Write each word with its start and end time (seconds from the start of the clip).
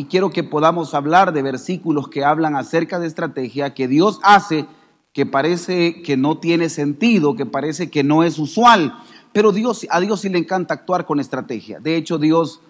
y 0.00 0.06
quiero 0.06 0.30
que 0.30 0.42
podamos 0.42 0.94
hablar 0.94 1.34
de 1.34 1.42
versículos 1.42 2.08
que 2.08 2.24
hablan 2.24 2.56
acerca 2.56 2.98
de 2.98 3.06
estrategia 3.06 3.74
que 3.74 3.86
Dios 3.86 4.18
hace 4.22 4.64
que 5.12 5.26
parece 5.26 6.00
que 6.00 6.16
no 6.16 6.38
tiene 6.38 6.70
sentido, 6.70 7.36
que 7.36 7.44
parece 7.44 7.90
que 7.90 8.02
no 8.02 8.24
es 8.24 8.38
usual, 8.38 8.98
pero 9.34 9.52
Dios, 9.52 9.86
a 9.90 10.00
Dios 10.00 10.22
sí 10.22 10.30
le 10.30 10.38
encanta 10.38 10.72
actuar 10.72 11.04
con 11.04 11.20
estrategia. 11.20 11.80
De 11.80 11.96
hecho, 11.96 12.16
Dios, 12.16 12.62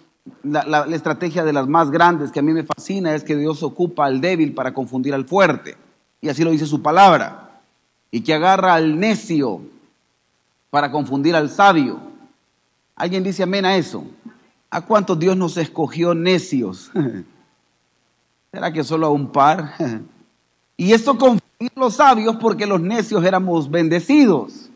la, 0.43 0.65
la 0.65 0.97
estrategia 0.97 1.45
de 1.45 1.53
las 1.53 1.69
más 1.69 1.93
grandes 1.93 2.33
que 2.33 2.41
a 2.41 2.43
mí 2.43 2.53
me 2.53 2.65
fascina 2.65 3.15
es 3.15 3.23
que 3.23 3.37
Dios 3.37 3.63
ocupa 3.63 4.07
al 4.07 4.21
débil 4.21 4.53
para 4.53 4.75
confundir 4.75 5.15
al 5.15 5.27
fuerte. 5.27 5.77
Y 6.21 6.31
así 6.31 6.43
lo 6.43 6.51
dice 6.51 6.67
su 6.67 6.83
palabra. 6.83 7.61
Y 8.11 8.23
que 8.23 8.35
agarra 8.35 8.75
al 8.75 8.99
necio 8.99 9.61
para 10.71 10.91
confundir 10.91 11.37
al 11.37 11.49
sabio. 11.49 12.01
¿Alguien 12.97 13.23
dice 13.23 13.45
amén 13.45 13.65
a 13.65 13.77
eso? 13.77 14.05
¿A 14.71 14.83
cuántos 14.83 15.19
Dios 15.19 15.37
nos 15.37 15.57
escogió 15.57 16.15
necios? 16.15 16.93
¿Será 18.53 18.73
que 18.73 18.85
solo 18.85 19.09
a 19.09 19.11
un 19.11 19.31
par? 19.31 19.75
y 20.77 20.93
esto 20.93 21.19
confundió 21.19 21.71
los 21.75 21.95
sabios 21.95 22.37
porque 22.37 22.67
los 22.67 22.81
necios 22.81 23.25
éramos 23.25 23.69
bendecidos. 23.69 24.69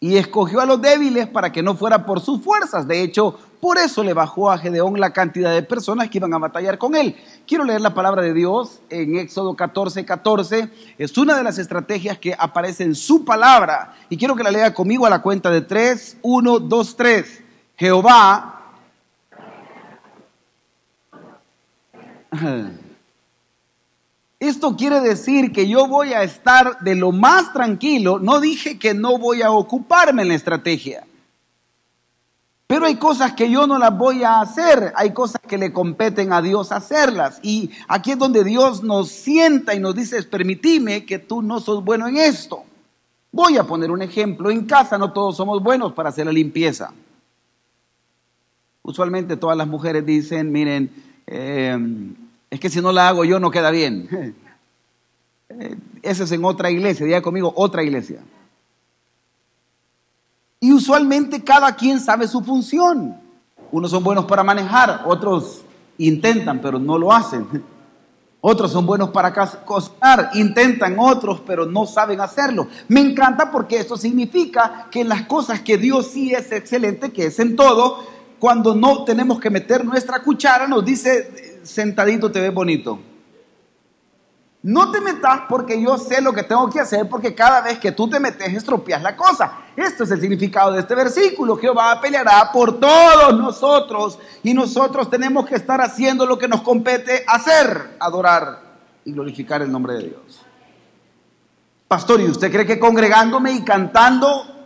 Y 0.00 0.16
escogió 0.16 0.60
a 0.60 0.66
los 0.66 0.80
débiles 0.80 1.26
para 1.26 1.50
que 1.50 1.64
no 1.64 1.74
fuera 1.74 2.06
por 2.06 2.20
sus 2.20 2.40
fuerzas. 2.40 2.86
De 2.86 3.02
hecho, 3.02 3.36
por 3.60 3.78
eso 3.78 4.04
le 4.04 4.12
bajó 4.12 4.48
a 4.52 4.58
Gedeón 4.58 5.00
la 5.00 5.12
cantidad 5.12 5.52
de 5.52 5.64
personas 5.64 6.08
que 6.08 6.18
iban 6.18 6.32
a 6.32 6.38
batallar 6.38 6.78
con 6.78 6.94
él. 6.94 7.16
Quiero 7.48 7.64
leer 7.64 7.80
la 7.80 7.94
palabra 7.94 8.22
de 8.22 8.32
Dios 8.32 8.78
en 8.90 9.16
Éxodo 9.16 9.56
14, 9.56 10.04
14. 10.04 10.70
Es 10.98 11.18
una 11.18 11.36
de 11.36 11.42
las 11.42 11.58
estrategias 11.58 12.18
que 12.18 12.36
aparece 12.38 12.84
en 12.84 12.94
su 12.94 13.24
palabra. 13.24 13.96
Y 14.08 14.16
quiero 14.16 14.36
que 14.36 14.44
la 14.44 14.52
lea 14.52 14.72
conmigo 14.72 15.04
a 15.04 15.10
la 15.10 15.20
cuenta 15.20 15.50
de 15.50 15.62
3, 15.62 16.18
1, 16.22 16.58
2, 16.60 16.96
3. 16.96 17.42
Jehová 17.78 18.58
esto 24.40 24.76
quiere 24.76 25.00
decir 25.00 25.52
que 25.52 25.68
yo 25.68 25.88
voy 25.88 26.12
a 26.12 26.22
estar 26.22 26.78
de 26.80 26.94
lo 26.94 27.12
más 27.12 27.52
tranquilo. 27.52 28.18
No 28.18 28.40
dije 28.40 28.78
que 28.78 28.94
no 28.94 29.18
voy 29.18 29.42
a 29.42 29.50
ocuparme 29.50 30.22
en 30.22 30.28
la 30.28 30.34
estrategia. 30.34 31.04
Pero 32.66 32.84
hay 32.86 32.96
cosas 32.96 33.32
que 33.32 33.50
yo 33.50 33.66
no 33.66 33.78
las 33.78 33.96
voy 33.96 34.22
a 34.22 34.40
hacer. 34.40 34.92
Hay 34.94 35.12
cosas 35.12 35.40
que 35.40 35.58
le 35.58 35.72
competen 35.72 36.32
a 36.32 36.42
Dios 36.42 36.70
hacerlas. 36.70 37.40
Y 37.42 37.70
aquí 37.88 38.12
es 38.12 38.18
donde 38.18 38.44
Dios 38.44 38.82
nos 38.82 39.08
sienta 39.08 39.74
y 39.74 39.80
nos 39.80 39.94
dice, 39.94 40.22
permitime 40.22 41.04
que 41.06 41.18
tú 41.18 41.40
no 41.42 41.60
sos 41.60 41.82
bueno 41.82 42.06
en 42.06 42.18
esto. 42.18 42.62
Voy 43.32 43.56
a 43.56 43.64
poner 43.64 43.90
un 43.90 44.02
ejemplo. 44.02 44.50
En 44.50 44.66
casa 44.66 44.98
no 44.98 45.12
todos 45.12 45.36
somos 45.36 45.62
buenos 45.62 45.94
para 45.94 46.10
hacer 46.10 46.26
la 46.26 46.32
limpieza. 46.32 46.92
Usualmente 48.88 49.36
todas 49.36 49.54
las 49.54 49.68
mujeres 49.68 50.06
dicen, 50.06 50.50
miren, 50.50 50.90
eh, 51.26 51.76
es 52.48 52.58
que 52.58 52.70
si 52.70 52.80
no 52.80 52.90
la 52.90 53.08
hago 53.08 53.22
yo 53.22 53.38
no 53.38 53.50
queda 53.50 53.70
bien. 53.70 54.34
Eh, 55.50 55.76
Ese 56.00 56.24
es 56.24 56.32
en 56.32 56.42
otra 56.42 56.70
iglesia, 56.70 57.04
diga 57.04 57.20
conmigo, 57.20 57.52
otra 57.54 57.82
iglesia. 57.82 58.22
Y 60.58 60.72
usualmente 60.72 61.44
cada 61.44 61.76
quien 61.76 62.00
sabe 62.00 62.26
su 62.28 62.42
función. 62.42 63.14
Unos 63.70 63.90
son 63.90 64.02
buenos 64.02 64.24
para 64.24 64.42
manejar, 64.42 65.02
otros 65.04 65.60
intentan, 65.98 66.58
pero 66.62 66.78
no 66.78 66.96
lo 66.96 67.12
hacen. 67.12 67.46
Otros 68.40 68.72
son 68.72 68.86
buenos 68.86 69.10
para 69.10 69.34
cocinar, 69.66 70.30
intentan 70.32 70.96
otros, 70.98 71.42
pero 71.46 71.66
no 71.66 71.84
saben 71.84 72.22
hacerlo. 72.22 72.68
Me 72.88 73.00
encanta 73.00 73.50
porque 73.50 73.80
esto 73.80 73.98
significa 73.98 74.88
que 74.90 75.02
en 75.02 75.10
las 75.10 75.26
cosas 75.26 75.60
que 75.60 75.76
Dios 75.76 76.06
sí 76.06 76.32
es 76.32 76.50
excelente, 76.52 77.12
que 77.12 77.26
es 77.26 77.38
en 77.38 77.54
todo, 77.54 78.16
cuando 78.38 78.74
no 78.74 79.04
tenemos 79.04 79.40
que 79.40 79.50
meter 79.50 79.84
nuestra 79.84 80.22
cuchara, 80.22 80.66
nos 80.66 80.84
dice, 80.84 81.60
sentadito 81.62 82.30
te 82.30 82.40
ves 82.40 82.54
bonito. 82.54 82.98
No 84.62 84.90
te 84.90 85.00
metas 85.00 85.42
porque 85.48 85.80
yo 85.80 85.96
sé 85.98 86.20
lo 86.20 86.32
que 86.32 86.42
tengo 86.42 86.68
que 86.68 86.80
hacer, 86.80 87.08
porque 87.08 87.34
cada 87.34 87.60
vez 87.60 87.78
que 87.78 87.92
tú 87.92 88.10
te 88.10 88.18
metes 88.18 88.52
estropeas 88.52 89.00
la 89.00 89.16
cosa. 89.16 89.52
Esto 89.76 90.02
es 90.02 90.10
el 90.10 90.20
significado 90.20 90.72
de 90.72 90.80
este 90.80 90.96
versículo. 90.96 91.56
Jehová 91.56 92.00
peleará 92.00 92.50
por 92.52 92.80
todos 92.80 93.38
nosotros 93.38 94.18
y 94.42 94.52
nosotros 94.54 95.08
tenemos 95.08 95.46
que 95.46 95.54
estar 95.54 95.80
haciendo 95.80 96.26
lo 96.26 96.38
que 96.38 96.48
nos 96.48 96.62
compete 96.62 97.24
hacer, 97.28 97.96
adorar 98.00 98.60
y 99.04 99.12
glorificar 99.12 99.62
el 99.62 99.70
nombre 99.70 99.94
de 99.94 100.08
Dios. 100.08 100.42
Pastor, 101.86 102.20
¿y 102.20 102.24
usted 102.24 102.50
cree 102.50 102.66
que 102.66 102.80
congregándome 102.80 103.52
y 103.52 103.62
cantando 103.62 104.57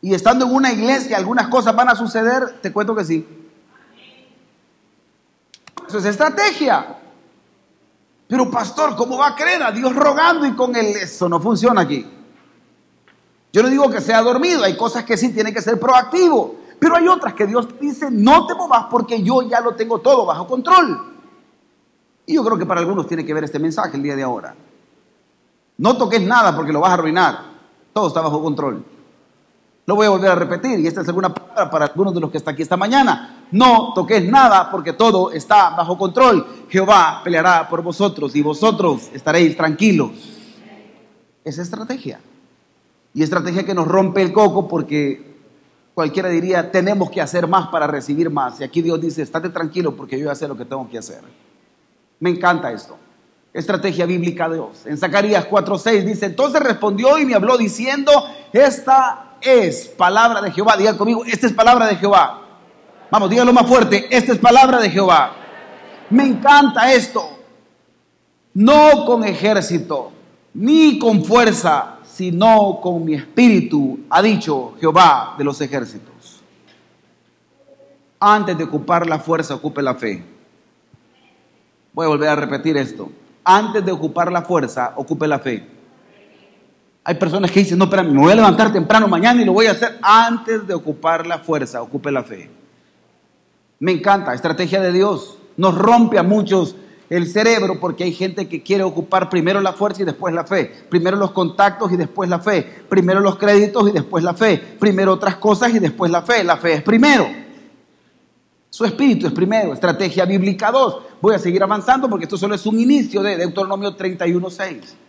y 0.00 0.14
estando 0.14 0.46
en 0.46 0.54
una 0.54 0.72
iglesia 0.72 1.16
algunas 1.16 1.48
cosas 1.48 1.74
van 1.74 1.88
a 1.88 1.94
suceder? 1.94 2.60
Te 2.60 2.72
cuento 2.72 2.94
que 2.94 3.04
sí. 3.04 3.26
Eso 5.88 5.98
es 5.98 6.04
estrategia. 6.04 6.96
Pero 8.28 8.50
pastor, 8.50 8.94
¿cómo 8.94 9.16
va 9.16 9.28
a 9.28 9.34
creer 9.34 9.62
a 9.62 9.72
Dios 9.72 9.94
rogando 9.96 10.46
y 10.46 10.54
con 10.54 10.76
él? 10.76 10.94
Eso 10.96 11.28
no 11.28 11.40
funciona 11.40 11.80
aquí. 11.80 12.06
Yo 13.52 13.62
no 13.62 13.70
digo 13.70 13.90
que 13.90 14.00
sea 14.00 14.22
dormido, 14.22 14.64
hay 14.64 14.76
cosas 14.76 15.04
que 15.04 15.16
sí 15.16 15.32
tiene 15.32 15.52
que 15.54 15.62
ser 15.62 15.80
proactivo, 15.80 16.56
pero 16.78 16.96
hay 16.96 17.08
otras 17.08 17.32
que 17.32 17.46
Dios 17.46 17.66
dice, 17.80 18.10
no 18.10 18.46
te 18.46 18.54
movas 18.54 18.86
porque 18.90 19.22
yo 19.22 19.42
ya 19.42 19.60
lo 19.60 19.74
tengo 19.74 20.00
todo 20.00 20.26
bajo 20.26 20.46
control. 20.46 21.16
Y 22.26 22.34
yo 22.34 22.44
creo 22.44 22.58
que 22.58 22.66
para 22.66 22.80
algunos 22.80 23.06
tiene 23.06 23.24
que 23.24 23.32
ver 23.32 23.44
este 23.44 23.58
mensaje 23.58 23.96
el 23.96 24.02
día 24.02 24.14
de 24.14 24.22
ahora. 24.22 24.54
No 25.78 25.96
toques 25.96 26.20
nada 26.20 26.54
porque 26.54 26.72
lo 26.72 26.80
vas 26.80 26.90
a 26.90 26.94
arruinar. 26.94 27.44
Todo 27.94 28.08
está 28.08 28.20
bajo 28.20 28.42
control. 28.42 28.84
Lo 29.88 29.94
voy 29.94 30.04
a 30.04 30.10
volver 30.10 30.30
a 30.30 30.34
repetir 30.34 30.78
y 30.80 30.86
esta 30.86 31.00
es 31.00 31.08
alguna 31.08 31.32
palabra 31.32 31.70
para 31.70 31.86
algunos 31.86 32.12
de 32.12 32.20
los 32.20 32.30
que 32.30 32.36
están 32.36 32.52
aquí 32.52 32.60
esta 32.60 32.76
mañana. 32.76 33.46
No 33.50 33.94
toques 33.94 34.22
nada 34.22 34.70
porque 34.70 34.92
todo 34.92 35.32
está 35.32 35.70
bajo 35.70 35.96
control. 35.96 36.46
Jehová 36.68 37.22
peleará 37.24 37.66
por 37.70 37.80
vosotros 37.80 38.36
y 38.36 38.42
vosotros 38.42 39.08
estaréis 39.14 39.56
tranquilos. 39.56 40.10
Es 41.42 41.56
estrategia. 41.56 42.20
Y 43.14 43.22
estrategia 43.22 43.64
que 43.64 43.72
nos 43.72 43.88
rompe 43.88 44.20
el 44.20 44.30
coco 44.30 44.68
porque 44.68 45.38
cualquiera 45.94 46.28
diría, 46.28 46.70
tenemos 46.70 47.10
que 47.10 47.22
hacer 47.22 47.46
más 47.48 47.68
para 47.68 47.86
recibir 47.86 48.28
más. 48.28 48.60
Y 48.60 48.64
aquí 48.64 48.82
Dios 48.82 49.00
dice, 49.00 49.22
estate 49.22 49.48
tranquilo 49.48 49.96
porque 49.96 50.18
yo 50.18 50.24
voy 50.24 50.28
a 50.28 50.32
hacer 50.32 50.50
lo 50.50 50.56
que 50.58 50.66
tengo 50.66 50.86
que 50.90 50.98
hacer. 50.98 51.22
Me 52.20 52.28
encanta 52.28 52.70
esto. 52.72 52.98
Estrategia 53.54 54.04
bíblica 54.04 54.50
de 54.50 54.56
Dios. 54.56 54.84
En 54.84 54.98
Zacarías 54.98 55.48
4:6 55.48 56.04
dice, 56.04 56.26
entonces 56.26 56.60
respondió 56.60 57.18
y 57.18 57.24
me 57.24 57.34
habló 57.34 57.56
diciendo, 57.56 58.12
esta 58.52 59.27
es 59.40 59.88
palabra 59.88 60.40
de 60.40 60.50
Jehová. 60.50 60.76
Diga 60.76 60.96
conmigo, 60.96 61.24
esta 61.24 61.46
es 61.46 61.52
palabra 61.52 61.86
de 61.86 61.96
Jehová. 61.96 62.42
Vamos, 63.10 63.30
dígalo 63.30 63.52
más 63.52 63.66
fuerte, 63.66 64.06
esta 64.10 64.32
es 64.32 64.38
palabra 64.38 64.78
de 64.78 64.90
Jehová. 64.90 65.32
Me 66.10 66.24
encanta 66.24 66.92
esto. 66.92 67.38
No 68.54 69.04
con 69.06 69.24
ejército, 69.24 70.10
ni 70.54 70.98
con 70.98 71.24
fuerza, 71.24 71.98
sino 72.02 72.80
con 72.82 73.04
mi 73.04 73.14
espíritu, 73.14 74.00
ha 74.10 74.20
dicho 74.20 74.74
Jehová 74.80 75.34
de 75.38 75.44
los 75.44 75.60
ejércitos. 75.60 76.42
Antes 78.18 78.58
de 78.58 78.64
ocupar 78.64 79.06
la 79.06 79.20
fuerza, 79.20 79.54
ocupe 79.54 79.80
la 79.80 79.94
fe. 79.94 80.24
Voy 81.92 82.06
a 82.06 82.08
volver 82.08 82.28
a 82.28 82.34
repetir 82.34 82.76
esto. 82.76 83.08
Antes 83.44 83.84
de 83.84 83.92
ocupar 83.92 84.32
la 84.32 84.42
fuerza, 84.42 84.92
ocupe 84.96 85.28
la 85.28 85.38
fe. 85.38 85.77
Hay 87.08 87.14
personas 87.14 87.50
que 87.50 87.60
dicen, 87.60 87.78
no, 87.78 87.84
espérame, 87.84 88.12
me 88.12 88.20
voy 88.20 88.32
a 88.32 88.34
levantar 88.34 88.70
temprano 88.70 89.08
mañana 89.08 89.40
y 89.40 89.46
lo 89.46 89.54
voy 89.54 89.64
a 89.64 89.70
hacer 89.70 89.98
antes 90.02 90.66
de 90.66 90.74
ocupar 90.74 91.26
la 91.26 91.38
fuerza, 91.38 91.80
ocupe 91.80 92.12
la 92.12 92.22
fe. 92.22 92.50
Me 93.78 93.92
encanta, 93.92 94.34
estrategia 94.34 94.82
de 94.82 94.92
Dios. 94.92 95.38
Nos 95.56 95.74
rompe 95.74 96.18
a 96.18 96.22
muchos 96.22 96.76
el 97.08 97.26
cerebro 97.26 97.80
porque 97.80 98.04
hay 98.04 98.12
gente 98.12 98.46
que 98.46 98.62
quiere 98.62 98.82
ocupar 98.82 99.30
primero 99.30 99.62
la 99.62 99.72
fuerza 99.72 100.02
y 100.02 100.04
después 100.04 100.34
la 100.34 100.44
fe. 100.44 100.70
Primero 100.90 101.16
los 101.16 101.30
contactos 101.30 101.90
y 101.92 101.96
después 101.96 102.28
la 102.28 102.40
fe. 102.40 102.84
Primero 102.90 103.20
los 103.20 103.38
créditos 103.38 103.88
y 103.88 103.92
después 103.92 104.22
la 104.22 104.34
fe. 104.34 104.58
Primero 104.78 105.14
otras 105.14 105.36
cosas 105.36 105.74
y 105.74 105.78
después 105.78 106.12
la 106.12 106.20
fe. 106.20 106.44
La 106.44 106.58
fe 106.58 106.74
es 106.74 106.82
primero. 106.82 107.26
Su 108.68 108.84
espíritu 108.84 109.28
es 109.28 109.32
primero. 109.32 109.72
Estrategia 109.72 110.26
bíblica 110.26 110.70
2. 110.70 110.98
Voy 111.22 111.34
a 111.34 111.38
seguir 111.38 111.62
avanzando 111.62 112.06
porque 112.10 112.26
esto 112.26 112.36
solo 112.36 112.54
es 112.54 112.66
un 112.66 112.78
inicio 112.78 113.22
de 113.22 113.38
Deuteronomio 113.38 113.96
31.6. 113.96 115.07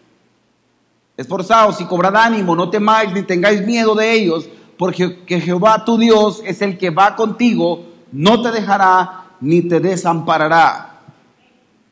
Esforzaos 1.19 1.81
y 1.81 1.83
cobrad 1.83 2.15
ánimo, 2.15 2.55
no 2.55 2.69
temáis 2.69 3.11
ni 3.11 3.23
tengáis 3.23 3.61
miedo 3.65 3.93
de 3.93 4.09
ellos, 4.13 4.47
porque 4.77 5.25
que 5.25 5.41
Jehová 5.41 5.83
tu 5.83 5.97
Dios 5.97 6.41
es 6.45 6.61
el 6.61 6.77
que 6.77 6.91
va 6.91 7.17
contigo, 7.17 7.83
no 8.13 8.41
te 8.41 8.51
dejará 8.51 9.25
ni 9.41 9.61
te 9.61 9.81
desamparará. 9.81 11.01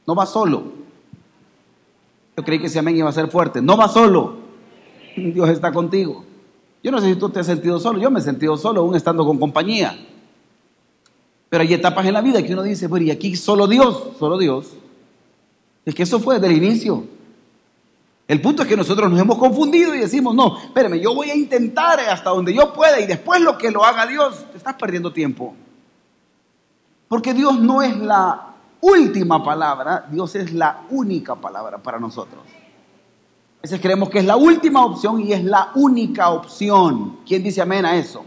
No 0.05 0.15
va 0.15 0.25
solo. 0.25 0.63
Yo 2.37 2.43
creí 2.45 2.57
que 2.57 2.67
ese 2.67 2.79
amén 2.79 2.95
iba 2.95 3.09
a 3.09 3.11
ser 3.11 3.27
fuerte. 3.27 3.61
No 3.61 3.75
va 3.75 3.89
solo. 3.89 4.37
Dios 5.17 5.49
está 5.49 5.73
contigo. 5.73 6.23
Yo 6.81 6.89
no 6.89 7.01
sé 7.01 7.13
si 7.13 7.19
tú 7.19 7.27
te 7.27 7.41
has 7.41 7.47
sentido 7.47 7.81
solo. 7.81 7.99
Yo 7.99 8.09
me 8.09 8.19
he 8.19 8.23
sentido 8.23 8.55
solo 8.55 8.79
aún 8.79 8.95
estando 8.95 9.25
con 9.25 9.37
compañía. 9.37 9.99
Pero 11.49 11.63
hay 11.63 11.73
etapas 11.73 12.05
en 12.05 12.13
la 12.13 12.21
vida 12.21 12.41
que 12.41 12.53
uno 12.53 12.63
dice, 12.63 12.87
bueno, 12.87 13.07
y 13.07 13.11
aquí 13.11 13.35
solo 13.35 13.67
Dios, 13.67 14.11
solo 14.17 14.37
Dios. 14.37 14.67
Es 15.83 15.93
que 15.93 16.03
eso 16.03 16.17
fue 16.21 16.35
desde 16.39 16.47
el 16.47 16.63
inicio. 16.63 17.16
El 18.27 18.41
punto 18.41 18.63
es 18.63 18.67
que 18.67 18.75
nosotros 18.75 19.09
nos 19.09 19.19
hemos 19.19 19.37
confundido 19.37 19.95
y 19.95 19.99
decimos, 19.99 20.35
no, 20.35 20.57
espérame, 20.61 20.99
yo 20.99 21.15
voy 21.15 21.29
a 21.29 21.35
intentar 21.35 21.99
hasta 22.01 22.29
donde 22.29 22.53
yo 22.53 22.73
pueda 22.73 22.99
y 22.99 23.07
después 23.07 23.39
lo 23.41 23.57
que 23.57 23.71
lo 23.71 23.85
haga 23.85 24.05
Dios, 24.05 24.45
te 24.51 24.57
estás 24.57 24.75
perdiendo 24.75 25.13
tiempo. 25.13 25.55
Porque 27.07 27.33
Dios 27.33 27.57
no 27.57 27.81
es 27.81 27.95
la 27.97 28.47
última 28.81 29.41
palabra, 29.41 30.05
Dios 30.11 30.35
es 30.35 30.51
la 30.51 30.81
única 30.89 31.35
palabra 31.35 31.77
para 31.77 31.99
nosotros. 31.99 32.41
A 32.45 33.61
veces 33.61 33.79
creemos 33.79 34.09
que 34.09 34.19
es 34.19 34.25
la 34.25 34.35
última 34.35 34.85
opción 34.85 35.21
y 35.21 35.31
es 35.31 35.43
la 35.43 35.71
única 35.75 36.29
opción. 36.29 37.19
¿Quién 37.25 37.43
dice 37.43 37.61
amén 37.61 37.85
a 37.85 37.95
eso? 37.95 38.25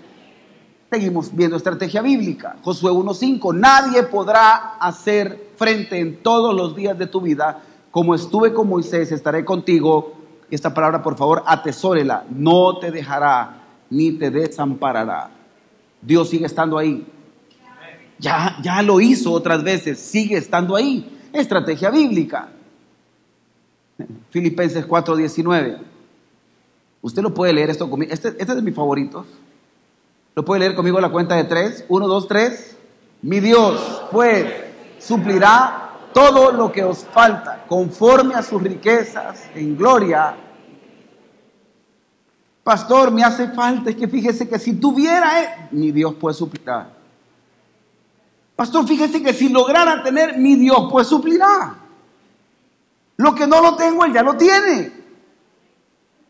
Seguimos 0.90 1.34
viendo 1.34 1.56
estrategia 1.56 2.00
bíblica. 2.00 2.56
Josué 2.62 2.90
1.5, 2.90 3.54
nadie 3.54 4.02
podrá 4.04 4.76
hacer 4.80 5.50
frente 5.56 6.00
en 6.00 6.22
todos 6.22 6.54
los 6.54 6.74
días 6.74 6.98
de 6.98 7.06
tu 7.06 7.20
vida. 7.20 7.62
Como 7.90 8.14
estuve 8.14 8.52
con 8.52 8.68
Moisés, 8.68 9.10
estaré 9.12 9.44
contigo. 9.44 10.14
Esta 10.50 10.72
palabra, 10.74 11.02
por 11.02 11.16
favor, 11.16 11.42
atesórela. 11.46 12.24
No 12.30 12.78
te 12.78 12.90
dejará 12.90 13.64
ni 13.90 14.12
te 14.12 14.30
desamparará. 14.30 15.30
Dios 16.00 16.28
sigue 16.28 16.46
estando 16.46 16.78
ahí. 16.78 17.06
Ya, 18.18 18.58
ya 18.62 18.82
lo 18.82 19.00
hizo 19.00 19.32
otras 19.32 19.62
veces, 19.62 19.98
sigue 19.98 20.36
estando 20.36 20.76
ahí. 20.76 21.18
Estrategia 21.32 21.90
bíblica. 21.90 22.48
Filipenses 24.30 24.86
4:19. 24.86 25.78
Usted 27.02 27.22
lo 27.22 27.32
puede 27.32 27.52
leer 27.52 27.70
esto 27.70 27.88
conmigo. 27.88 28.12
Este, 28.12 28.28
este 28.28 28.42
es 28.42 28.56
de 28.56 28.62
mis 28.62 28.74
favoritos. 28.74 29.26
Lo 30.34 30.44
puede 30.44 30.60
leer 30.60 30.74
conmigo 30.74 31.00
la 31.00 31.10
cuenta 31.10 31.34
de 31.36 31.44
tres. 31.44 31.84
Uno, 31.88 32.06
dos, 32.06 32.28
tres. 32.28 32.76
Mi 33.22 33.40
Dios, 33.40 34.02
pues, 34.12 34.46
suplirá 34.98 35.79
todo 36.12 36.52
lo 36.52 36.70
que 36.72 36.84
os 36.84 37.04
falta, 37.04 37.64
conforme 37.68 38.34
a 38.34 38.42
sus 38.42 38.62
riquezas 38.62 39.44
en 39.54 39.76
gloria. 39.76 40.34
Pastor, 42.62 43.10
me 43.10 43.24
hace 43.24 43.48
falta, 43.48 43.90
es 43.90 43.96
que 43.96 44.08
fíjese 44.08 44.48
que 44.48 44.58
si 44.58 44.74
tuviera, 44.74 45.42
eh, 45.42 45.68
mi 45.72 45.90
Dios 45.92 46.14
puede 46.14 46.34
suplirá. 46.34 46.90
Pastor, 48.54 48.86
fíjese 48.86 49.22
que 49.22 49.32
si 49.32 49.48
lograra 49.48 50.02
tener, 50.02 50.36
mi 50.36 50.56
Dios 50.56 50.88
pues 50.90 51.06
suplirá. 51.06 51.76
Lo 53.16 53.34
que 53.34 53.46
no 53.46 53.62
lo 53.62 53.76
tengo, 53.76 54.04
Él 54.04 54.12
ya 54.12 54.22
lo 54.22 54.36
tiene. 54.36 54.92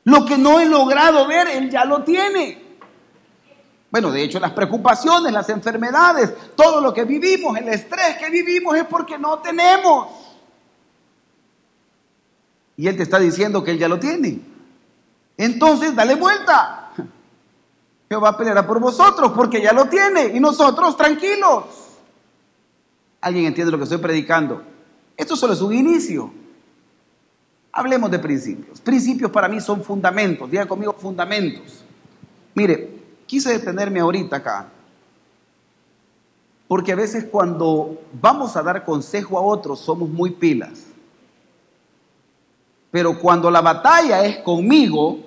Lo 0.04 0.24
que 0.24 0.38
no 0.38 0.60
he 0.60 0.66
logrado 0.66 1.26
ver, 1.26 1.48
Él 1.48 1.70
ya 1.70 1.84
lo 1.84 2.04
tiene. 2.04 2.69
Bueno, 3.90 4.12
de 4.12 4.22
hecho, 4.22 4.38
las 4.38 4.52
preocupaciones, 4.52 5.32
las 5.32 5.48
enfermedades, 5.48 6.32
todo 6.54 6.80
lo 6.80 6.94
que 6.94 7.04
vivimos, 7.04 7.56
el 7.56 7.68
estrés 7.68 8.18
que 8.18 8.30
vivimos 8.30 8.76
es 8.76 8.84
porque 8.84 9.18
no 9.18 9.40
tenemos. 9.40 10.08
Y 12.76 12.86
Él 12.86 12.96
te 12.96 13.02
está 13.02 13.18
diciendo 13.18 13.64
que 13.64 13.72
Él 13.72 13.78
ya 13.78 13.88
lo 13.88 13.98
tiene. 13.98 14.40
Entonces, 15.36 15.94
dale 15.94 16.14
vuelta. 16.14 16.92
Jehová 18.08 18.36
peleará 18.36 18.66
por 18.66 18.78
vosotros 18.78 19.32
porque 19.34 19.60
ya 19.60 19.72
lo 19.72 19.86
tiene. 19.86 20.26
Y 20.34 20.40
nosotros 20.40 20.96
tranquilos. 20.96 21.64
¿Alguien 23.20 23.46
entiende 23.46 23.72
lo 23.72 23.78
que 23.78 23.84
estoy 23.84 23.98
predicando? 23.98 24.62
Esto 25.16 25.36
solo 25.36 25.52
es 25.52 25.60
un 25.60 25.74
inicio. 25.74 26.32
Hablemos 27.72 28.10
de 28.10 28.18
principios. 28.18 28.80
Principios 28.80 29.30
para 29.30 29.48
mí 29.48 29.60
son 29.60 29.82
fundamentos. 29.82 30.50
Diga 30.50 30.66
conmigo 30.66 30.92
fundamentos. 30.92 31.84
Mire, 32.54 32.99
quise 33.30 33.52
detenerme 33.52 34.00
ahorita 34.00 34.38
acá. 34.38 34.66
Porque 36.66 36.90
a 36.90 36.96
veces 36.96 37.26
cuando 37.30 38.00
vamos 38.20 38.56
a 38.56 38.62
dar 38.62 38.84
consejo 38.84 39.38
a 39.38 39.42
otros 39.42 39.78
somos 39.78 40.08
muy 40.08 40.30
pilas. 40.30 40.86
Pero 42.90 43.16
cuando 43.20 43.48
la 43.48 43.60
batalla 43.60 44.24
es 44.24 44.38
conmigo, 44.38 45.20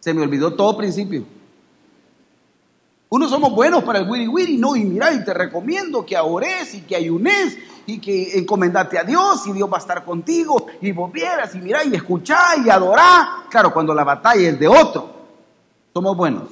se 0.00 0.12
me 0.12 0.22
olvidó 0.22 0.52
todo 0.52 0.76
principio. 0.76 1.24
Unos 3.08 3.30
somos 3.30 3.54
buenos 3.54 3.84
para 3.84 4.00
el 4.00 4.10
wiri 4.10 4.26
wiri, 4.26 4.56
no, 4.56 4.74
y 4.74 4.84
mira, 4.84 5.12
y 5.12 5.22
te 5.22 5.32
recomiendo 5.32 6.04
que 6.04 6.18
ores 6.18 6.74
y 6.74 6.80
que 6.80 6.96
ayunes 6.96 7.56
y 7.86 8.00
que 8.00 8.36
encomendate 8.36 8.98
a 8.98 9.04
Dios 9.04 9.46
y 9.46 9.52
Dios 9.52 9.70
va 9.72 9.76
a 9.76 9.80
estar 9.80 10.04
contigo 10.04 10.66
y 10.80 10.90
vos 10.90 11.12
vieras 11.12 11.54
y 11.54 11.58
mira 11.58 11.84
y 11.84 11.94
escuchá 11.94 12.56
y 12.64 12.68
adorá. 12.68 13.44
Claro, 13.48 13.72
cuando 13.72 13.94
la 13.94 14.02
batalla 14.02 14.48
es 14.48 14.58
de 14.58 14.66
otro, 14.66 15.21
somos 15.92 16.16
buenos. 16.16 16.44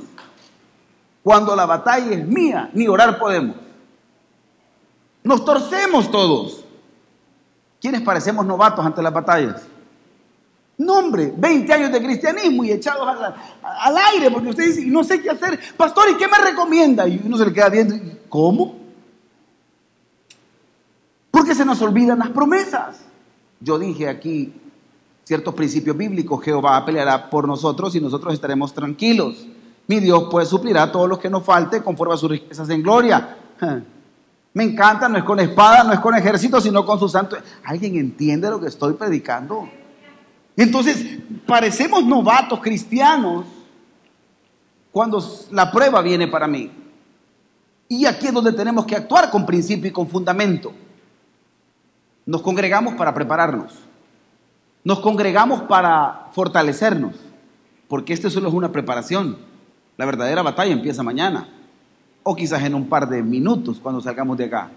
Cuando 1.22 1.54
la 1.54 1.66
batalla 1.66 2.10
es 2.12 2.26
mía, 2.26 2.70
ni 2.72 2.88
orar 2.88 3.18
podemos. 3.18 3.56
Nos 5.22 5.44
torcemos 5.44 6.10
todos. 6.10 6.64
¿Quiénes 7.80 8.02
parecemos 8.02 8.44
novatos 8.44 8.84
ante 8.84 9.02
las 9.02 9.12
batallas? 9.12 9.62
No, 10.78 10.98
hombre, 10.98 11.32
20 11.36 11.72
años 11.72 11.92
de 11.92 12.02
cristianismo 12.02 12.64
y 12.64 12.72
echados 12.72 13.06
al, 13.62 13.96
aire, 14.14 14.30
porque 14.30 14.48
usted 14.48 14.64
dice, 14.64 14.86
no 14.86 15.04
sé 15.04 15.20
qué 15.20 15.30
hacer. 15.30 15.58
Pastor, 15.76 16.08
¿y 16.10 16.14
qué 16.16 16.26
me 16.26 16.38
recomienda? 16.38 17.06
Y 17.06 17.20
uno 17.22 17.36
se 17.36 17.44
le 17.44 17.52
queda 17.52 17.68
viendo, 17.68 17.94
¿cómo? 18.30 18.78
Porque 21.30 21.54
se 21.54 21.66
nos 21.66 21.82
olvidan 21.82 22.18
las 22.18 22.30
promesas. 22.30 23.00
Yo 23.60 23.78
dije 23.78 24.08
aquí 24.08 24.54
ciertos 25.30 25.54
principios 25.54 25.96
bíblicos, 25.96 26.42
Jehová 26.42 26.84
peleará 26.84 27.30
por 27.30 27.46
nosotros 27.46 27.94
y 27.94 28.00
nosotros 28.00 28.34
estaremos 28.34 28.74
tranquilos. 28.74 29.46
Mi 29.86 30.00
Dios 30.00 30.26
pues 30.28 30.48
suplirá 30.48 30.90
todo 30.90 31.06
lo 31.06 31.20
que 31.20 31.30
nos 31.30 31.44
falte 31.44 31.84
conforme 31.84 32.14
a 32.14 32.16
sus 32.16 32.32
riquezas 32.32 32.68
en 32.68 32.82
gloria. 32.82 33.36
Me 34.54 34.64
encanta, 34.64 35.08
no 35.08 35.18
es 35.18 35.22
con 35.22 35.38
espada, 35.38 35.84
no 35.84 35.92
es 35.92 36.00
con 36.00 36.16
ejército, 36.16 36.60
sino 36.60 36.84
con 36.84 36.98
su 36.98 37.08
santo. 37.08 37.36
¿Alguien 37.62 37.94
entiende 37.94 38.50
lo 38.50 38.58
que 38.58 38.66
estoy 38.66 38.94
predicando? 38.94 39.68
Entonces, 40.56 41.20
parecemos 41.46 42.04
novatos 42.04 42.58
cristianos 42.58 43.46
cuando 44.90 45.24
la 45.52 45.70
prueba 45.70 46.02
viene 46.02 46.26
para 46.26 46.48
mí. 46.48 46.72
Y 47.86 48.04
aquí 48.04 48.26
es 48.26 48.32
donde 48.32 48.52
tenemos 48.52 48.84
que 48.84 48.96
actuar 48.96 49.30
con 49.30 49.46
principio 49.46 49.88
y 49.90 49.92
con 49.92 50.08
fundamento. 50.08 50.72
Nos 52.26 52.42
congregamos 52.42 52.94
para 52.94 53.14
prepararnos. 53.14 53.89
Nos 54.84 55.00
congregamos 55.00 55.62
para 55.62 56.28
fortalecernos. 56.32 57.14
Porque 57.88 58.12
esto 58.12 58.30
solo 58.30 58.48
es 58.48 58.54
una 58.54 58.72
preparación. 58.72 59.38
La 59.96 60.06
verdadera 60.06 60.42
batalla 60.42 60.72
empieza 60.72 61.02
mañana. 61.02 61.48
O 62.22 62.36
quizás 62.36 62.62
en 62.62 62.74
un 62.74 62.88
par 62.88 63.08
de 63.08 63.22
minutos 63.22 63.80
cuando 63.82 64.00
salgamos 64.00 64.36
de 64.38 64.44
acá. 64.44 64.70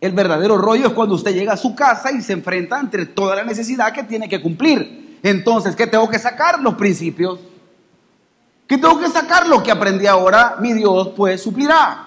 El 0.00 0.12
verdadero 0.12 0.56
rollo 0.56 0.86
es 0.86 0.92
cuando 0.94 1.14
usted 1.14 1.34
llega 1.34 1.52
a 1.52 1.58
su 1.58 1.74
casa 1.74 2.10
y 2.10 2.22
se 2.22 2.32
enfrenta 2.32 2.80
entre 2.80 3.04
toda 3.04 3.36
la 3.36 3.44
necesidad 3.44 3.92
que 3.92 4.04
tiene 4.04 4.28
que 4.28 4.40
cumplir. 4.40 5.18
Entonces, 5.22 5.76
¿qué 5.76 5.86
tengo 5.86 6.08
que 6.08 6.18
sacar? 6.18 6.62
Los 6.62 6.74
principios. 6.74 7.40
¿Qué 8.66 8.78
tengo 8.78 8.98
que 8.98 9.08
sacar? 9.08 9.46
Lo 9.46 9.62
que 9.62 9.70
aprendí 9.70 10.06
ahora, 10.06 10.56
mi 10.60 10.72
Dios 10.72 11.08
pues 11.16 11.42
suplirá. 11.42 12.06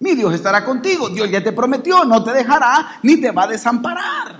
Mi 0.00 0.14
Dios 0.14 0.32
estará 0.34 0.64
contigo. 0.64 1.10
Dios 1.10 1.30
ya 1.30 1.44
te 1.44 1.52
prometió, 1.52 2.04
no 2.04 2.24
te 2.24 2.32
dejará 2.32 2.98
ni 3.02 3.20
te 3.20 3.30
va 3.30 3.44
a 3.44 3.48
desamparar. 3.48 4.39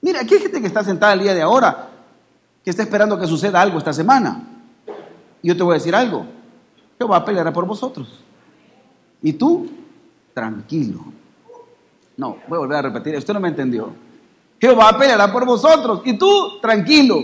Mira, 0.00 0.20
aquí 0.20 0.34
hay 0.34 0.40
gente 0.40 0.60
que 0.60 0.66
está 0.66 0.84
sentada 0.84 1.12
el 1.12 1.20
día 1.20 1.34
de 1.34 1.42
ahora, 1.42 1.90
que 2.62 2.70
está 2.70 2.82
esperando 2.82 3.18
que 3.18 3.26
suceda 3.26 3.60
algo 3.60 3.78
esta 3.78 3.92
semana. 3.92 4.42
Yo 5.42 5.56
te 5.56 5.62
voy 5.62 5.72
a 5.72 5.78
decir 5.78 5.94
algo. 5.94 6.26
Jehová 6.98 7.24
peleará 7.24 7.52
por 7.52 7.66
vosotros. 7.66 8.24
Y 9.22 9.32
tú, 9.32 9.68
tranquilo. 10.34 11.04
No, 12.16 12.38
voy 12.48 12.56
a 12.56 12.60
volver 12.60 12.78
a 12.78 12.82
repetir, 12.82 13.16
usted 13.16 13.34
no 13.34 13.40
me 13.40 13.48
entendió. 13.48 13.92
Jehová 14.60 14.96
peleará 14.98 15.32
por 15.32 15.44
vosotros 15.44 16.02
y 16.04 16.18
tú 16.18 16.60
tranquilo. 16.60 17.20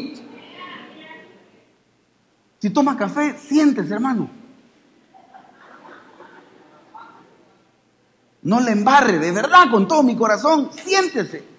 Si 2.59 2.71
tomas 2.71 2.97
café, 2.97 3.37
siéntese, 3.38 3.93
hermano. 3.93 4.31
No 8.43 8.61
le 8.61 8.73
embarre, 8.73 9.19
de 9.19 9.33
verdad, 9.33 9.71
con 9.71 9.88
todo 9.88 10.02
mi 10.02 10.16
corazón, 10.16 10.71
siéntese. 10.73 11.53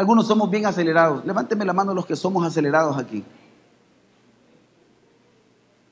Algunos 0.00 0.26
somos 0.26 0.48
bien 0.48 0.64
acelerados. 0.64 1.26
Levánteme 1.26 1.62
la 1.62 1.74
mano 1.74 1.92
los 1.92 2.06
que 2.06 2.16
somos 2.16 2.42
acelerados 2.46 2.96
aquí. 2.96 3.22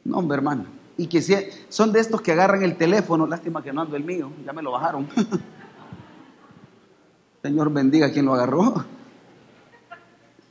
No, 0.02 0.16
hombre, 0.16 0.38
hermano. 0.38 0.64
Y 0.96 1.08
que 1.08 1.20
son 1.68 1.92
de 1.92 2.00
estos 2.00 2.22
que 2.22 2.32
agarran 2.32 2.62
el 2.62 2.78
teléfono, 2.78 3.26
lástima 3.26 3.62
que 3.62 3.70
no 3.70 3.82
ando 3.82 3.96
el 3.96 4.04
mío, 4.04 4.32
ya 4.46 4.54
me 4.54 4.62
lo 4.62 4.72
bajaron. 4.72 5.06
Señor 7.42 7.70
bendiga 7.70 8.10
quien 8.10 8.24
lo 8.24 8.32
agarró. 8.32 8.82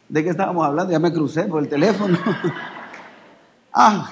¿De 0.08 0.24
qué 0.24 0.30
estábamos 0.30 0.64
hablando? 0.64 0.92
Ya 0.92 1.00
me 1.00 1.12
crucé 1.12 1.46
por 1.46 1.64
el 1.64 1.68
teléfono. 1.68 2.16
ah, 3.74 4.08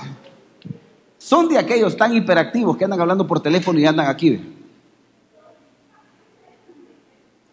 son 1.20 1.50
de 1.50 1.60
aquellos 1.60 1.96
tan 1.96 2.16
hiperactivos 2.16 2.78
que 2.78 2.86
andan 2.86 3.00
hablando 3.00 3.28
por 3.28 3.42
teléfono 3.42 3.78
y 3.78 3.86
andan 3.86 4.08
aquí. 4.08 4.56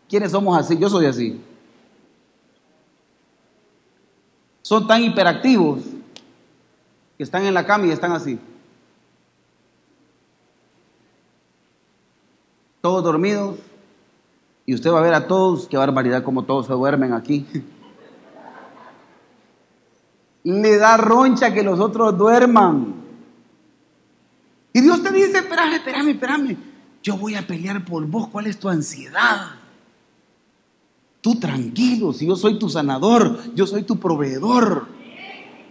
¿Quiénes 0.08 0.32
somos 0.32 0.58
así? 0.58 0.78
Yo 0.78 0.88
soy 0.88 1.04
así. 1.04 1.51
Son 4.62 4.86
tan 4.86 5.02
hiperactivos 5.02 5.82
que 7.16 7.24
están 7.24 7.44
en 7.44 7.54
la 7.54 7.66
cama 7.66 7.86
y 7.86 7.90
están 7.90 8.12
así. 8.12 8.38
todos 12.82 13.02
dormidos, 13.04 13.58
y 14.66 14.74
usted 14.74 14.90
va 14.90 14.98
a 14.98 15.02
ver 15.02 15.14
a 15.14 15.26
todos, 15.26 15.66
qué 15.68 15.76
barbaridad 15.76 16.22
como 16.24 16.44
todos 16.44 16.66
se 16.66 16.72
duermen 16.72 17.12
aquí. 17.14 17.46
Le 20.44 20.76
da 20.76 20.96
roncha 20.96 21.54
que 21.54 21.62
los 21.62 21.78
otros 21.78 22.18
duerman. 22.18 22.94
Y 24.72 24.80
Dios 24.80 25.00
te 25.02 25.12
dice, 25.12 25.38
espérame, 25.38 25.74
espérame, 25.74 26.08
espérame. 26.08 26.56
Yo 27.02 27.16
voy 27.16 27.36
a 27.36 27.46
pelear 27.46 27.84
por 27.84 28.04
vos. 28.06 28.26
¿Cuál 28.28 28.48
es 28.48 28.58
tu 28.58 28.68
ansiedad? 28.68 29.52
Tú 31.22 31.36
tranquilo, 31.38 32.12
si 32.12 32.26
yo 32.26 32.34
soy 32.34 32.58
tu 32.58 32.68
sanador, 32.68 33.38
yo 33.54 33.64
soy 33.64 33.84
tu 33.84 33.98
proveedor. 33.98 34.88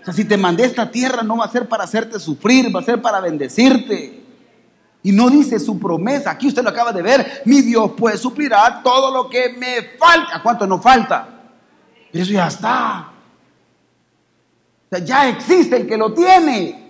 O 0.02 0.06
sea, 0.06 0.14
si 0.14 0.24
te 0.24 0.38
mandé 0.38 0.64
esta 0.64 0.90
tierra 0.90 1.24
no 1.24 1.38
va 1.38 1.46
a 1.46 1.52
ser 1.52 1.68
para 1.68 1.84
hacerte 1.84 2.20
sufrir, 2.20 2.74
va 2.74 2.80
a 2.80 2.84
ser 2.84 3.02
para 3.02 3.20
bendecirte. 3.20 4.24
Y 5.04 5.12
no 5.12 5.30
dice 5.30 5.60
su 5.60 5.78
promesa, 5.78 6.32
aquí 6.32 6.48
usted 6.48 6.64
lo 6.64 6.70
acaba 6.70 6.94
de 6.94 7.02
ver, 7.02 7.42
mi 7.46 7.62
Dios 7.62 7.92
pues 7.98 8.22
suplirá 8.22 8.82
todo 8.82 9.14
lo 9.14 9.30
que 9.30 9.50
me 9.50 9.98
falta. 10.00 10.42
¿Cuánto 10.42 10.66
no 10.66 10.82
falta? 10.82 11.28
Eso 12.14 12.32
ya 12.32 12.48
está. 12.48 13.12
O 14.86 14.96
sea, 14.96 15.04
ya 15.04 15.28
existe 15.28 15.76
el 15.76 15.86
que 15.86 15.98
lo 15.98 16.14
tiene. 16.14 16.81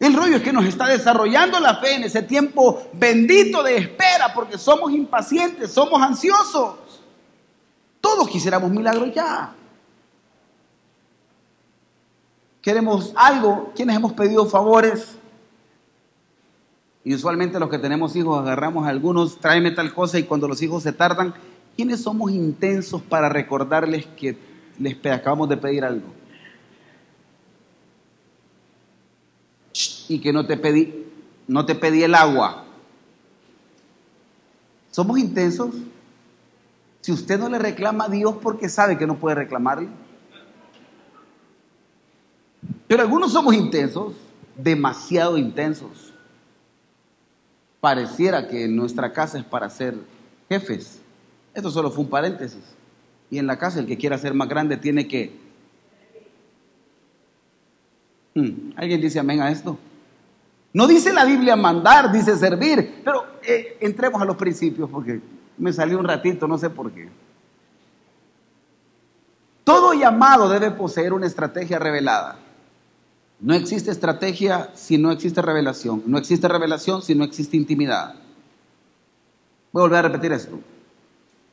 El 0.00 0.14
rollo 0.14 0.36
es 0.36 0.42
que 0.42 0.52
nos 0.52 0.64
está 0.64 0.86
desarrollando 0.86 1.60
la 1.60 1.76
fe 1.76 1.96
en 1.96 2.04
ese 2.04 2.22
tiempo 2.22 2.88
bendito 2.94 3.62
de 3.62 3.76
espera 3.76 4.32
porque 4.32 4.56
somos 4.56 4.90
impacientes, 4.92 5.70
somos 5.70 6.00
ansiosos. 6.00 6.76
Todos 8.00 8.26
quisiéramos 8.30 8.70
milagros 8.70 9.12
ya. 9.14 9.52
Queremos 12.62 13.12
algo. 13.14 13.72
¿Quiénes 13.76 13.94
hemos 13.94 14.14
pedido 14.14 14.46
favores? 14.46 15.16
Y 17.04 17.14
usualmente 17.14 17.60
los 17.60 17.68
que 17.68 17.78
tenemos 17.78 18.16
hijos 18.16 18.38
agarramos 18.40 18.86
a 18.86 18.88
algunos, 18.88 19.38
tráeme 19.38 19.70
tal 19.70 19.92
cosa 19.92 20.18
y 20.18 20.22
cuando 20.22 20.48
los 20.48 20.62
hijos 20.62 20.82
se 20.82 20.92
tardan, 20.92 21.34
¿quiénes 21.76 22.02
somos 22.02 22.30
intensos 22.30 23.02
para 23.02 23.28
recordarles 23.28 24.06
que 24.06 24.38
les 24.78 24.96
acabamos 25.12 25.50
de 25.50 25.58
pedir 25.58 25.84
algo? 25.84 26.19
Y 30.10 30.18
que 30.18 30.32
no 30.32 30.44
te 30.44 30.56
pedí, 30.56 31.06
no 31.46 31.64
te 31.64 31.76
pedí 31.76 32.02
el 32.02 32.16
agua. 32.16 32.64
Somos 34.90 35.20
intensos. 35.20 35.72
Si 37.00 37.12
usted 37.12 37.38
no 37.38 37.48
le 37.48 37.60
reclama 37.60 38.06
a 38.06 38.08
Dios 38.08 38.34
porque 38.42 38.68
sabe 38.68 38.98
que 38.98 39.06
no 39.06 39.20
puede 39.20 39.36
reclamarle. 39.36 39.88
Pero 42.88 43.02
algunos 43.02 43.32
somos 43.32 43.54
intensos, 43.54 44.14
demasiado 44.56 45.38
intensos. 45.38 46.12
Pareciera 47.80 48.48
que 48.48 48.66
nuestra 48.66 49.12
casa 49.12 49.38
es 49.38 49.44
para 49.44 49.70
ser 49.70 49.94
jefes. 50.48 51.00
Esto 51.54 51.70
solo 51.70 51.92
fue 51.92 52.02
un 52.02 52.10
paréntesis. 52.10 52.64
Y 53.30 53.38
en 53.38 53.46
la 53.46 53.60
casa 53.60 53.78
el 53.78 53.86
que 53.86 53.96
quiera 53.96 54.18
ser 54.18 54.34
más 54.34 54.48
grande 54.48 54.76
tiene 54.76 55.06
que... 55.06 55.38
Hmm, 58.34 58.72
¿Alguien 58.74 59.00
dice 59.00 59.20
amén 59.20 59.40
a 59.40 59.52
esto? 59.52 59.78
No 60.72 60.86
dice 60.86 61.12
la 61.12 61.24
Biblia 61.24 61.56
mandar, 61.56 62.12
dice 62.12 62.36
servir. 62.36 63.02
Pero 63.04 63.24
eh, 63.42 63.78
entremos 63.80 64.20
a 64.22 64.24
los 64.24 64.36
principios 64.36 64.88
porque 64.88 65.20
me 65.58 65.72
salió 65.72 65.98
un 65.98 66.04
ratito, 66.04 66.46
no 66.46 66.58
sé 66.58 66.70
por 66.70 66.92
qué. 66.92 67.08
Todo 69.64 69.94
llamado 69.94 70.48
debe 70.48 70.70
poseer 70.70 71.12
una 71.12 71.26
estrategia 71.26 71.78
revelada. 71.78 72.38
No 73.40 73.54
existe 73.54 73.90
estrategia 73.90 74.70
si 74.74 74.98
no 74.98 75.10
existe 75.10 75.40
revelación. 75.42 76.02
No 76.06 76.18
existe 76.18 76.46
revelación 76.46 77.02
si 77.02 77.14
no 77.14 77.24
existe 77.24 77.56
intimidad. 77.56 78.14
Voy 79.72 79.80
a 79.80 79.84
volver 79.84 79.98
a 79.98 80.08
repetir 80.08 80.32
esto. 80.32 80.58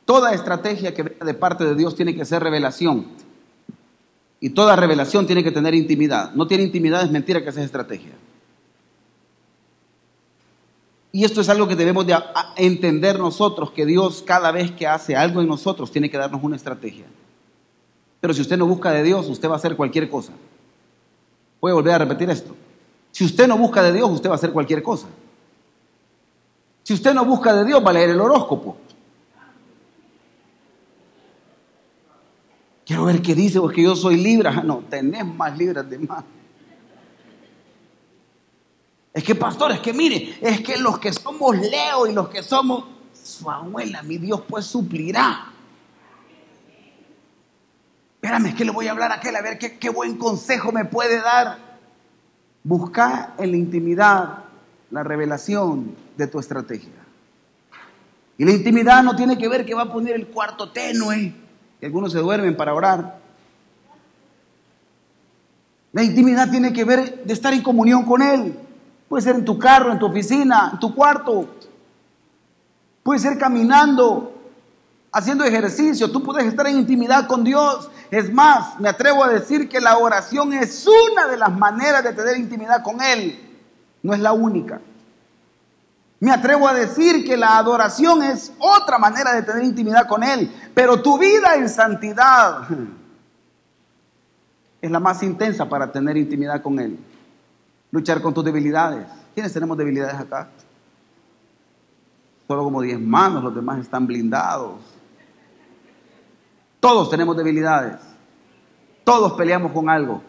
Toda 0.04 0.32
estrategia 0.32 0.94
que 0.94 1.02
venga 1.02 1.24
de 1.24 1.34
parte 1.34 1.64
de 1.64 1.74
Dios 1.74 1.94
tiene 1.94 2.14
que 2.14 2.24
ser 2.24 2.42
revelación. 2.42 3.06
Y 4.40 4.50
toda 4.50 4.76
revelación 4.76 5.26
tiene 5.26 5.42
que 5.42 5.50
tener 5.50 5.74
intimidad. 5.74 6.32
No 6.32 6.46
tiene 6.46 6.64
intimidad, 6.64 7.02
es 7.02 7.10
mentira 7.10 7.44
que 7.44 7.52
sea 7.52 7.64
estrategia. 7.64 8.12
Y 11.10 11.24
esto 11.24 11.40
es 11.40 11.48
algo 11.48 11.66
que 11.66 11.76
debemos 11.76 12.06
de 12.06 12.14
entender 12.56 13.18
nosotros, 13.18 13.70
que 13.70 13.86
Dios 13.86 14.22
cada 14.26 14.52
vez 14.52 14.72
que 14.72 14.86
hace 14.86 15.16
algo 15.16 15.40
en 15.40 15.48
nosotros 15.48 15.90
tiene 15.90 16.10
que 16.10 16.18
darnos 16.18 16.42
una 16.42 16.56
estrategia. 16.56 17.06
Pero 18.20 18.34
si 18.34 18.42
usted 18.42 18.58
no 18.58 18.66
busca 18.66 18.90
de 18.92 19.02
Dios, 19.02 19.26
usted 19.28 19.48
va 19.48 19.54
a 19.54 19.56
hacer 19.56 19.76
cualquier 19.76 20.10
cosa. 20.10 20.32
Voy 21.60 21.70
a 21.70 21.74
volver 21.74 21.94
a 21.94 21.98
repetir 21.98 22.28
esto. 22.30 22.54
Si 23.10 23.24
usted 23.24 23.48
no 23.48 23.56
busca 23.56 23.82
de 23.82 23.92
Dios, 23.92 24.10
usted 24.10 24.28
va 24.28 24.34
a 24.34 24.36
hacer 24.36 24.52
cualquier 24.52 24.82
cosa. 24.82 25.06
Si 26.82 26.94
usted 26.94 27.14
no 27.14 27.24
busca 27.24 27.54
de 27.54 27.64
Dios, 27.64 27.84
va 27.84 27.90
a 27.90 27.94
leer 27.94 28.10
el 28.10 28.20
horóscopo. 28.20 28.76
Quiero 32.84 33.04
ver 33.04 33.20
qué 33.20 33.34
dice, 33.34 33.60
porque 33.60 33.82
yo 33.82 33.94
soy 33.94 34.16
libra. 34.16 34.62
No, 34.64 34.82
tenés 34.88 35.24
más 35.26 35.56
libras 35.56 35.88
de 35.88 35.98
más. 35.98 36.24
Es 39.18 39.24
que, 39.24 39.34
pastor, 39.34 39.72
es 39.72 39.80
que 39.80 39.92
mire, 39.92 40.38
es 40.40 40.60
que 40.60 40.76
los 40.76 41.00
que 41.00 41.12
somos 41.12 41.58
Leo 41.58 42.06
y 42.06 42.12
los 42.12 42.28
que 42.28 42.40
somos 42.40 42.84
su 43.12 43.50
abuela, 43.50 44.00
mi 44.04 44.16
Dios 44.16 44.42
pues 44.48 44.64
suplirá. 44.64 45.46
Espérame, 48.14 48.46
es 48.46 48.54
que 48.54 48.64
le 48.64 48.70
voy 48.70 48.86
a 48.86 48.92
hablar 48.92 49.10
a 49.10 49.16
aquel 49.16 49.34
a 49.34 49.42
ver 49.42 49.58
qué, 49.58 49.76
qué 49.76 49.90
buen 49.90 50.18
consejo 50.18 50.70
me 50.70 50.84
puede 50.84 51.20
dar. 51.20 51.58
Busca 52.62 53.34
en 53.38 53.50
la 53.50 53.56
intimidad 53.56 54.44
la 54.92 55.02
revelación 55.02 55.96
de 56.16 56.28
tu 56.28 56.38
estrategia. 56.38 57.04
Y 58.36 58.44
la 58.44 58.52
intimidad 58.52 59.02
no 59.02 59.16
tiene 59.16 59.36
que 59.36 59.48
ver 59.48 59.66
que 59.66 59.74
va 59.74 59.82
a 59.82 59.92
poner 59.92 60.14
el 60.14 60.28
cuarto 60.28 60.70
tenue, 60.70 61.34
que 61.80 61.86
algunos 61.86 62.12
se 62.12 62.20
duermen 62.20 62.56
para 62.56 62.72
orar. 62.72 63.18
La 65.90 66.04
intimidad 66.04 66.48
tiene 66.52 66.72
que 66.72 66.84
ver 66.84 67.24
de 67.24 67.32
estar 67.32 67.52
en 67.52 67.64
comunión 67.64 68.04
con 68.04 68.22
Él. 68.22 68.67
Puede 69.08 69.22
ser 69.22 69.36
en 69.36 69.44
tu 69.44 69.58
carro, 69.58 69.90
en 69.90 69.98
tu 69.98 70.06
oficina, 70.06 70.70
en 70.74 70.78
tu 70.78 70.94
cuarto. 70.94 71.48
Puede 73.02 73.20
ser 73.20 73.38
caminando, 73.38 74.34
haciendo 75.10 75.44
ejercicio. 75.44 76.12
Tú 76.12 76.22
puedes 76.22 76.46
estar 76.46 76.66
en 76.66 76.78
intimidad 76.78 77.26
con 77.26 77.42
Dios. 77.42 77.90
Es 78.10 78.30
más, 78.32 78.78
me 78.78 78.88
atrevo 78.88 79.24
a 79.24 79.28
decir 79.28 79.68
que 79.68 79.80
la 79.80 79.96
oración 79.96 80.52
es 80.52 80.86
una 80.86 81.26
de 81.26 81.38
las 81.38 81.56
maneras 81.56 82.04
de 82.04 82.12
tener 82.12 82.36
intimidad 82.36 82.82
con 82.82 83.00
Él. 83.00 83.40
No 84.02 84.12
es 84.12 84.20
la 84.20 84.32
única. 84.32 84.80
Me 86.20 86.30
atrevo 86.30 86.68
a 86.68 86.74
decir 86.74 87.24
que 87.24 87.36
la 87.36 87.56
adoración 87.56 88.22
es 88.22 88.52
otra 88.58 88.98
manera 88.98 89.32
de 89.32 89.42
tener 89.42 89.64
intimidad 89.64 90.06
con 90.06 90.22
Él. 90.22 90.52
Pero 90.74 91.00
tu 91.00 91.16
vida 91.16 91.54
en 91.54 91.70
santidad 91.70 92.68
es 94.82 94.90
la 94.90 95.00
más 95.00 95.22
intensa 95.22 95.66
para 95.66 95.90
tener 95.90 96.18
intimidad 96.18 96.60
con 96.60 96.78
Él 96.78 96.98
luchar 97.90 98.20
con 98.20 98.34
tus 98.34 98.44
debilidades. 98.44 99.06
¿Quiénes 99.34 99.52
tenemos 99.52 99.76
debilidades 99.76 100.14
acá? 100.14 100.48
Solo 102.46 102.64
como 102.64 102.80
diez 102.80 102.98
manos, 102.98 103.44
los 103.44 103.54
demás 103.54 103.78
están 103.80 104.06
blindados. 104.06 104.80
Todos 106.80 107.10
tenemos 107.10 107.36
debilidades. 107.36 107.96
Todos 109.04 109.32
peleamos 109.34 109.72
con 109.72 109.88
algo. 109.88 110.22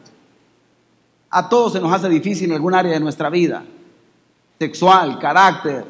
A 1.29 1.47
todos 1.47 1.73
se 1.73 1.79
nos 1.79 1.93
hace 1.93 2.09
difícil 2.09 2.49
en 2.49 2.55
algún 2.55 2.73
área 2.73 2.91
de 2.91 2.99
nuestra 2.99 3.29
vida. 3.29 3.63
Sexual, 4.57 5.19
carácter. 5.19 5.85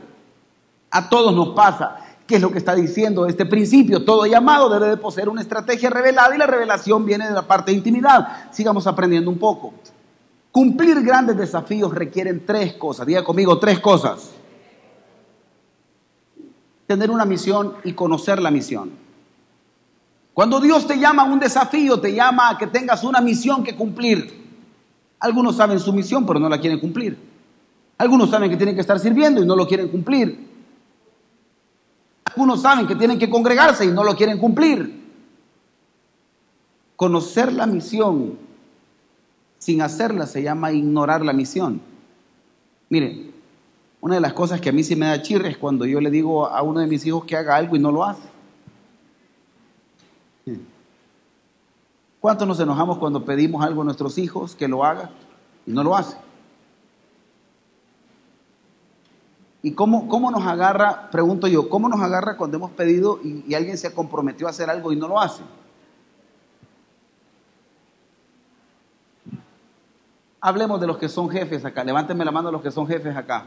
A 0.92 1.10
todos 1.10 1.34
nos 1.34 1.50
pasa. 1.50 1.98
¿Qué 2.28 2.36
es 2.36 2.42
lo 2.42 2.52
que 2.52 2.60
está 2.60 2.76
diciendo 2.76 3.26
este 3.26 3.46
principio? 3.46 4.06
Todo 4.06 4.28
llamado 4.28 4.70
debe 4.70 4.90
de 4.90 4.98
poseer 4.98 5.30
una 5.30 5.42
estrategia 5.42 5.90
revelada 5.90 6.36
y 6.36 6.38
la 6.38 6.46
revelación 6.46 7.04
viene 7.04 7.28
de 7.28 7.34
la 7.34 7.42
parte 7.42 7.72
de 7.72 7.78
intimidad. 7.78 8.52
Sigamos 8.52 8.86
aprendiendo 8.86 9.32
un 9.32 9.40
poco. 9.40 9.74
Cumplir 10.52 11.02
grandes 11.02 11.38
desafíos 11.38 11.94
requieren 11.94 12.46
tres 12.46 12.74
cosas. 12.74 13.06
Diga 13.06 13.24
conmigo 13.24 13.60
tres 13.60 13.80
cosas. 13.80 14.32
Tener 16.88 17.12
una 17.12 17.26
misión 17.26 17.76
y 17.84 17.94
conocer 17.94 18.42
la 18.42 18.50
misión. 18.50 18.92
Cuando 20.34 20.60
Dios 20.60 20.88
te 20.88 20.98
llama 20.98 21.24
a 21.24 21.26
un 21.26 21.40
desafío, 21.40 22.00
te 22.00 22.14
llama 22.14 22.50
a 22.50 22.58
que 22.58 22.68
tengas 22.68 23.04
una 23.04 23.22
misión 23.22 23.64
que 23.64 23.76
cumplir. 23.76 24.40
Algunos 25.20 25.56
saben 25.56 25.80
su 25.80 25.94
misión, 25.94 26.26
pero 26.26 26.40
no 26.40 26.50
la 26.50 26.60
quieren 26.60 26.80
cumplir. 26.80 27.18
Algunos 27.98 28.30
saben 28.30 28.50
que 28.50 28.58
tienen 28.58 28.74
que 28.74 28.82
estar 28.82 28.98
sirviendo 29.00 29.44
y 29.44 29.46
no 29.46 29.56
lo 29.56 29.68
quieren 29.68 29.90
cumplir. 29.90 30.48
Algunos 32.24 32.62
saben 32.62 32.88
que 32.88 32.96
tienen 32.96 33.20
que 33.20 33.30
congregarse 33.30 33.86
y 33.86 33.90
no 33.90 34.04
lo 34.04 34.16
quieren 34.16 34.40
cumplir. 34.40 35.08
Conocer 36.96 37.52
la 37.52 37.66
misión 37.66 38.49
sin 39.60 39.82
hacerla 39.82 40.26
se 40.26 40.42
llama 40.42 40.72
ignorar 40.72 41.24
la 41.24 41.34
misión. 41.34 41.82
Mire, 42.90 43.30
una 44.02 44.16
de 44.16 44.22
las 44.22 44.34
cosas 44.34 44.60
que 44.62 44.70
a 44.70 44.72
mí 44.72 44.84
sí 44.84 44.96
me 44.96 45.06
da 45.06 45.22
chirre 45.22 45.50
es 45.50 45.58
cuando 45.58 45.86
yo 45.86 46.02
le 46.02 46.10
digo 46.10 46.48
a 46.48 46.64
uno 46.64 46.80
de 46.80 46.88
mis 46.88 47.06
hijos 47.06 47.26
que 47.26 47.36
haga 47.36 47.56
algo 47.56 47.76
y 47.76 47.80
no 47.80 47.92
lo 47.92 48.04
hace. 48.04 48.28
¿Cuántos 52.20 52.48
nos 52.48 52.60
enojamos 52.60 52.98
cuando 52.98 53.24
pedimos 53.24 53.64
algo 53.64 53.82
a 53.82 53.86
nuestros 53.86 54.18
hijos 54.18 54.56
que 54.56 54.68
lo 54.68 54.84
haga 54.84 55.12
y 55.66 55.72
no 55.72 55.84
lo 55.84 55.96
hace? 55.96 56.18
¿Y 59.62 59.74
cómo, 59.74 60.08
cómo 60.08 60.32
nos 60.32 60.46
agarra, 60.46 61.10
pregunto 61.12 61.48
yo, 61.48 61.68
cómo 61.68 61.90
nos 61.90 62.00
agarra 62.00 62.38
cuando 62.38 62.56
hemos 62.56 62.72
pedido 62.72 63.20
y, 63.22 63.44
y 63.46 63.56
alguien 63.56 63.78
se 63.78 63.94
comprometió 63.94 64.48
a 64.48 64.52
hacer 64.52 64.70
algo 64.70 64.94
y 64.94 64.96
no 64.96 65.10
lo 65.10 65.20
hace? 65.20 65.44
Hablemos 70.42 70.80
de 70.80 70.88
los 70.88 70.98
que 70.98 71.10
son 71.10 71.30
jefes 71.30 71.66
acá. 71.66 71.84
Levántenme 71.84 72.24
la 72.24 72.32
mano 72.32 72.52
los 72.52 72.62
que 72.62 72.72
son 72.72 72.88
jefes 72.88 73.16
acá. 73.16 73.46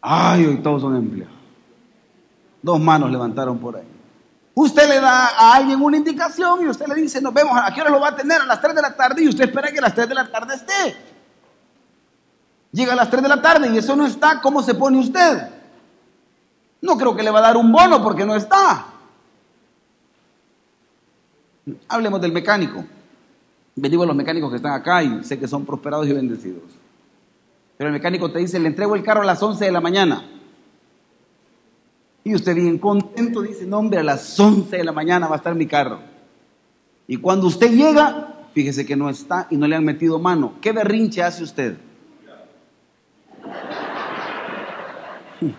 Ay, 0.00 0.46
hoy 0.46 0.56
todos 0.58 0.82
son 0.82 0.96
empleados. 0.96 1.34
Dos 2.62 2.80
manos 2.80 3.10
levantaron 3.10 3.58
por 3.58 3.76
ahí. 3.76 3.86
Usted 4.54 4.88
le 4.88 5.00
da 5.00 5.28
a 5.28 5.54
alguien 5.54 5.80
una 5.80 5.96
indicación 5.96 6.62
y 6.62 6.68
usted 6.68 6.86
le 6.86 6.94
dice, 6.94 7.20
nos 7.20 7.32
vemos, 7.32 7.56
¿a 7.56 7.72
qué 7.72 7.80
hora 7.80 7.90
lo 7.90 8.00
va 8.00 8.08
a 8.08 8.16
tener? 8.16 8.40
A 8.40 8.46
las 8.46 8.60
3 8.60 8.74
de 8.74 8.82
la 8.82 8.94
tarde 8.94 9.22
y 9.22 9.28
usted 9.28 9.44
espera 9.44 9.70
que 9.70 9.78
a 9.78 9.82
las 9.82 9.94
3 9.94 10.08
de 10.08 10.14
la 10.14 10.30
tarde 10.30 10.54
esté. 10.54 10.96
Llega 12.72 12.92
a 12.92 12.96
las 12.96 13.10
3 13.10 13.22
de 13.22 13.28
la 13.28 13.40
tarde 13.40 13.70
y 13.72 13.78
eso 13.78 13.96
no 13.96 14.06
está, 14.06 14.40
¿cómo 14.40 14.62
se 14.62 14.74
pone 14.74 14.98
usted? 14.98 15.48
No 16.82 16.96
creo 16.98 17.14
que 17.14 17.22
le 17.22 17.30
va 17.30 17.38
a 17.38 17.42
dar 17.42 17.56
un 17.56 17.70
bono 17.70 18.02
porque 18.02 18.26
no 18.26 18.34
está. 18.34 18.86
Hablemos 21.88 22.20
del 22.20 22.32
mecánico. 22.32 22.84
Bendigo 23.74 24.02
a 24.02 24.06
los 24.06 24.16
mecánicos 24.16 24.50
que 24.50 24.56
están 24.56 24.72
acá 24.72 25.02
y 25.02 25.24
sé 25.24 25.38
que 25.38 25.48
son 25.48 25.64
prosperados 25.64 26.06
y 26.06 26.12
bendecidos. 26.12 26.62
Pero 27.76 27.88
el 27.88 27.94
mecánico 27.94 28.30
te 28.30 28.38
dice, 28.38 28.58
le 28.58 28.68
entrego 28.68 28.94
el 28.94 29.02
carro 29.02 29.22
a 29.22 29.24
las 29.24 29.42
11 29.42 29.64
de 29.64 29.72
la 29.72 29.80
mañana. 29.80 30.24
Y 32.24 32.34
usted 32.34 32.54
bien 32.54 32.78
contento 32.78 33.42
dice, 33.42 33.66
no 33.66 33.78
hombre, 33.78 33.98
a 33.98 34.02
las 34.02 34.38
11 34.38 34.76
de 34.76 34.84
la 34.84 34.92
mañana 34.92 35.26
va 35.26 35.34
a 35.34 35.38
estar 35.38 35.54
mi 35.54 35.66
carro. 35.66 36.00
Y 37.08 37.16
cuando 37.16 37.46
usted 37.46 37.72
llega, 37.72 38.46
fíjese 38.54 38.86
que 38.86 38.94
no 38.94 39.08
está 39.08 39.48
y 39.50 39.56
no 39.56 39.66
le 39.66 39.74
han 39.74 39.84
metido 39.84 40.18
mano. 40.18 40.54
¿Qué 40.60 40.72
berrinche 40.72 41.22
hace 41.22 41.42
usted? 41.42 41.76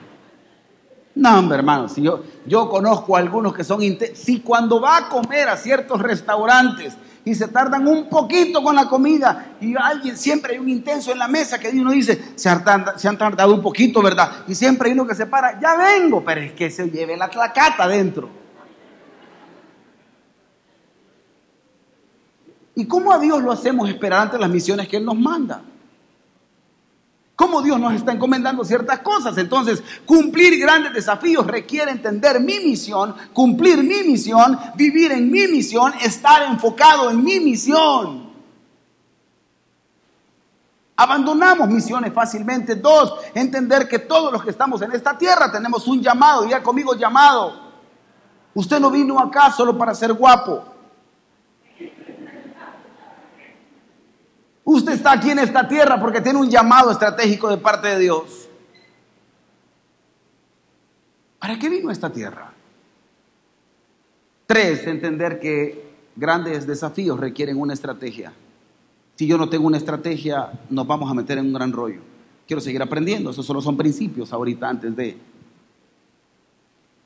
No, 1.16 1.38
hombre, 1.38 1.60
hermano, 1.60 1.86
yo, 1.96 2.24
yo 2.48 2.68
conozco 2.68 3.16
a 3.16 3.20
algunos 3.20 3.54
que 3.54 3.64
son... 3.64 3.80
Si 4.16 4.40
cuando 4.40 4.82
va 4.82 4.98
a 4.98 5.10
comer 5.10 5.48
a 5.48 5.56
ciertos 5.58 6.02
restaurantes 6.02 6.98
y 7.26 7.36
se 7.36 7.48
tardan 7.48 7.88
un 7.88 8.10
poquito 8.10 8.62
con 8.62 8.76
la 8.76 8.88
comida 8.88 9.56
y 9.62 9.76
alguien, 9.76 10.18
siempre 10.18 10.54
hay 10.54 10.60
un 10.60 10.70
intenso 10.70 11.12
en 11.12 11.20
la 11.20 11.28
mesa 11.28 11.58
que 11.58 11.70
uno 11.70 11.92
dice, 11.92 12.34
se 12.36 12.50
han, 12.50 12.64
tardado 13.18 13.54
un 13.54 13.62
poquito, 13.62 14.02
¿verdad? 14.02 14.44
Y 14.48 14.56
siempre 14.56 14.90
hay 14.90 14.94
uno 14.94 15.08
que 15.08 15.16
se 15.16 15.26
para, 15.26 15.60
ya 15.60 15.76
vengo, 15.76 16.24
pero 16.24 16.42
es 16.42 16.52
que 16.54 16.70
se 16.70 16.90
lleve 16.90 17.16
la 17.16 17.30
clacata 17.30 17.84
adentro. 17.84 18.30
¿Y 22.76 22.86
cómo 22.86 23.14
a 23.14 23.20
Dios 23.20 23.42
lo 23.42 23.52
hacemos 23.52 23.88
esperar 23.88 24.22
ante 24.22 24.38
las 24.38 24.50
misiones 24.50 24.88
que 24.88 24.98
Él 24.98 25.06
nos 25.06 25.18
manda? 25.18 25.62
Cómo 27.36 27.62
Dios 27.62 27.80
nos 27.80 27.94
está 27.94 28.12
encomendando 28.12 28.64
ciertas 28.64 29.00
cosas. 29.00 29.38
Entonces, 29.38 29.84
cumplir 30.06 30.60
grandes 30.60 30.94
desafíos 30.94 31.46
requiere 31.48 31.92
entender 31.92 32.40
mi 32.40 32.60
misión, 32.60 33.16
cumplir 33.34 33.78
mi 33.84 34.04
misión, 34.04 34.60
vivir 34.76 35.12
en 35.12 35.32
mi 35.32 35.48
misión, 35.48 35.94
estar 36.02 36.44
enfocado 36.44 37.10
en 37.10 37.24
mi 37.24 37.40
misión. 37.40 38.32
Abandonamos 40.96 41.68
misiones 41.70 42.14
fácilmente. 42.14 42.76
Dos, 42.76 43.16
entender 43.34 43.88
que 43.88 44.00
todos 44.00 44.32
los 44.32 44.44
que 44.44 44.52
estamos 44.52 44.82
en 44.82 44.92
esta 44.92 45.18
tierra 45.18 45.52
tenemos 45.52 45.88
un 45.88 46.02
llamado. 46.02 46.44
Diga 46.44 46.62
conmigo 46.62 46.96
llamado. 46.96 47.62
Usted 48.54 48.80
no 48.80 48.92
vino 48.92 49.20
acá 49.20 49.52
solo 49.52 49.78
para 49.78 49.96
ser 49.96 50.14
guapo. 50.14 50.73
Usted 54.64 54.94
está 54.94 55.12
aquí 55.14 55.30
en 55.30 55.40
esta 55.40 55.68
tierra 55.68 56.00
porque 56.00 56.22
tiene 56.22 56.40
un 56.40 56.50
llamado 56.50 56.92
estratégico 56.92 57.50
de 57.50 57.58
parte 57.58 57.90
de 57.90 58.00
Dios. 58.00 58.50
¿Para 61.40 61.60
qué 61.60 61.68
vino 61.68 61.92
esta 61.92 62.10
tierra? 62.10 62.54
Tres, 64.46 64.88
entender 64.88 65.40
que 65.40 65.92
grandes 66.16 66.66
desafíos 66.66 67.20
requieren 67.20 67.60
una 67.60 67.74
estrategia. 67.74 68.32
Si 69.16 69.28
yo 69.28 69.38
no 69.38 69.50
tengo 69.50 69.68
una 69.68 69.78
estrategia, 69.78 70.52
nos 70.70 70.88
vamos 70.88 71.12
a 71.12 71.14
meter 71.14 71.38
en 71.38 71.48
un 71.48 71.54
gran 71.54 71.72
rollo. 71.72 72.02
Quiero 72.48 72.62
seguir 72.62 72.82
aprendiendo, 72.82 73.32
esos 73.32 73.46
solo 73.46 73.62
son 73.62 73.76
principios 73.76 74.32
ahorita 74.32 74.70
antes 74.70 74.96
de... 74.96 75.18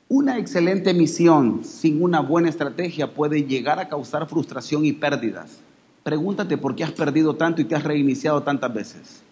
Una 0.08 0.38
excelente 0.38 0.94
misión 0.94 1.64
sin 1.64 2.02
una 2.02 2.20
buena 2.20 2.48
estrategia 2.48 3.12
puede 3.12 3.42
llegar 3.42 3.78
a 3.78 3.88
causar 3.88 4.26
frustración 4.26 4.84
y 4.84 4.92
pérdidas. 4.92 5.60
Pregúntate 6.02 6.56
por 6.56 6.74
qué 6.74 6.84
has 6.84 6.92
perdido 6.92 7.36
tanto 7.36 7.60
y 7.60 7.64
te 7.64 7.74
has 7.74 7.84
reiniciado 7.84 8.42
tantas 8.42 8.72
veces. 8.72 9.22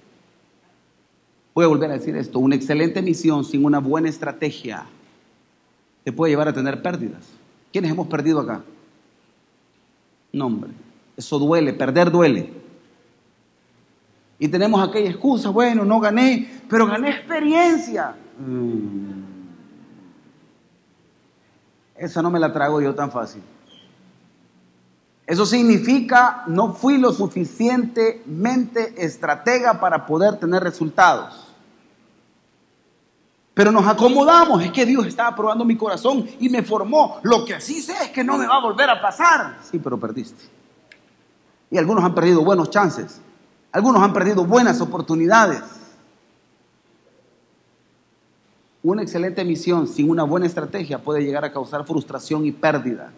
Voy 1.54 1.64
a 1.64 1.68
volver 1.68 1.90
a 1.90 1.94
decir 1.94 2.16
esto, 2.16 2.38
una 2.38 2.54
excelente 2.54 3.00
misión 3.00 3.44
sin 3.44 3.64
una 3.64 3.78
buena 3.78 4.08
estrategia 4.08 4.86
te 6.04 6.12
puede 6.12 6.30
llevar 6.30 6.48
a 6.48 6.52
tener 6.52 6.82
pérdidas. 6.82 7.26
¿Quiénes 7.72 7.90
hemos 7.90 8.06
perdido 8.06 8.38
acá? 8.40 8.62
No, 10.32 10.46
hombre, 10.46 10.70
eso 11.16 11.38
duele, 11.38 11.72
perder 11.72 12.10
duele. 12.10 12.52
Y 14.38 14.48
tenemos 14.48 14.86
aquella 14.86 15.10
excusa, 15.10 15.50
bueno, 15.50 15.84
no 15.84 15.98
gané, 15.98 16.60
pero 16.68 16.86
gané 16.86 17.10
experiencia. 17.10 18.14
Mm. 18.38 19.22
Esa 21.96 22.22
no 22.22 22.30
me 22.30 22.38
la 22.38 22.52
trago 22.52 22.80
yo 22.80 22.94
tan 22.94 23.10
fácil. 23.10 23.42
Eso 25.26 25.44
significa 25.44 26.44
no 26.46 26.72
fui 26.72 26.98
lo 26.98 27.12
suficientemente 27.12 28.94
estratega 28.96 29.80
para 29.80 30.06
poder 30.06 30.36
tener 30.36 30.62
resultados. 30.62 31.46
Pero 33.52 33.72
nos 33.72 33.86
acomodamos, 33.86 34.62
es 34.62 34.70
que 34.70 34.86
Dios 34.86 35.06
estaba 35.06 35.34
probando 35.34 35.64
mi 35.64 35.76
corazón 35.76 36.28
y 36.38 36.48
me 36.48 36.62
formó. 36.62 37.18
Lo 37.22 37.44
que 37.44 37.60
sí 37.60 37.80
sé 37.82 37.94
es 38.04 38.10
que 38.10 38.22
no 38.22 38.38
me 38.38 38.46
va 38.46 38.56
a 38.56 38.60
volver 38.60 38.88
a 38.88 39.00
pasar. 39.00 39.58
Sí, 39.62 39.78
pero 39.78 39.98
perdiste. 39.98 40.44
Y 41.70 41.78
algunos 41.78 42.04
han 42.04 42.14
perdido 42.14 42.44
buenos 42.44 42.70
chances. 42.70 43.20
Algunos 43.72 44.02
han 44.02 44.12
perdido 44.12 44.44
buenas 44.44 44.80
oportunidades. 44.80 45.62
Una 48.82 49.02
excelente 49.02 49.44
misión 49.44 49.88
sin 49.88 50.08
una 50.08 50.22
buena 50.22 50.46
estrategia 50.46 51.02
puede 51.02 51.24
llegar 51.24 51.44
a 51.44 51.52
causar 51.52 51.84
frustración 51.84 52.46
y 52.46 52.52
pérdida. 52.52 53.10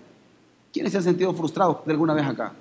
¿Quiénes 0.73 0.93
se 0.93 0.99
han 0.99 1.05
sentido 1.05 1.33
frustrados 1.35 1.85
de 1.85 1.93
alguna 1.93 2.15
vez 2.15 2.27
acá? 2.27 2.53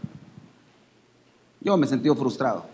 Yo 1.62 1.78
me 1.78 1.86
he 1.86 1.90
sentido 1.90 2.16
frustrado. 2.16 2.66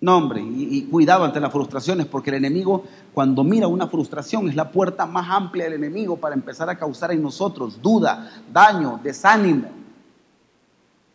No, 0.00 0.16
hombre, 0.16 0.40
y, 0.40 0.78
y, 0.78 0.82
cuidado 0.86 1.24
ante 1.24 1.38
las 1.38 1.52
frustraciones, 1.52 2.06
porque 2.06 2.30
el 2.30 2.36
enemigo, 2.36 2.84
cuando 3.14 3.44
mira 3.44 3.68
una 3.68 3.86
frustración, 3.86 4.48
es 4.48 4.56
la 4.56 4.72
puerta 4.72 5.06
más 5.06 5.30
amplia 5.30 5.64
del 5.64 5.74
enemigo 5.74 6.16
para 6.16 6.34
empezar 6.34 6.68
a 6.68 6.76
causar 6.76 7.12
en 7.12 7.22
nosotros 7.22 7.80
duda, 7.80 8.42
daño, 8.52 8.98
desánimo. 9.02 9.68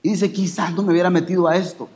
Y 0.01 0.11
dice, 0.11 0.31
quizás 0.31 0.73
no 0.73 0.83
me 0.83 0.93
hubiera 0.93 1.09
metido 1.09 1.47
a 1.47 1.57
esto. 1.57 1.89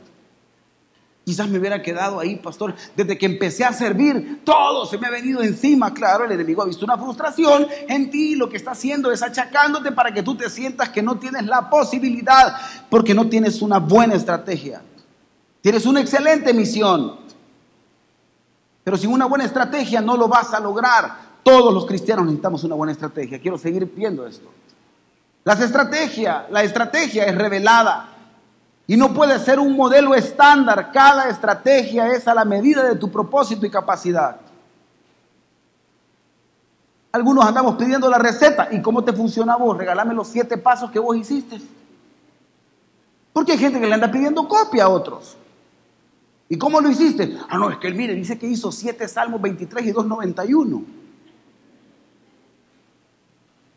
Quizás 1.24 1.48
me 1.48 1.58
hubiera 1.58 1.80
quedado 1.80 2.18
ahí, 2.18 2.36
pastor. 2.36 2.74
Desde 2.96 3.16
que 3.16 3.26
empecé 3.26 3.64
a 3.64 3.72
servir, 3.72 4.40
todo 4.44 4.86
se 4.86 4.98
me 4.98 5.06
ha 5.06 5.10
venido 5.10 5.40
encima. 5.40 5.94
Claro, 5.94 6.24
el 6.24 6.32
enemigo 6.32 6.62
ha 6.62 6.66
visto 6.66 6.84
una 6.84 6.98
frustración 6.98 7.68
en 7.88 8.10
ti. 8.10 8.34
Lo 8.34 8.48
que 8.48 8.56
está 8.56 8.72
haciendo 8.72 9.12
es 9.12 9.22
achacándote 9.22 9.92
para 9.92 10.12
que 10.12 10.24
tú 10.24 10.34
te 10.36 10.50
sientas 10.50 10.88
que 10.88 11.00
no 11.00 11.18
tienes 11.18 11.46
la 11.46 11.70
posibilidad, 11.70 12.56
porque 12.90 13.14
no 13.14 13.28
tienes 13.28 13.62
una 13.62 13.78
buena 13.78 14.14
estrategia. 14.14 14.82
Tienes 15.60 15.86
una 15.86 16.00
excelente 16.00 16.52
misión, 16.52 17.18
pero 18.82 18.96
sin 18.96 19.12
una 19.12 19.26
buena 19.26 19.44
estrategia 19.44 20.00
no 20.00 20.16
lo 20.16 20.26
vas 20.26 20.52
a 20.52 20.58
lograr. 20.58 21.32
Todos 21.44 21.72
los 21.72 21.86
cristianos 21.86 22.24
necesitamos 22.24 22.64
una 22.64 22.74
buena 22.74 22.92
estrategia. 22.92 23.40
Quiero 23.40 23.58
seguir 23.58 23.84
viendo 23.94 24.26
esto. 24.26 24.50
Las 25.44 25.60
estrategias, 25.60 26.50
la 26.50 26.64
estrategia 26.64 27.26
es 27.26 27.34
revelada. 27.36 28.11
Y 28.86 28.96
no 28.96 29.14
puede 29.14 29.38
ser 29.38 29.60
un 29.60 29.76
modelo 29.76 30.14
estándar. 30.14 30.90
Cada 30.92 31.28
estrategia 31.28 32.08
es 32.08 32.26
a 32.26 32.34
la 32.34 32.44
medida 32.44 32.84
de 32.84 32.96
tu 32.96 33.10
propósito 33.10 33.64
y 33.64 33.70
capacidad. 33.70 34.40
Algunos 37.12 37.44
andamos 37.44 37.76
pidiendo 37.76 38.10
la 38.10 38.18
receta. 38.18 38.68
¿Y 38.72 38.82
cómo 38.82 39.04
te 39.04 39.12
funciona 39.12 39.56
vos? 39.56 39.76
Regálame 39.76 40.14
los 40.14 40.28
siete 40.28 40.56
pasos 40.56 40.90
que 40.90 40.98
vos 40.98 41.16
hiciste. 41.16 41.60
Porque 43.32 43.52
hay 43.52 43.58
gente 43.58 43.80
que 43.80 43.86
le 43.86 43.94
anda 43.94 44.10
pidiendo 44.10 44.48
copia 44.48 44.84
a 44.84 44.88
otros. 44.88 45.36
¿Y 46.48 46.58
cómo 46.58 46.80
lo 46.80 46.90
hiciste? 46.90 47.38
Ah, 47.48 47.58
no, 47.58 47.70
es 47.70 47.78
que 47.78 47.86
él 47.86 47.94
mire, 47.94 48.14
dice 48.14 48.38
que 48.38 48.46
hizo 48.46 48.72
siete 48.72 49.08
salmos 49.08 49.40
23 49.40 49.86
y 49.86 49.92
291. 49.92 50.82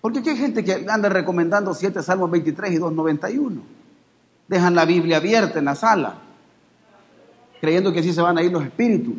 Porque 0.02 0.20
aquí 0.20 0.30
hay 0.30 0.38
gente 0.38 0.63
que 0.63 0.86
anda 0.89 1.10
recomendando 1.10 1.74
siete 1.74 2.02
salmos 2.04 2.30
23 2.32 2.74
y 2.74 2.78
291 2.78 3.75
dejan 4.48 4.76
la 4.76 4.86
Biblia 4.86 5.18
abierta 5.18 5.60
en 5.60 5.66
la 5.66 5.76
sala, 5.76 6.16
creyendo 7.62 7.92
que 7.92 8.00
así 8.00 8.14
se 8.14 8.22
van 8.22 8.38
a 8.38 8.44
ir 8.44 8.52
los 8.52 8.64
espíritus. 8.64 9.16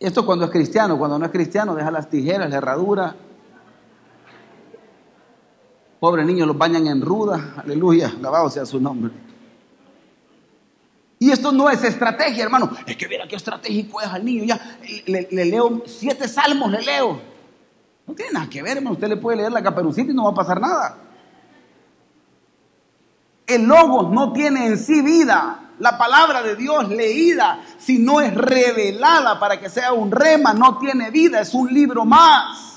Esto 0.00 0.26
cuando 0.26 0.46
es 0.46 0.50
cristiano, 0.50 0.98
cuando 0.98 1.18
no 1.18 1.26
es 1.26 1.30
cristiano, 1.30 1.74
deja 1.74 1.90
las 1.90 2.08
tijeras, 2.08 2.50
la 2.50 2.56
herradura. 2.56 3.14
Pobres 6.00 6.26
niños 6.26 6.48
los 6.48 6.58
bañan 6.58 6.86
en 6.88 7.00
ruda, 7.00 7.54
aleluya, 7.56 8.12
alabado 8.18 8.50
sea 8.50 8.66
su 8.66 8.80
nombre. 8.80 9.12
Y 11.20 11.30
esto 11.30 11.52
no 11.52 11.70
es 11.70 11.84
estrategia, 11.84 12.42
hermano. 12.42 12.72
Es 12.84 12.96
que 12.96 13.06
mira 13.06 13.28
qué 13.28 13.36
estratégico 13.36 14.00
es 14.00 14.08
al 14.08 14.24
niño. 14.24 14.42
Ya 14.42 14.78
le 15.06 15.44
leo 15.44 15.82
siete 15.86 16.26
salmos, 16.26 16.72
le 16.72 16.82
leo. 16.82 17.31
No 18.06 18.14
tiene 18.14 18.32
nada 18.32 18.48
que 18.48 18.62
ver, 18.62 18.78
hermano. 18.78 18.94
Usted 18.94 19.08
le 19.08 19.16
puede 19.16 19.38
leer 19.38 19.52
la 19.52 19.62
caperucita 19.62 20.10
y 20.10 20.14
no 20.14 20.24
va 20.24 20.30
a 20.30 20.34
pasar 20.34 20.60
nada. 20.60 20.96
El 23.46 23.64
logos 23.64 24.10
no 24.10 24.32
tiene 24.32 24.66
en 24.66 24.78
sí 24.78 25.02
vida. 25.02 25.58
La 25.78 25.98
palabra 25.98 26.42
de 26.42 26.54
Dios 26.54 26.88
leída, 26.90 27.60
si 27.78 27.98
no 27.98 28.20
es 28.20 28.34
revelada 28.34 29.40
para 29.40 29.58
que 29.58 29.68
sea 29.68 29.92
un 29.92 30.12
rema, 30.12 30.54
no 30.54 30.78
tiene 30.78 31.10
vida, 31.10 31.40
es 31.40 31.54
un 31.54 31.72
libro 31.72 32.04
más. 32.04 32.72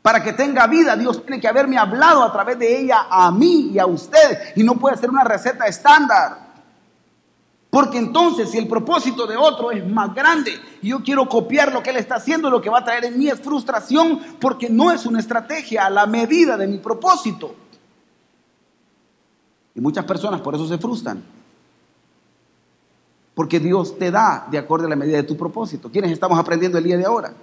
Para 0.00 0.22
que 0.22 0.32
tenga 0.32 0.66
vida, 0.66 0.96
Dios 0.96 1.26
tiene 1.26 1.40
que 1.40 1.48
haberme 1.48 1.76
hablado 1.76 2.22
a 2.22 2.32
través 2.32 2.58
de 2.58 2.78
ella 2.78 3.06
a 3.10 3.30
mí 3.32 3.70
y 3.72 3.78
a 3.78 3.86
usted. 3.86 4.54
Y 4.54 4.62
no 4.62 4.76
puede 4.76 4.96
ser 4.96 5.10
una 5.10 5.24
receta 5.24 5.66
estándar. 5.66 6.45
Porque 7.76 7.98
entonces 7.98 8.50
si 8.50 8.56
el 8.56 8.68
propósito 8.68 9.26
de 9.26 9.36
otro 9.36 9.70
es 9.70 9.86
más 9.86 10.14
grande 10.14 10.50
y 10.80 10.88
yo 10.88 11.02
quiero 11.02 11.28
copiar 11.28 11.74
lo 11.74 11.82
que 11.82 11.90
él 11.90 11.98
está 11.98 12.14
haciendo, 12.14 12.48
lo 12.48 12.62
que 12.62 12.70
va 12.70 12.78
a 12.78 12.84
traer 12.86 13.04
en 13.04 13.18
mí 13.18 13.28
es 13.28 13.38
frustración 13.38 14.18
porque 14.40 14.70
no 14.70 14.90
es 14.90 15.04
una 15.04 15.20
estrategia 15.20 15.84
a 15.84 15.90
la 15.90 16.06
medida 16.06 16.56
de 16.56 16.66
mi 16.66 16.78
propósito. 16.78 17.54
Y 19.74 19.80
muchas 19.82 20.06
personas 20.06 20.40
por 20.40 20.54
eso 20.54 20.66
se 20.66 20.78
frustran. 20.78 21.22
Porque 23.34 23.60
Dios 23.60 23.98
te 23.98 24.10
da 24.10 24.48
de 24.50 24.56
acuerdo 24.56 24.86
a 24.86 24.88
la 24.88 24.96
medida 24.96 25.18
de 25.18 25.24
tu 25.24 25.36
propósito. 25.36 25.90
¿Quiénes 25.92 26.12
estamos 26.12 26.38
aprendiendo 26.38 26.78
el 26.78 26.84
día 26.84 26.96
de 26.96 27.04
ahora? 27.04 27.34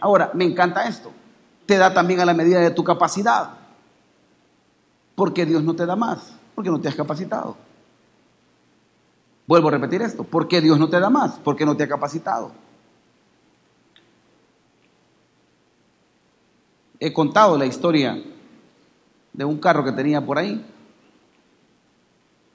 Ahora, 0.00 0.30
me 0.34 0.44
encanta 0.44 0.86
esto. 0.86 1.10
Te 1.66 1.78
da 1.78 1.92
también 1.92 2.20
a 2.20 2.24
la 2.24 2.34
medida 2.34 2.60
de 2.60 2.70
tu 2.70 2.84
capacidad. 2.84 3.50
Porque 5.16 5.44
Dios 5.44 5.64
no 5.64 5.74
te 5.74 5.84
da 5.84 5.96
más, 5.96 6.32
porque 6.54 6.70
no 6.70 6.80
te 6.80 6.86
has 6.86 6.94
capacitado. 6.94 7.63
Vuelvo 9.46 9.68
a 9.68 9.72
repetir 9.72 10.02
esto. 10.02 10.24
¿Por 10.24 10.48
qué 10.48 10.60
Dios 10.60 10.78
no 10.78 10.88
te 10.88 10.98
da 10.98 11.10
más? 11.10 11.38
Porque 11.38 11.66
no 11.66 11.76
te 11.76 11.84
ha 11.84 11.88
capacitado. 11.88 12.52
He 16.98 17.12
contado 17.12 17.58
la 17.58 17.66
historia 17.66 18.22
de 19.32 19.44
un 19.44 19.58
carro 19.58 19.84
que 19.84 19.92
tenía 19.92 20.24
por 20.24 20.38
ahí. 20.38 20.64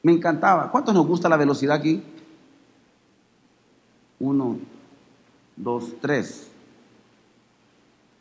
Me 0.02 0.12
encantaba. 0.12 0.72
¿Cuántos 0.72 0.94
nos 0.94 1.06
gusta 1.06 1.30
la 1.30 1.38
velocidad 1.38 1.76
aquí? 1.76 2.02
Uno, 4.20 4.58
dos, 5.56 5.94
tres. 6.02 6.48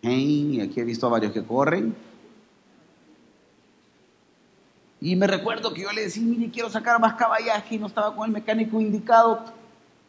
y 0.03 0.61
aquí 0.61 0.81
he 0.81 0.85
visto 0.85 1.07
a 1.07 1.11
varios 1.11 1.33
que 1.33 1.45
corren. 1.45 2.08
Y 5.01 5.15
me 5.15 5.27
recuerdo 5.27 5.73
que 5.73 5.83
yo 5.83 5.93
le 5.93 6.03
decía, 6.03 6.23
mire, 6.25 6.51
quiero 6.51 6.71
sacar 6.71 7.01
más 7.01 7.15
caballaje 7.15 7.77
y 7.77 7.79
no 7.79 7.87
estaba 7.87 8.15
con 8.15 8.27
el 8.27 8.33
mecánico 8.33 8.81
indicado. 8.81 9.45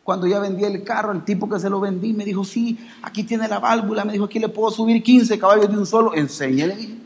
Cuando 0.04 0.26
ya 0.26 0.40
vendí 0.40 0.64
el 0.64 0.84
carro, 0.84 1.12
el 1.12 1.24
tipo 1.24 1.48
que 1.48 1.60
se 1.60 1.70
lo 1.70 1.80
vendí 1.80 2.14
me 2.14 2.26
dijo, 2.26 2.44
sí, 2.44 2.80
aquí 3.04 3.24
tiene 3.24 3.48
la 3.48 3.60
válvula, 3.60 4.04
me 4.04 4.14
dijo, 4.14 4.26
aquí 4.26 4.40
le 4.40 4.50
puedo 4.50 4.72
subir 4.72 5.04
15 5.04 5.38
caballos 5.38 5.70
de 5.70 5.78
un 5.78 5.86
solo, 5.86 6.16
enséñale. 6.16 6.98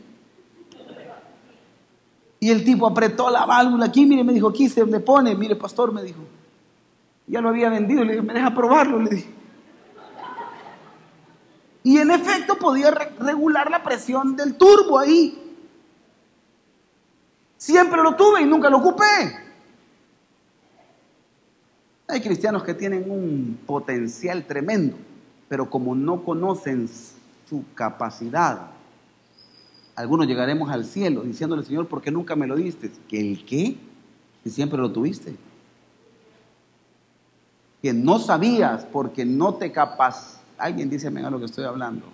Y 2.40 2.50
el 2.50 2.64
tipo 2.64 2.86
apretó 2.86 3.30
la 3.30 3.44
válvula 3.44 3.86
aquí, 3.86 4.06
mire, 4.06 4.24
me 4.24 4.32
dijo, 4.32 4.48
aquí 4.48 4.68
se 4.68 4.84
le 4.86 5.00
pone, 5.00 5.34
mire, 5.34 5.56
pastor, 5.56 5.92
me 5.92 6.02
dijo. 6.02 6.20
Ya 7.26 7.40
lo 7.40 7.50
había 7.50 7.68
vendido, 7.68 8.04
le 8.04 8.14
dije, 8.14 8.22
me 8.22 8.32
deja 8.32 8.54
probarlo, 8.54 9.00
le 9.00 9.10
dije. 9.10 9.34
Y 11.82 11.98
en 11.98 12.10
efecto 12.10 12.56
podía 12.56 12.90
regular 12.90 13.70
la 13.70 13.82
presión 13.82 14.36
del 14.36 14.54
turbo 14.56 14.98
ahí. 14.98 15.43
Siempre 17.64 18.02
lo 18.02 18.14
tuve 18.14 18.42
y 18.42 18.44
nunca 18.44 18.68
lo 18.68 18.76
ocupé. 18.76 19.04
Hay 22.06 22.20
cristianos 22.20 22.62
que 22.62 22.74
tienen 22.74 23.10
un 23.10 23.58
potencial 23.66 24.44
tremendo, 24.44 24.96
pero 25.48 25.70
como 25.70 25.94
no 25.94 26.22
conocen 26.22 26.90
su 27.48 27.64
capacidad, 27.74 28.66
algunos 29.96 30.26
llegaremos 30.26 30.70
al 30.70 30.84
cielo 30.84 31.22
diciéndole, 31.22 31.64
Señor, 31.64 31.88
¿por 31.88 32.02
qué 32.02 32.10
nunca 32.10 32.36
me 32.36 32.46
lo 32.46 32.54
diste? 32.54 32.92
¿Que 33.08 33.18
el 33.18 33.46
qué? 33.46 33.78
Si 34.42 34.50
siempre 34.50 34.78
lo 34.78 34.92
tuviste. 34.92 35.34
Que 37.80 37.94
no 37.94 38.18
sabías 38.18 38.84
porque 38.84 39.24
no 39.24 39.54
te 39.54 39.72
capas. 39.72 40.38
Alguien 40.58 40.90
dice, 40.90 41.08
a 41.08 41.30
lo 41.30 41.38
que 41.38 41.46
estoy 41.46 41.64
hablando. 41.64 42.04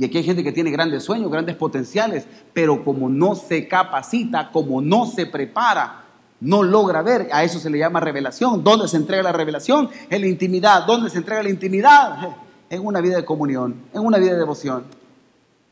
Y 0.00 0.04
aquí 0.06 0.16
hay 0.16 0.24
gente 0.24 0.42
que 0.42 0.50
tiene 0.50 0.70
grandes 0.70 1.04
sueños, 1.04 1.30
grandes 1.30 1.56
potenciales, 1.56 2.26
pero 2.54 2.82
como 2.82 3.10
no 3.10 3.34
se 3.34 3.68
capacita, 3.68 4.50
como 4.50 4.80
no 4.80 5.04
se 5.04 5.26
prepara, 5.26 6.04
no 6.40 6.62
logra 6.62 7.02
ver. 7.02 7.28
A 7.30 7.44
eso 7.44 7.58
se 7.58 7.68
le 7.68 7.76
llama 7.76 8.00
revelación. 8.00 8.64
¿Dónde 8.64 8.88
se 8.88 8.96
entrega 8.96 9.22
la 9.22 9.32
revelación? 9.32 9.90
En 10.08 10.22
la 10.22 10.26
intimidad. 10.26 10.86
¿Dónde 10.86 11.10
se 11.10 11.18
entrega 11.18 11.42
la 11.42 11.50
intimidad? 11.50 12.30
En 12.70 12.86
una 12.86 13.00
vida 13.00 13.16
de 13.16 13.24
comunión, 13.24 13.74
en 13.92 14.00
una 14.00 14.16
vida 14.18 14.30
de 14.30 14.38
devoción. 14.38 14.84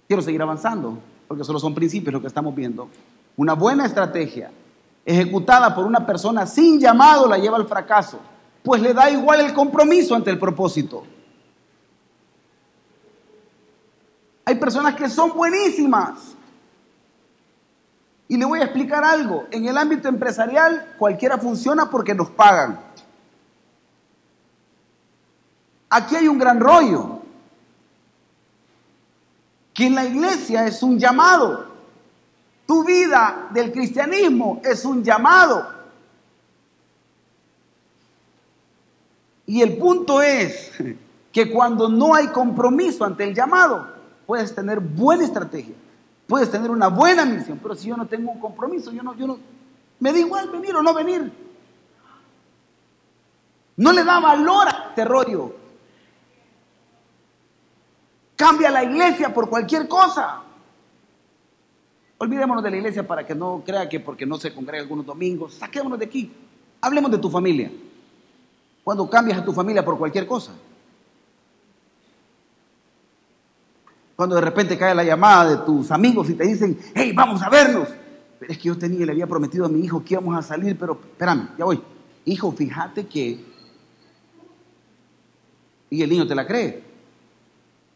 Quiero 0.08 0.20
seguir 0.20 0.42
avanzando, 0.42 0.98
porque 1.28 1.44
solo 1.44 1.60
son 1.60 1.72
principios 1.72 2.12
lo 2.12 2.20
que 2.20 2.26
estamos 2.26 2.52
viendo. 2.56 2.88
Una 3.36 3.54
buena 3.54 3.86
estrategia 3.86 4.50
ejecutada 5.06 5.72
por 5.76 5.86
una 5.86 6.04
persona 6.04 6.44
sin 6.44 6.80
llamado 6.80 7.28
la 7.28 7.38
lleva 7.38 7.56
al 7.56 7.68
fracaso, 7.68 8.18
pues 8.64 8.82
le 8.82 8.92
da 8.92 9.08
igual 9.08 9.40
el 9.42 9.54
compromiso 9.54 10.16
ante 10.16 10.30
el 10.30 10.40
propósito. 10.40 11.04
Hay 14.48 14.54
personas 14.54 14.94
que 14.94 15.10
son 15.10 15.36
buenísimas. 15.36 16.34
Y 18.28 18.38
le 18.38 18.46
voy 18.46 18.60
a 18.60 18.64
explicar 18.64 19.04
algo. 19.04 19.46
En 19.50 19.66
el 19.66 19.76
ámbito 19.76 20.08
empresarial 20.08 20.94
cualquiera 20.98 21.36
funciona 21.36 21.90
porque 21.90 22.14
nos 22.14 22.30
pagan. 22.30 22.80
Aquí 25.90 26.16
hay 26.16 26.28
un 26.28 26.38
gran 26.38 26.58
rollo. 26.60 27.20
Que 29.74 29.88
en 29.88 29.94
la 29.94 30.06
iglesia 30.06 30.66
es 30.66 30.82
un 30.82 30.98
llamado. 30.98 31.66
Tu 32.64 32.82
vida 32.84 33.48
del 33.50 33.70
cristianismo 33.70 34.62
es 34.64 34.82
un 34.86 35.04
llamado. 35.04 35.74
Y 39.44 39.60
el 39.60 39.76
punto 39.76 40.22
es 40.22 40.72
que 41.30 41.52
cuando 41.52 41.90
no 41.90 42.14
hay 42.14 42.28
compromiso 42.28 43.04
ante 43.04 43.24
el 43.24 43.34
llamado, 43.34 43.97
puedes 44.28 44.54
tener 44.54 44.78
buena 44.78 45.24
estrategia, 45.24 45.74
puedes 46.26 46.50
tener 46.50 46.70
una 46.70 46.88
buena 46.88 47.24
misión, 47.24 47.58
pero 47.62 47.74
si 47.74 47.88
yo 47.88 47.96
no 47.96 48.06
tengo 48.06 48.30
un 48.30 48.38
compromiso, 48.38 48.92
yo 48.92 49.02
no, 49.02 49.16
yo 49.16 49.26
no, 49.26 49.38
me 50.00 50.12
da 50.12 50.18
igual 50.18 50.50
venir 50.50 50.76
o 50.76 50.82
no 50.82 50.92
venir. 50.92 51.32
No 53.78 53.90
le 53.90 54.04
da 54.04 54.20
valor 54.20 54.68
a 54.68 54.88
este 54.90 55.06
rollo. 55.06 55.56
Cambia 58.36 58.70
la 58.70 58.84
iglesia 58.84 59.32
por 59.32 59.48
cualquier 59.48 59.88
cosa. 59.88 60.42
Olvidémonos 62.18 62.62
de 62.62 62.70
la 62.70 62.76
iglesia 62.76 63.08
para 63.08 63.26
que 63.26 63.34
no 63.34 63.62
crea 63.64 63.88
que 63.88 63.98
porque 63.98 64.26
no 64.26 64.36
se 64.36 64.52
congrega 64.52 64.82
algunos 64.82 65.06
domingos, 65.06 65.54
saquémonos 65.54 65.98
de 65.98 66.04
aquí. 66.04 66.30
Hablemos 66.82 67.10
de 67.10 67.16
tu 67.16 67.30
familia. 67.30 67.72
Cuando 68.84 69.08
cambias 69.08 69.38
a 69.38 69.44
tu 69.44 69.54
familia 69.54 69.82
por 69.82 69.96
cualquier 69.96 70.26
cosa. 70.26 70.52
Cuando 74.18 74.34
de 74.34 74.40
repente 74.40 74.76
cae 74.76 74.96
la 74.96 75.04
llamada 75.04 75.48
de 75.48 75.56
tus 75.64 75.92
amigos 75.92 76.28
y 76.28 76.34
te 76.34 76.44
dicen, 76.44 76.76
hey, 76.92 77.12
vamos 77.14 77.40
a 77.40 77.48
vernos. 77.48 77.86
Pero 78.40 78.52
es 78.52 78.58
que 78.58 78.64
yo 78.64 78.76
tenía, 78.76 79.06
le 79.06 79.12
había 79.12 79.28
prometido 79.28 79.64
a 79.64 79.68
mi 79.68 79.78
hijo 79.78 80.02
que 80.04 80.14
íbamos 80.14 80.36
a 80.36 80.42
salir, 80.42 80.76
pero 80.76 80.98
espérame, 81.00 81.50
ya 81.56 81.64
voy. 81.64 81.80
Hijo, 82.24 82.50
fíjate 82.50 83.06
que... 83.06 83.38
Y 85.90 86.02
el 86.02 86.10
niño 86.10 86.26
te 86.26 86.34
la 86.34 86.48
cree. 86.48 86.82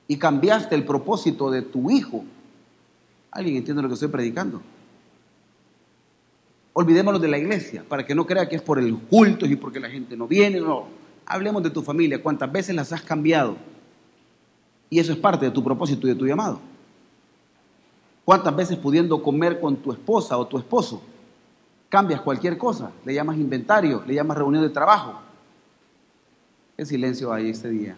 Y 0.07 0.17
cambiaste 0.17 0.77
el 0.77 0.85
propósito 0.85 1.51
de 1.51 1.63
tu 1.63 1.91
hijo. 1.91 2.23
¿Alguien 3.33 3.57
entiende 3.57 3.83
lo 3.83 3.89
que 3.89 3.95
estoy 3.95 4.07
predicando? 4.07 4.63
Olvidémonos 6.75 7.21
de 7.21 7.27
la 7.27 7.39
iglesia, 7.39 7.85
para 7.89 8.07
que 8.07 8.15
no 8.15 8.25
crea 8.25 8.49
que 8.49 8.55
es 8.55 8.63
por 8.63 8.79
el 8.79 8.97
culto 8.97 9.45
y 9.45 9.57
porque 9.57 9.81
la 9.81 9.91
gente 9.91 10.17
no 10.17 10.29
viene, 10.29 10.61
no. 10.61 10.87
Hablemos 11.27 11.65
de 11.65 11.71
tu 11.71 11.83
familia, 11.83 12.23
cuántas 12.23 12.53
veces 12.53 12.77
las 12.77 12.93
has 12.93 13.03
cambiado 13.03 13.72
y 14.93 14.99
eso 14.99 15.11
es 15.11 15.19
parte 15.19 15.47
de 15.47 15.51
tu 15.51 15.65
propósito 15.65 16.07
y 16.07 16.11
de 16.11 16.17
tu 16.17 16.27
llamado. 16.27 16.61
¿Cuántas 18.27 18.55
veces 18.55 18.77
pudiendo 18.77 19.23
comer 19.23 19.59
con 19.59 19.75
tu 19.75 19.91
esposa 19.91 20.37
o 20.37 20.47
tu 20.47 20.59
esposo, 20.59 21.01
cambias 21.89 22.21
cualquier 22.21 22.59
cosa? 22.59 22.91
Le 23.03 23.15
llamas 23.15 23.39
inventario, 23.39 24.03
le 24.07 24.13
llamas 24.13 24.37
reunión 24.37 24.63
de 24.63 24.69
trabajo. 24.69 25.19
¿Qué 26.77 26.85
silencio 26.85 27.33
hay 27.33 27.49
este 27.49 27.71
día? 27.71 27.97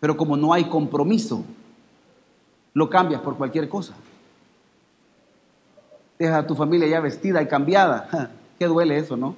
Pero 0.00 0.16
como 0.16 0.34
no 0.34 0.54
hay 0.54 0.64
compromiso, 0.64 1.44
lo 2.72 2.88
cambias 2.88 3.20
por 3.20 3.36
cualquier 3.36 3.68
cosa. 3.68 3.92
Deja 6.18 6.38
a 6.38 6.46
tu 6.46 6.54
familia 6.54 6.88
ya 6.88 7.00
vestida 7.00 7.42
y 7.42 7.48
cambiada. 7.48 8.30
Qué 8.58 8.64
duele 8.64 8.96
eso, 8.96 9.14
¿no? 9.14 9.36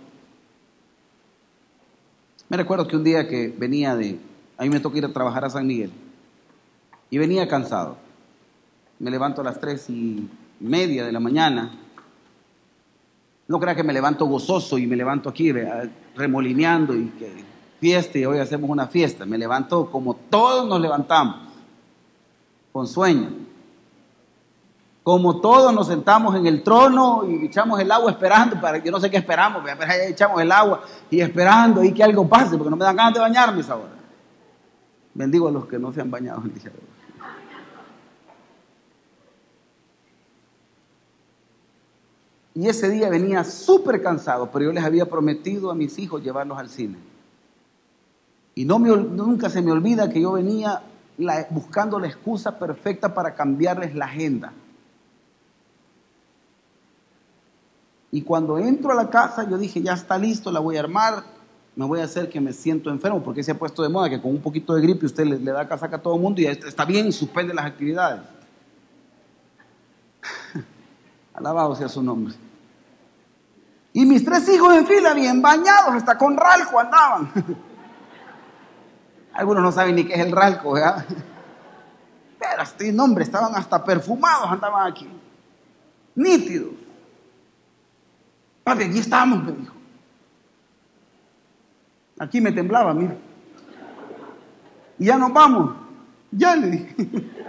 Me 2.48 2.56
recuerdo 2.56 2.86
que 2.86 2.96
un 2.96 3.04
día 3.04 3.26
que 3.26 3.48
venía 3.48 3.96
de, 3.96 4.18
a 4.58 4.62
mí 4.64 4.70
me 4.70 4.80
tocó 4.80 4.96
ir 4.96 5.04
a 5.04 5.12
trabajar 5.12 5.44
a 5.44 5.50
San 5.50 5.66
Miguel 5.66 5.90
y 7.10 7.18
venía 7.18 7.48
cansado. 7.48 7.96
Me 8.98 9.10
levanto 9.10 9.40
a 9.40 9.44
las 9.44 9.60
tres 9.60 9.88
y 9.88 10.28
media 10.60 11.04
de 11.04 11.12
la 11.12 11.20
mañana. 11.20 11.70
No 13.48 13.60
crea 13.60 13.74
que 13.74 13.82
me 13.82 13.92
levanto 13.92 14.26
gozoso 14.26 14.78
y 14.78 14.86
me 14.86 14.96
levanto 14.96 15.28
aquí 15.28 15.52
remolineando 16.14 16.94
y 16.94 17.06
que 17.18 17.44
fiesta 17.80 18.18
y 18.18 18.24
hoy 18.24 18.38
hacemos 18.38 18.70
una 18.70 18.86
fiesta. 18.86 19.26
Me 19.26 19.38
levanto 19.38 19.90
como 19.90 20.14
todos 20.14 20.68
nos 20.68 20.80
levantamos, 20.80 21.36
con 22.72 22.86
sueño. 22.86 23.30
Como 25.04 25.42
todos 25.42 25.74
nos 25.74 25.88
sentamos 25.88 26.34
en 26.34 26.46
el 26.46 26.62
trono 26.62 27.24
y 27.28 27.44
echamos 27.44 27.78
el 27.78 27.92
agua 27.92 28.10
esperando, 28.10 28.58
para, 28.58 28.78
yo 28.78 28.90
no 28.90 28.98
sé 28.98 29.10
qué 29.10 29.18
esperamos, 29.18 29.62
pero 29.62 29.92
echamos 30.08 30.40
el 30.40 30.50
agua 30.50 30.80
y 31.10 31.20
esperando 31.20 31.84
y 31.84 31.92
que 31.92 32.02
algo 32.02 32.26
pase, 32.26 32.56
porque 32.56 32.70
no 32.70 32.76
me 32.76 32.86
dan 32.86 32.96
ganas 32.96 33.12
de 33.12 33.20
bañarme 33.20 33.60
esa 33.60 33.76
hora. 33.76 33.92
Bendigo 35.12 35.48
a 35.48 35.50
los 35.50 35.66
que 35.66 35.78
no 35.78 35.92
se 35.92 36.00
han 36.00 36.10
bañado 36.10 36.40
el 36.42 36.54
día. 36.54 36.72
Y 42.54 42.66
ese 42.66 42.88
día 42.88 43.10
venía 43.10 43.44
súper 43.44 44.02
cansado, 44.02 44.50
pero 44.50 44.64
yo 44.64 44.72
les 44.72 44.84
había 44.84 45.04
prometido 45.04 45.70
a 45.70 45.74
mis 45.74 45.98
hijos 45.98 46.22
llevarlos 46.22 46.56
al 46.56 46.70
cine. 46.70 46.96
Y 48.54 48.64
no 48.64 48.78
me, 48.78 48.88
nunca 48.88 49.50
se 49.50 49.60
me 49.60 49.70
olvida 49.70 50.08
que 50.08 50.22
yo 50.22 50.32
venía 50.32 50.80
buscando 51.50 52.00
la 52.00 52.06
excusa 52.06 52.58
perfecta 52.58 53.12
para 53.12 53.34
cambiarles 53.34 53.94
la 53.94 54.06
agenda. 54.06 54.54
Y 58.14 58.22
cuando 58.22 58.56
entro 58.58 58.92
a 58.92 58.94
la 58.94 59.10
casa, 59.10 59.42
yo 59.42 59.58
dije, 59.58 59.82
ya 59.82 59.94
está 59.94 60.16
listo, 60.16 60.52
la 60.52 60.60
voy 60.60 60.76
a 60.76 60.80
armar, 60.80 61.24
me 61.74 61.84
voy 61.84 61.98
a 61.98 62.04
hacer 62.04 62.30
que 62.30 62.40
me 62.40 62.52
siento 62.52 62.88
enfermo, 62.88 63.20
porque 63.24 63.42
se 63.42 63.50
ha 63.50 63.58
puesto 63.58 63.82
de 63.82 63.88
moda 63.88 64.08
que 64.08 64.22
con 64.22 64.30
un 64.30 64.40
poquito 64.40 64.72
de 64.72 64.82
gripe 64.82 65.04
usted 65.04 65.24
le, 65.24 65.36
da 65.38 65.66
casaca 65.66 65.96
a 65.96 65.98
todo 66.00 66.14
el 66.14 66.20
mundo 66.20 66.40
y 66.40 66.46
está 66.46 66.84
bien, 66.84 67.12
suspende 67.12 67.52
las 67.52 67.66
actividades. 67.66 68.20
Alabado 71.34 71.74
sea 71.74 71.88
su 71.88 72.04
nombre. 72.04 72.32
Y 73.92 74.06
mis 74.06 74.24
tres 74.24 74.48
hijos 74.48 74.72
en 74.76 74.86
fila, 74.86 75.12
bien 75.12 75.42
bañados, 75.42 75.96
hasta 75.96 76.16
con 76.16 76.36
ralco 76.36 76.78
andaban. 76.78 77.32
Algunos 79.32 79.60
no 79.60 79.72
saben 79.72 79.96
ni 79.96 80.04
qué 80.04 80.14
es 80.14 80.20
el 80.20 80.30
ralco, 80.30 80.74
¿verdad? 80.74 81.04
Pero 82.38 82.62
este 82.62 82.92
nombre, 82.92 83.24
estaban 83.24 83.56
hasta 83.56 83.82
perfumados, 83.82 84.52
andaban 84.52 84.86
aquí. 84.86 85.08
Nítidos. 86.14 86.83
Papi, 88.64 88.84
aquí 88.84 88.98
estamos, 88.98 89.44
me 89.44 89.52
dijo. 89.52 89.74
Aquí 92.18 92.40
me 92.40 92.50
temblaba, 92.50 92.94
mira. 92.94 93.16
Y 94.98 95.04
ya 95.04 95.18
nos 95.18 95.32
vamos. 95.32 95.76
Ya 96.30 96.56
le 96.56 96.70
dije. 96.70 96.96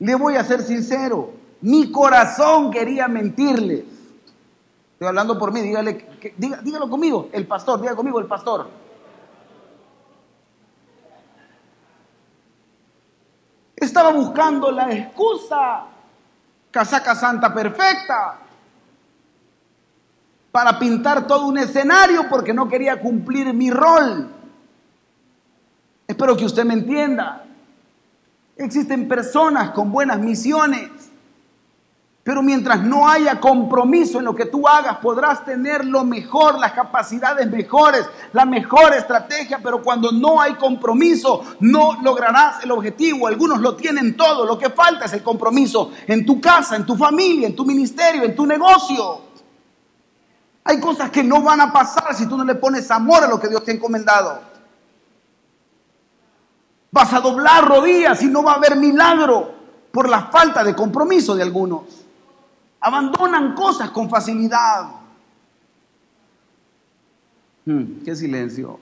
Le 0.00 0.14
voy 0.14 0.34
a 0.36 0.44
ser 0.44 0.62
sincero, 0.62 1.34
mi 1.60 1.92
corazón 1.92 2.70
quería 2.70 3.06
mentirles. 3.06 3.84
Estoy 4.94 5.08
hablando 5.08 5.38
por 5.38 5.52
mí, 5.52 5.60
dígale, 5.60 6.06
dígalo 6.38 6.88
conmigo, 6.88 7.28
el 7.32 7.46
pastor, 7.46 7.82
diga 7.82 7.94
conmigo 7.94 8.18
el 8.18 8.26
pastor. 8.26 8.68
Estaba 13.76 14.10
buscando 14.10 14.70
la 14.70 14.90
excusa, 14.90 15.84
casaca 16.70 17.14
santa 17.14 17.52
perfecta, 17.52 18.38
para 20.52 20.78
pintar 20.78 21.26
todo 21.26 21.46
un 21.46 21.58
escenario 21.58 22.28
porque 22.28 22.52
no 22.52 22.68
quería 22.68 23.00
cumplir 23.00 23.52
mi 23.54 23.70
rol. 23.70 24.28
Espero 26.06 26.36
que 26.36 26.44
usted 26.44 26.64
me 26.64 26.74
entienda. 26.74 27.44
Existen 28.56 29.06
personas 29.06 29.70
con 29.70 29.92
buenas 29.92 30.18
misiones, 30.18 30.90
pero 32.30 32.44
mientras 32.44 32.80
no 32.80 33.08
haya 33.08 33.40
compromiso 33.40 34.20
en 34.20 34.24
lo 34.24 34.36
que 34.36 34.46
tú 34.46 34.68
hagas, 34.68 34.98
podrás 34.98 35.44
tener 35.44 35.84
lo 35.84 36.04
mejor, 36.04 36.60
las 36.60 36.70
capacidades 36.70 37.50
mejores, 37.50 38.06
la 38.32 38.44
mejor 38.44 38.94
estrategia, 38.94 39.58
pero 39.60 39.82
cuando 39.82 40.12
no 40.12 40.40
hay 40.40 40.54
compromiso, 40.54 41.42
no 41.58 42.00
lograrás 42.00 42.62
el 42.62 42.70
objetivo. 42.70 43.26
Algunos 43.26 43.58
lo 43.58 43.74
tienen 43.74 44.16
todo, 44.16 44.46
lo 44.46 44.56
que 44.56 44.70
falta 44.70 45.06
es 45.06 45.12
el 45.14 45.24
compromiso 45.24 45.90
en 46.06 46.24
tu 46.24 46.40
casa, 46.40 46.76
en 46.76 46.86
tu 46.86 46.96
familia, 46.96 47.48
en 47.48 47.56
tu 47.56 47.66
ministerio, 47.66 48.22
en 48.22 48.36
tu 48.36 48.46
negocio. 48.46 49.22
Hay 50.62 50.78
cosas 50.78 51.10
que 51.10 51.24
no 51.24 51.42
van 51.42 51.62
a 51.62 51.72
pasar 51.72 52.14
si 52.14 52.28
tú 52.28 52.38
no 52.38 52.44
le 52.44 52.54
pones 52.54 52.88
amor 52.92 53.24
a 53.24 53.26
lo 53.26 53.40
que 53.40 53.48
Dios 53.48 53.64
te 53.64 53.72
ha 53.72 53.74
encomendado. 53.74 54.40
Vas 56.92 57.12
a 57.12 57.18
doblar 57.18 57.66
rodillas 57.66 58.22
y 58.22 58.26
no 58.26 58.44
va 58.44 58.52
a 58.52 58.54
haber 58.54 58.76
milagro 58.76 59.52
por 59.90 60.08
la 60.08 60.26
falta 60.26 60.62
de 60.62 60.76
compromiso 60.76 61.34
de 61.34 61.42
algunos. 61.42 61.99
Abandonan 62.80 63.54
cosas 63.54 63.90
con 63.90 64.08
facilidad. 64.08 64.90
Hmm, 67.66 68.02
qué 68.04 68.16
silencio. 68.16 68.80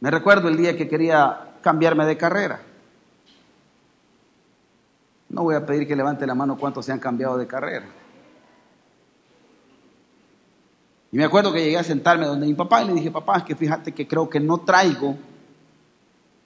Me 0.00 0.10
recuerdo 0.10 0.48
el 0.48 0.56
día 0.56 0.76
que 0.76 0.88
quería 0.88 1.54
cambiarme 1.60 2.06
de 2.06 2.16
carrera. 2.16 2.60
No 5.28 5.42
voy 5.42 5.54
a 5.54 5.64
pedir 5.64 5.86
que 5.86 5.96
levante 5.96 6.26
la 6.26 6.34
mano 6.34 6.56
cuántos 6.56 6.86
se 6.86 6.92
han 6.92 6.98
cambiado 6.98 7.38
de 7.38 7.46
carrera. 7.46 7.86
Y 11.10 11.16
me 11.16 11.24
acuerdo 11.24 11.52
que 11.52 11.62
llegué 11.62 11.78
a 11.78 11.84
sentarme 11.84 12.26
donde 12.26 12.46
mi 12.46 12.54
papá 12.54 12.82
y 12.82 12.86
le 12.86 12.94
dije, 12.94 13.10
papá, 13.10 13.38
es 13.38 13.44
que 13.44 13.54
fíjate 13.54 13.92
que 13.92 14.08
creo 14.08 14.28
que 14.28 14.40
no 14.40 14.58
traigo 14.58 15.16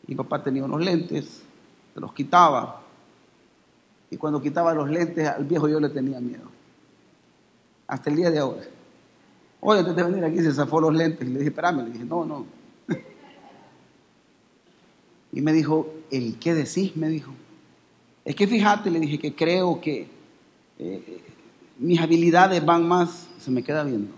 mi 0.06 0.14
papá 0.14 0.42
tenía 0.42 0.64
unos 0.64 0.80
lentes, 0.80 1.42
se 1.92 2.00
los 2.00 2.12
quitaba. 2.12 2.82
Y 4.10 4.16
cuando 4.16 4.40
quitaba 4.40 4.74
los 4.74 4.88
lentes 4.88 5.26
al 5.26 5.44
viejo 5.44 5.68
yo 5.68 5.80
le 5.80 5.88
tenía 5.88 6.20
miedo. 6.20 6.44
Hasta 7.86 8.10
el 8.10 8.16
día 8.16 8.30
de 8.30 8.38
ahora. 8.38 8.62
Oye, 9.60 9.80
antes 9.80 9.96
de 9.96 10.02
venir 10.02 10.24
aquí 10.24 10.38
se 10.40 10.52
zafó 10.52 10.80
los 10.80 10.94
lentes. 10.94 11.26
Y 11.26 11.32
le 11.32 11.38
dije, 11.38 11.50
espérame. 11.50 11.84
Le 11.84 11.90
dije, 11.90 12.04
no, 12.04 12.24
no. 12.24 12.46
Y 15.32 15.40
me 15.40 15.52
dijo, 15.52 15.92
¿el 16.10 16.38
qué 16.38 16.54
decís? 16.54 16.96
Me 16.96 17.08
dijo. 17.08 17.32
Es 18.24 18.34
que 18.34 18.46
fíjate, 18.46 18.90
le 18.90 19.00
dije 19.00 19.18
que 19.18 19.34
creo 19.34 19.80
que 19.80 20.08
eh, 20.78 21.22
mis 21.78 22.00
habilidades 22.00 22.64
van 22.64 22.86
más. 22.86 23.28
Se 23.38 23.50
me 23.50 23.62
queda 23.62 23.84
viendo. 23.84 24.12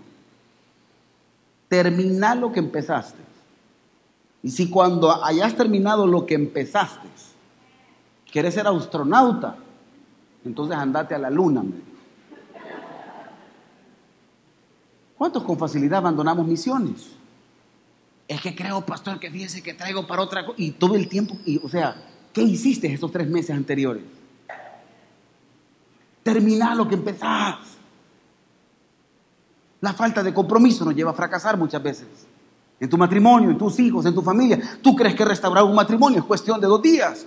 Termina 1.67 2.35
lo 2.35 2.51
que 2.51 2.59
empezaste. 2.59 3.29
Y 4.41 4.51
si 4.51 4.69
cuando 4.69 5.23
hayas 5.23 5.55
terminado 5.55 6.07
lo 6.07 6.25
que 6.25 6.35
empezaste, 6.35 7.07
quieres 8.31 8.53
ser 8.53 8.67
astronauta, 8.67 9.57
entonces 10.49 10.75
andate 10.75 11.15
a 11.15 11.19
la 11.19 11.29
luna. 11.29 11.63
¿Cuántos 15.17 15.43
con 15.43 15.57
facilidad 15.57 15.99
abandonamos 15.99 16.47
misiones? 16.47 17.11
Es 18.27 18.41
que 18.41 18.55
creo, 18.55 18.85
pastor, 18.85 19.19
que 19.19 19.29
fíjese 19.29 19.61
que 19.61 19.73
traigo 19.73 20.07
para 20.07 20.21
otra 20.21 20.45
cosa. 20.45 20.55
Y 20.57 20.71
todo 20.71 20.95
el 20.95 21.07
tiempo, 21.07 21.37
y, 21.45 21.57
o 21.57 21.69
sea, 21.69 21.95
¿qué 22.33 22.41
hiciste 22.41 22.91
estos 22.91 23.11
tres 23.11 23.27
meses 23.27 23.51
anteriores? 23.55 24.03
Terminar 26.23 26.75
lo 26.75 26.87
que 26.87 26.95
empezás. 26.95 27.57
La 29.81 29.93
falta 29.93 30.23
de 30.23 30.33
compromiso 30.33 30.83
nos 30.83 30.95
lleva 30.95 31.11
a 31.11 31.13
fracasar 31.13 31.57
muchas 31.57 31.81
veces 31.81 32.07
en 32.79 32.89
tu 32.89 32.97
matrimonio, 32.97 33.49
en 33.49 33.57
tus 33.57 33.79
hijos, 33.79 34.05
en 34.05 34.15
tu 34.15 34.21
familia. 34.21 34.59
¿Tú 34.81 34.95
crees 34.95 35.15
que 35.15 35.25
restaurar 35.25 35.63
un 35.63 35.75
matrimonio 35.75 36.19
es 36.19 36.25
cuestión 36.25 36.59
de 36.59 36.67
dos 36.67 36.81
días? 36.81 37.25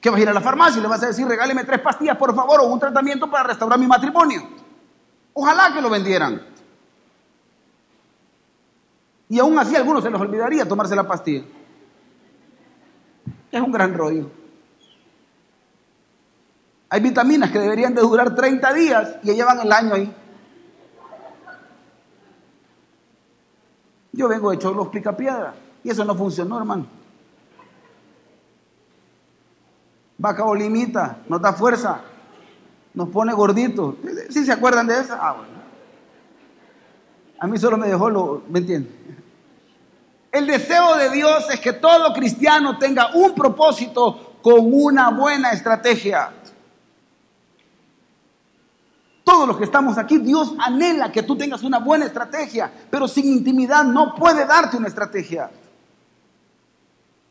Que 0.00 0.10
vas 0.10 0.18
a 0.18 0.22
ir 0.22 0.28
a 0.28 0.32
la 0.32 0.40
farmacia 0.40 0.78
y 0.78 0.82
le 0.82 0.88
vas 0.88 1.02
a 1.02 1.06
decir, 1.06 1.26
regáleme 1.26 1.64
tres 1.64 1.80
pastillas, 1.80 2.16
por 2.16 2.34
favor, 2.34 2.60
o 2.60 2.66
un 2.66 2.78
tratamiento 2.78 3.30
para 3.30 3.44
restaurar 3.44 3.78
mi 3.78 3.86
matrimonio. 3.86 4.42
Ojalá 5.32 5.72
que 5.72 5.80
lo 5.80 5.90
vendieran. 5.90 6.42
Y 9.28 9.38
aún 9.38 9.58
así 9.58 9.74
a 9.74 9.78
algunos 9.78 10.04
se 10.04 10.10
les 10.10 10.20
olvidaría 10.20 10.66
tomarse 10.66 10.94
la 10.94 11.06
pastilla. 11.06 11.44
Es 13.50 13.60
un 13.60 13.72
gran 13.72 13.94
rollo. 13.94 14.30
Hay 16.88 17.00
vitaminas 17.00 17.50
que 17.50 17.58
deberían 17.58 17.94
de 17.94 18.02
durar 18.02 18.34
30 18.34 18.72
días 18.72 19.16
y 19.22 19.32
llevan 19.32 19.60
el 19.60 19.72
año 19.72 19.94
ahí. 19.94 20.14
Yo 24.12 24.28
vengo 24.28 24.50
de 24.50 24.58
Cholo 24.58 24.90
Piedra 24.90 25.54
y 25.82 25.90
eso 25.90 26.04
no 26.04 26.14
funcionó, 26.14 26.58
hermano. 26.58 26.86
Vaca 30.18 30.44
limita, 30.54 31.18
nos 31.28 31.40
da 31.40 31.52
fuerza, 31.52 32.00
nos 32.94 33.08
pone 33.10 33.32
gorditos. 33.34 33.96
¿Sí 34.30 34.44
se 34.44 34.52
acuerdan 34.52 34.86
de 34.86 34.98
esa? 34.98 35.18
Ah, 35.20 35.32
bueno. 35.32 35.56
A 37.38 37.46
mí 37.46 37.58
solo 37.58 37.76
me 37.76 37.88
dejó 37.88 38.08
lo, 38.08 38.42
¿me 38.48 38.60
entiendes? 38.60 38.92
El 40.32 40.46
deseo 40.46 40.96
de 40.96 41.10
Dios 41.10 41.46
es 41.50 41.60
que 41.60 41.72
todo 41.74 42.12
cristiano 42.12 42.78
tenga 42.78 43.14
un 43.14 43.34
propósito 43.34 44.38
con 44.42 44.72
una 44.72 45.10
buena 45.10 45.52
estrategia. 45.52 46.32
Todos 49.24 49.48
los 49.48 49.56
que 49.58 49.64
estamos 49.64 49.98
aquí, 49.98 50.18
Dios 50.18 50.54
anhela 50.58 51.10
que 51.10 51.22
tú 51.22 51.36
tengas 51.36 51.62
una 51.62 51.78
buena 51.78 52.04
estrategia, 52.04 52.70
pero 52.90 53.08
sin 53.08 53.26
intimidad 53.26 53.84
no 53.84 54.14
puede 54.14 54.46
darte 54.46 54.76
una 54.76 54.88
estrategia. 54.88 55.50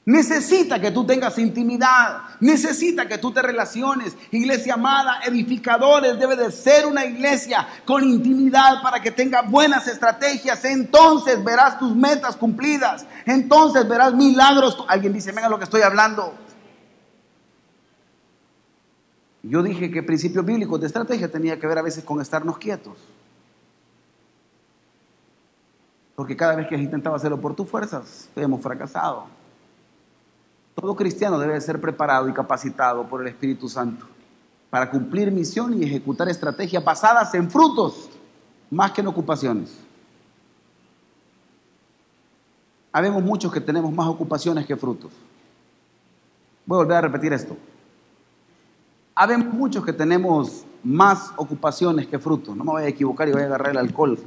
Necesita 0.08 0.80
que 0.80 0.92
tú 0.92 1.04
tengas 1.04 1.40
intimidad, 1.40 2.22
necesita 2.40 3.08
que 3.08 3.18
tú 3.18 3.32
te 3.32 3.42
relaciones. 3.42 4.16
Iglesia 4.30 4.76
amada, 4.76 5.22
edificadores, 5.26 6.20
debe 6.20 6.36
de 6.36 6.52
ser 6.52 6.86
una 6.86 7.06
iglesia 7.06 7.68
con 7.86 8.04
intimidad 8.04 8.84
para 8.84 9.02
que 9.02 9.10
tenga 9.10 9.42
buenas 9.42 9.88
estrategias. 9.88 10.64
Entonces 10.64 11.44
verás 11.44 11.80
tus 11.80 11.96
metas 11.96 12.36
cumplidas, 12.36 13.04
entonces 13.26 13.90
verás 13.90 14.14
milagros. 14.14 14.86
Alguien 14.88 15.12
dice, 15.12 15.32
venga 15.32 15.50
lo 15.50 15.58
que 15.58 15.64
estoy 15.64 15.82
hablando. 15.82 16.36
Yo 19.42 19.64
dije 19.64 19.90
que 19.90 20.04
principios 20.04 20.46
bíblicos 20.46 20.80
de 20.82 20.86
estrategia 20.86 21.32
tenía 21.32 21.60
que 21.60 21.66
ver 21.66 21.80
a 21.80 21.82
veces 21.82 22.04
con 22.04 22.22
estarnos 22.22 22.60
quietos. 22.60 22.94
Porque 26.16 26.38
cada 26.38 26.56
vez 26.56 26.68
que 26.68 26.76
has 26.76 26.82
intentado 26.82 27.16
hacerlo 27.16 27.42
por 27.42 27.56
tus 27.56 27.68
fuerzas, 27.68 28.30
hemos 28.36 28.62
fracasado. 28.62 29.45
Todo 30.76 30.96
cristiano 30.96 31.40
debe 31.40 31.60
ser 31.62 31.80
preparado 31.80 32.28
y 32.28 32.34
capacitado 32.34 33.08
por 33.08 33.22
el 33.22 33.28
Espíritu 33.28 33.70
Santo 33.70 34.06
para 34.70 34.92
cumplir 34.92 35.32
misión 35.32 35.82
y 35.82 35.86
ejecutar 35.86 36.28
estrategias 36.28 36.84
basadas 36.84 37.34
en 37.34 37.50
frutos 37.50 38.10
más 38.70 38.92
que 38.92 39.00
en 39.02 39.08
ocupaciones. 39.08 39.80
Habemos 42.92 43.24
muchos 43.24 43.52
que 43.54 43.62
tenemos 43.62 43.94
más 43.94 44.08
ocupaciones 44.08 44.66
que 44.66 44.76
frutos. 44.76 45.12
Voy 46.66 46.78
a 46.78 46.84
volver 46.84 46.98
a 46.98 47.02
repetir 47.02 47.32
esto. 47.32 47.56
Habemos 49.14 49.54
muchos 49.54 49.86
que 49.86 49.94
tenemos 49.94 50.66
más 50.84 51.32
ocupaciones 51.38 52.08
que 52.08 52.20
frutos. 52.20 52.56
No 52.56 52.66
me 52.66 52.72
voy 52.72 52.84
a 52.84 52.88
equivocar 52.88 53.30
y 53.30 53.32
voy 53.32 53.44
a 53.44 53.46
agarrar 53.46 53.72
el 53.72 53.78
alcohol. 53.78 54.20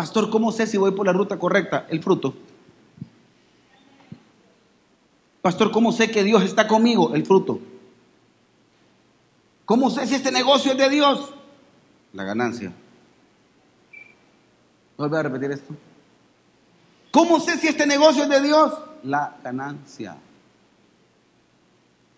Pastor, 0.00 0.30
¿cómo 0.30 0.50
sé 0.50 0.66
si 0.66 0.78
voy 0.78 0.92
por 0.92 1.04
la 1.04 1.12
ruta 1.12 1.38
correcta? 1.38 1.84
El 1.90 2.02
fruto. 2.02 2.32
Pastor, 5.42 5.70
¿cómo 5.70 5.92
sé 5.92 6.10
que 6.10 6.24
Dios 6.24 6.42
está 6.42 6.66
conmigo? 6.66 7.14
El 7.14 7.26
fruto. 7.26 7.60
¿Cómo 9.66 9.90
sé 9.90 10.06
si 10.06 10.14
este 10.14 10.32
negocio 10.32 10.72
es 10.72 10.78
de 10.78 10.88
Dios? 10.88 11.34
La 12.14 12.24
ganancia. 12.24 12.72
Voy 14.96 15.14
a 15.14 15.22
repetir 15.22 15.50
esto. 15.50 15.74
¿Cómo 17.10 17.38
sé 17.38 17.58
si 17.58 17.68
este 17.68 17.86
negocio 17.86 18.22
es 18.22 18.30
de 18.30 18.40
Dios? 18.40 18.72
La 19.02 19.36
ganancia. 19.44 20.16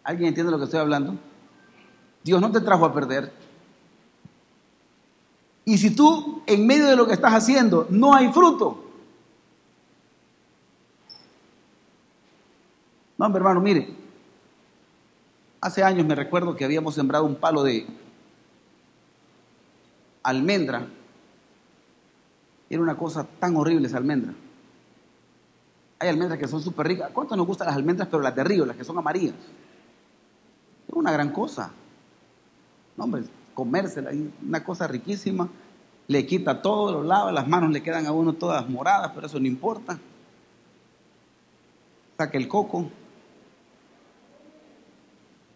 ¿Alguien 0.05 0.29
entiende 0.29 0.53
lo 0.53 0.59
que 0.59 0.67
estoy 0.67 0.79
hablando? 0.79 1.17
Dios 2.23 2.41
no 2.41 2.53
te 2.53 2.61
trajo 2.61 2.85
a 2.85 2.95
perder. 2.95 3.33
Y 5.65 5.79
si 5.79 5.95
tú 5.95 6.43
en 6.47 6.67
medio 6.67 6.87
de 6.87 6.97
lo 6.97 7.07
que 7.07 7.15
estás 7.15 7.33
haciendo 7.33 7.87
no 7.91 8.15
hay 8.15 8.33
fruto, 8.33 8.85
no, 13.17 13.37
hermano, 13.37 13.61
mire, 13.61 13.95
hace 15.61 15.85
años 15.85 16.05
me 16.05 16.15
recuerdo 16.15 16.57
que 16.57 16.65
habíamos 16.65 16.95
sembrado 16.95 17.25
un 17.25 17.37
palo 17.37 17.63
de 17.63 17.87
almendra. 20.23 20.87
Era 22.69 22.83
una 22.83 22.97
cosa 22.97 23.25
tan 23.39 23.57
horrible 23.57 23.87
esa 23.87 23.99
almendra. 23.99 24.35
Hay 26.01 26.09
almendras 26.09 26.39
que 26.39 26.49
son 26.49 26.61
súper 26.61 26.89
ricas. 26.89 27.11
¿Cuánto 27.13 27.37
nos 27.37 27.47
gustan 27.47 27.69
las 27.69 27.77
almendras, 27.77 28.09
pero 28.11 28.23
las 28.23 28.35
de 28.35 28.43
río, 28.43 28.67
las 28.67 28.77
que 28.77 28.83
son 28.83 28.99
amarillas? 28.99 29.35
Es 30.89 30.95
una 30.95 31.13
gran 31.13 31.31
cosa. 31.31 31.71
No, 32.97 33.05
hombre, 33.05 33.23
comérsela, 33.55 34.11
una 34.47 34.65
cosa 34.65 34.87
riquísima, 34.87 35.49
le 36.09 36.27
quita 36.27 36.61
todo, 36.61 36.93
lo 36.93 37.03
lava, 37.03 37.33
las 37.33 37.49
manos 37.49 37.71
le 37.71 37.83
quedan 37.83 38.07
a 38.07 38.13
uno 38.13 38.33
todas 38.33 38.69
moradas, 38.69 39.13
pero 39.15 39.27
eso 39.27 39.39
no 39.39 39.47
importa. 39.47 39.99
Saca 42.19 42.39
el 42.39 42.49
coco, 42.49 42.89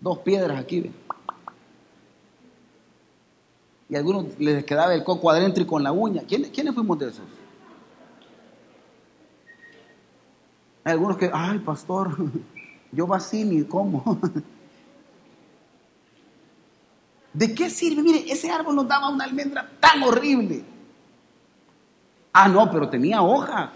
dos 0.01 0.19
piedras 0.19 0.59
aquí, 0.59 0.91
y 3.89 3.95
a 3.95 3.99
algunos 3.99 4.39
les 4.39 4.65
quedaba 4.65 4.95
el 4.95 5.05
coco 5.05 5.31
adentro 5.31 5.63
y 5.63 5.67
con 5.67 5.83
la 5.83 5.93
uña. 5.93 6.23
¿Quiénes, 6.27 6.51
¿Quiénes 6.51 6.75
fuimos 6.75 6.99
de 6.99 7.09
esos? 7.09 7.25
Hay 10.83 10.93
algunos 10.93 11.17
que, 11.17 11.31
ay, 11.33 11.59
pastor, 11.61 12.17
yo 12.93 13.13
así 13.15 13.45
ni 13.45 13.65
cómo. 13.65 14.19
¿De 17.37 17.55
qué 17.55 17.69
sirve? 17.69 18.03
Mire, 18.03 18.25
ese 18.33 18.51
árbol 18.51 18.77
nos 18.77 18.89
daba 18.89 19.11
una 19.11 19.25
almendra 19.25 19.69
tan 19.79 20.03
horrible. 20.03 20.65
Ah, 22.33 22.49
no, 22.49 22.71
pero 22.71 22.89
tenía 22.89 23.21
hojas. 23.21 23.69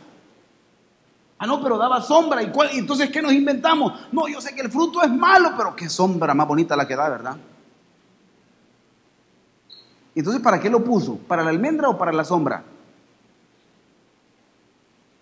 Ah, 1.38 1.46
no, 1.46 1.62
pero 1.62 1.76
daba 1.76 2.00
sombra. 2.00 2.42
¿Y, 2.42 2.50
cuál? 2.50 2.70
entonces 2.72 3.10
qué 3.10 3.20
nos 3.20 3.34
inventamos? 3.34 3.92
No, 4.12 4.28
yo 4.28 4.40
sé 4.40 4.54
que 4.54 4.62
el 4.62 4.70
fruto 4.70 5.02
es 5.02 5.10
malo, 5.10 5.52
pero 5.58 5.76
qué 5.76 5.90
sombra 5.90 6.32
más 6.32 6.48
bonita 6.48 6.74
la 6.74 6.88
que 6.88 6.96
da, 6.96 7.10
¿verdad? 7.10 7.36
Entonces, 10.14 10.40
¿para 10.40 10.58
qué 10.58 10.70
lo 10.70 10.82
puso? 10.82 11.18
¿Para 11.18 11.44
la 11.44 11.50
almendra 11.50 11.90
o 11.90 11.98
para 11.98 12.14
la 12.14 12.24
sombra? 12.24 12.64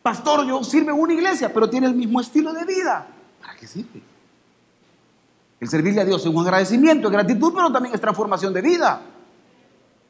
Pastor, 0.01 0.46
yo 0.46 0.62
sirve 0.62 0.92
una 0.92 1.12
iglesia, 1.12 1.53
pero 1.53 1.68
tiene 1.68 1.88
el 1.88 1.94
mismo 1.94 2.20
estilo 2.20 2.53
de 2.53 2.64
vida. 2.64 3.05
¿Para 3.40 3.57
qué 3.57 3.66
sirve? 3.66 4.01
El 5.61 5.68
servirle 5.68 6.01
a 6.01 6.05
Dios 6.05 6.21
es 6.21 6.27
un 6.27 6.38
agradecimiento, 6.40 7.09
es 7.09 7.12
gratitud, 7.12 7.53
pero 7.55 7.73
también 7.73 7.94
es 7.94 8.01
transformación 8.01 8.53
de 8.53 8.62
vida. 8.62 9.01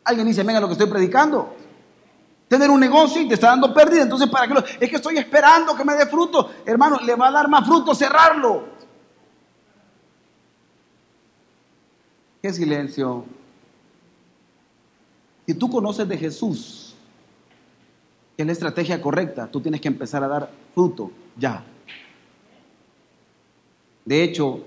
Alguien 0.04 0.26
dice, 0.26 0.42
venga 0.42 0.61
lo 0.61 0.66
que 0.66 0.72
estoy 0.72 0.88
predicando. 0.88 1.54
Tener 2.48 2.70
un 2.70 2.80
negocio 2.80 3.20
y 3.20 3.28
te 3.28 3.34
está 3.34 3.48
dando 3.48 3.72
pérdida, 3.74 4.02
entonces 4.02 4.28
¿para 4.28 4.46
qué 4.48 4.54
lo? 4.54 4.61
Es 4.61 4.88
que 4.88 4.96
estoy 4.96 5.18
esperando 5.18 5.74
que 5.76 5.84
me 5.84 5.94
dé 5.94 6.06
fruto. 6.06 6.50
Hermano, 6.64 6.98
le 7.04 7.14
va 7.14 7.28
a 7.28 7.32
dar 7.32 7.48
más 7.48 7.66
fruto 7.66 7.94
cerrarlo. 7.94 8.64
Qué 12.40 12.52
silencio. 12.52 13.24
Si 15.46 15.54
tú 15.54 15.70
conoces 15.70 16.08
de 16.08 16.16
Jesús, 16.16 16.94
que 18.37 18.42
es 18.42 18.46
la 18.46 18.52
estrategia 18.52 19.00
correcta, 19.00 19.46
tú 19.50 19.61
tienes 19.61 19.80
que 19.80 19.88
empezar 19.88 20.22
a 20.22 20.28
dar 20.28 20.50
fruto 20.74 21.11
ya. 21.37 21.64
De 24.04 24.22
hecho, 24.22 24.64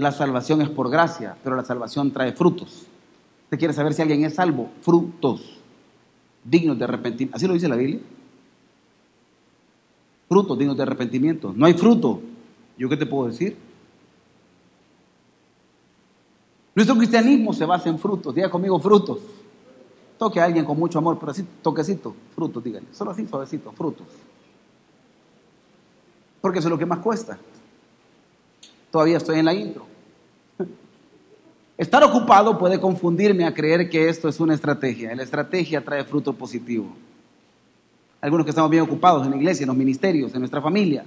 la 0.00 0.12
salvación 0.12 0.62
es 0.62 0.70
por 0.70 0.90
gracia, 0.90 1.36
pero 1.44 1.54
la 1.56 1.64
salvación 1.64 2.10
trae 2.10 2.32
frutos. 2.32 2.86
¿Usted 3.44 3.58
quiere 3.58 3.74
saber 3.74 3.92
si 3.92 4.00
alguien 4.00 4.24
es 4.24 4.34
salvo? 4.34 4.70
Frutos 4.80 5.58
dignos 6.42 6.78
de 6.78 6.84
arrepentimiento. 6.84 7.36
¿Así 7.36 7.46
lo 7.46 7.52
dice 7.52 7.68
la 7.68 7.76
Biblia? 7.76 8.00
Frutos 10.26 10.58
dignos 10.58 10.76
de 10.76 10.82
arrepentimiento. 10.84 11.52
No 11.54 11.66
hay 11.66 11.74
fruto. 11.74 12.22
¿Yo 12.78 12.88
qué 12.88 12.96
te 12.96 13.04
puedo 13.04 13.28
decir? 13.28 13.58
Nuestro 16.74 16.96
cristianismo 16.96 17.52
se 17.52 17.66
basa 17.66 17.90
en 17.90 17.98
frutos. 17.98 18.34
Diga 18.34 18.50
conmigo 18.50 18.78
frutos. 18.80 19.18
Toque 20.16 20.40
a 20.40 20.44
alguien 20.44 20.64
con 20.64 20.78
mucho 20.78 20.98
amor, 20.98 21.18
pero 21.18 21.32
así, 21.32 21.44
toquecito, 21.62 22.14
frutos, 22.34 22.64
díganle. 22.64 22.88
Solo 22.92 23.10
así, 23.10 23.26
suavecito, 23.26 23.72
frutos. 23.72 24.06
Porque 26.40 26.58
eso 26.58 26.68
es 26.68 26.70
lo 26.70 26.78
que 26.78 26.86
más 26.86 27.00
cuesta. 27.00 27.38
Todavía 28.90 29.16
estoy 29.16 29.38
en 29.38 29.44
la 29.44 29.54
intro. 29.54 29.86
Estar 31.80 32.04
ocupado 32.04 32.58
puede 32.58 32.78
confundirme 32.78 33.46
a 33.46 33.54
creer 33.54 33.88
que 33.88 34.08
esto 34.08 34.28
es 34.28 34.38
una 34.38 34.54
estrategia. 34.54 35.14
La 35.14 35.22
estrategia 35.22 35.82
trae 35.82 36.04
fruto 36.04 36.34
positivo. 36.34 36.94
Algunos 38.20 38.44
que 38.44 38.50
estamos 38.50 38.70
bien 38.70 38.82
ocupados 38.82 39.24
en 39.24 39.30
la 39.30 39.36
iglesia, 39.38 39.64
en 39.64 39.68
los 39.68 39.76
ministerios, 39.76 40.34
en 40.34 40.40
nuestra 40.40 40.60
familia. 40.60 41.06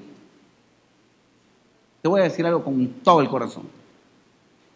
Te 2.02 2.08
voy 2.08 2.22
a 2.22 2.24
decir 2.24 2.46
algo 2.46 2.64
con 2.64 2.88
todo 3.04 3.22
el 3.22 3.30
corazón. 3.30 3.64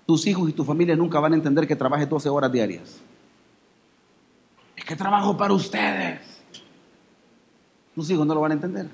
Tus 0.05 0.27
hijos 0.27 0.47
y 0.49 0.53
tu 0.53 0.63
familia 0.63 0.95
nunca 0.95 1.19
van 1.19 1.33
a 1.33 1.35
entender 1.35 1.67
que 1.67 1.75
trabajes 1.75 2.07
12 2.07 2.29
horas 2.29 2.51
diarias. 2.51 2.99
Es 4.75 4.85
que 4.85 4.95
trabajo 4.95 5.35
para 5.35 5.53
ustedes. 5.53 6.21
Tus 7.95 8.09
hijos 8.11 8.27
no 8.27 8.35
lo 8.35 8.41
van 8.41 8.51
a 8.51 8.53
entender. 8.53 8.87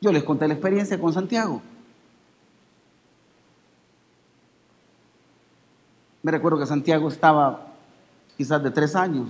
Yo 0.00 0.10
les 0.10 0.24
conté 0.24 0.48
la 0.48 0.54
experiencia 0.54 0.98
con 0.98 1.12
Santiago. 1.12 1.60
Me 6.22 6.30
recuerdo 6.30 6.58
que 6.58 6.66
Santiago 6.66 7.08
estaba 7.08 7.66
quizás 8.36 8.62
de 8.62 8.70
tres 8.70 8.94
años. 8.94 9.28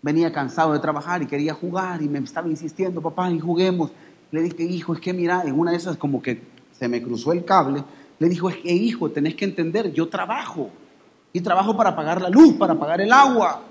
Venía 0.00 0.32
cansado 0.32 0.72
de 0.72 0.78
trabajar 0.78 1.22
y 1.22 1.26
quería 1.26 1.54
jugar 1.54 2.02
y 2.02 2.08
me 2.08 2.18
estaba 2.18 2.48
insistiendo, 2.48 3.00
papá, 3.00 3.30
y 3.30 3.38
juguemos. 3.38 3.90
Le 4.30 4.42
dije, 4.42 4.64
hijo, 4.64 4.94
es 4.94 5.00
que 5.00 5.12
mira, 5.12 5.42
en 5.44 5.58
una 5.58 5.70
de 5.72 5.76
esas 5.76 5.96
como 5.96 6.22
que 6.22 6.42
se 6.72 6.88
me 6.88 7.02
cruzó 7.02 7.32
el 7.32 7.44
cable. 7.44 7.84
Le 8.18 8.28
dijo, 8.28 8.48
es 8.48 8.56
que 8.56 8.72
hijo, 8.72 9.10
tenés 9.10 9.34
que 9.34 9.44
entender, 9.44 9.92
yo 9.92 10.08
trabajo. 10.08 10.70
Y 11.32 11.40
trabajo 11.40 11.76
para 11.76 11.94
pagar 11.94 12.20
la 12.20 12.30
luz, 12.30 12.54
para 12.54 12.74
pagar 12.74 13.00
el 13.00 13.12
agua. 13.12 13.62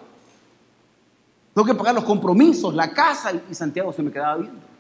Tengo 1.53 1.65
que 1.65 1.73
pagar 1.73 1.95
los 1.95 2.03
compromisos, 2.03 2.73
la 2.73 2.91
casa. 2.91 3.31
Y 3.49 3.53
Santiago 3.53 3.91
se 3.91 4.03
me 4.03 4.11
quedaba 4.11 4.37
viendo. 4.37 4.70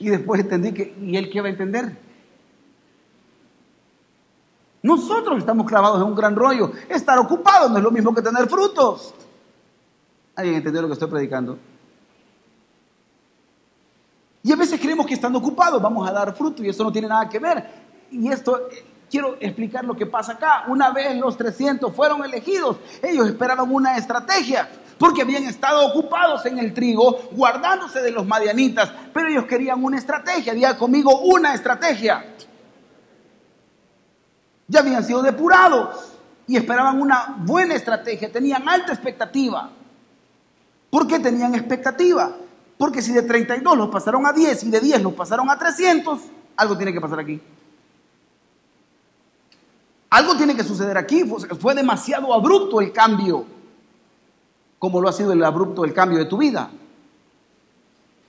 Y 0.00 0.08
después 0.08 0.40
entendí 0.40 0.72
que, 0.72 0.94
¿y 1.00 1.16
él 1.16 1.30
qué 1.30 1.40
va 1.40 1.48
a 1.48 1.50
entender? 1.50 1.96
Nosotros 4.82 5.38
estamos 5.38 5.66
clavados 5.66 6.00
en 6.00 6.06
un 6.06 6.14
gran 6.14 6.36
rollo. 6.36 6.72
Estar 6.88 7.18
ocupado 7.18 7.68
no 7.68 7.78
es 7.78 7.82
lo 7.82 7.90
mismo 7.90 8.14
que 8.14 8.20
tener 8.20 8.48
frutos. 8.48 9.14
¿Alguien 10.36 10.56
entendió 10.56 10.82
lo 10.82 10.88
que 10.88 10.94
estoy 10.94 11.08
predicando? 11.08 11.58
Y 14.42 14.52
a 14.52 14.56
veces 14.56 14.78
creemos 14.78 15.06
que 15.06 15.14
estando 15.14 15.38
ocupados 15.38 15.80
vamos 15.80 16.06
a 16.06 16.12
dar 16.12 16.34
fruto 16.34 16.62
y 16.62 16.68
eso 16.68 16.84
no 16.84 16.92
tiene 16.92 17.08
nada 17.08 17.28
que 17.28 17.38
ver. 17.38 17.64
Y 18.10 18.28
esto, 18.28 18.68
eh, 18.70 18.84
quiero 19.10 19.36
explicar 19.40 19.84
lo 19.86 19.96
que 19.96 20.04
pasa 20.04 20.32
acá. 20.32 20.64
Una 20.68 20.90
vez 20.90 21.16
los 21.16 21.36
300 21.36 21.94
fueron 21.94 22.22
elegidos, 22.22 22.76
ellos 23.02 23.26
esperaban 23.26 23.72
una 23.72 23.96
estrategia 23.96 24.68
porque 24.98 25.22
habían 25.22 25.44
estado 25.44 25.86
ocupados 25.86 26.44
en 26.46 26.58
el 26.58 26.72
trigo, 26.72 27.28
guardándose 27.32 28.00
de 28.02 28.10
los 28.10 28.26
madianitas, 28.26 28.92
pero 29.12 29.28
ellos 29.28 29.44
querían 29.46 29.82
una 29.82 29.98
estrategia, 29.98 30.54
diga 30.54 30.76
conmigo 30.76 31.20
una 31.20 31.54
estrategia. 31.54 32.24
Ya 34.68 34.80
habían 34.80 35.04
sido 35.04 35.22
depurados 35.22 36.12
y 36.46 36.56
esperaban 36.56 37.00
una 37.00 37.36
buena 37.38 37.74
estrategia, 37.74 38.30
tenían 38.30 38.68
alta 38.68 38.92
expectativa. 38.92 39.70
¿Por 40.90 41.06
qué 41.06 41.18
tenían 41.18 41.54
expectativa? 41.54 42.36
Porque 42.78 43.02
si 43.02 43.12
de 43.12 43.22
32 43.22 43.76
los 43.76 43.88
pasaron 43.88 44.26
a 44.26 44.32
10 44.32 44.64
y 44.64 44.70
de 44.70 44.80
10 44.80 45.02
los 45.02 45.14
pasaron 45.14 45.50
a 45.50 45.58
300, 45.58 46.20
algo 46.56 46.76
tiene 46.76 46.92
que 46.92 47.00
pasar 47.00 47.20
aquí. 47.20 47.40
Algo 50.10 50.36
tiene 50.36 50.54
que 50.54 50.62
suceder 50.62 50.96
aquí. 50.96 51.24
Fue 51.58 51.74
demasiado 51.74 52.32
abrupto 52.32 52.80
el 52.80 52.92
cambio, 52.92 53.44
como 54.84 55.00
lo 55.00 55.08
ha 55.08 55.14
sido 55.14 55.32
el 55.32 55.42
abrupto 55.42 55.82
el 55.86 55.94
cambio 55.94 56.18
de 56.18 56.26
tu 56.26 56.36
vida. 56.36 56.70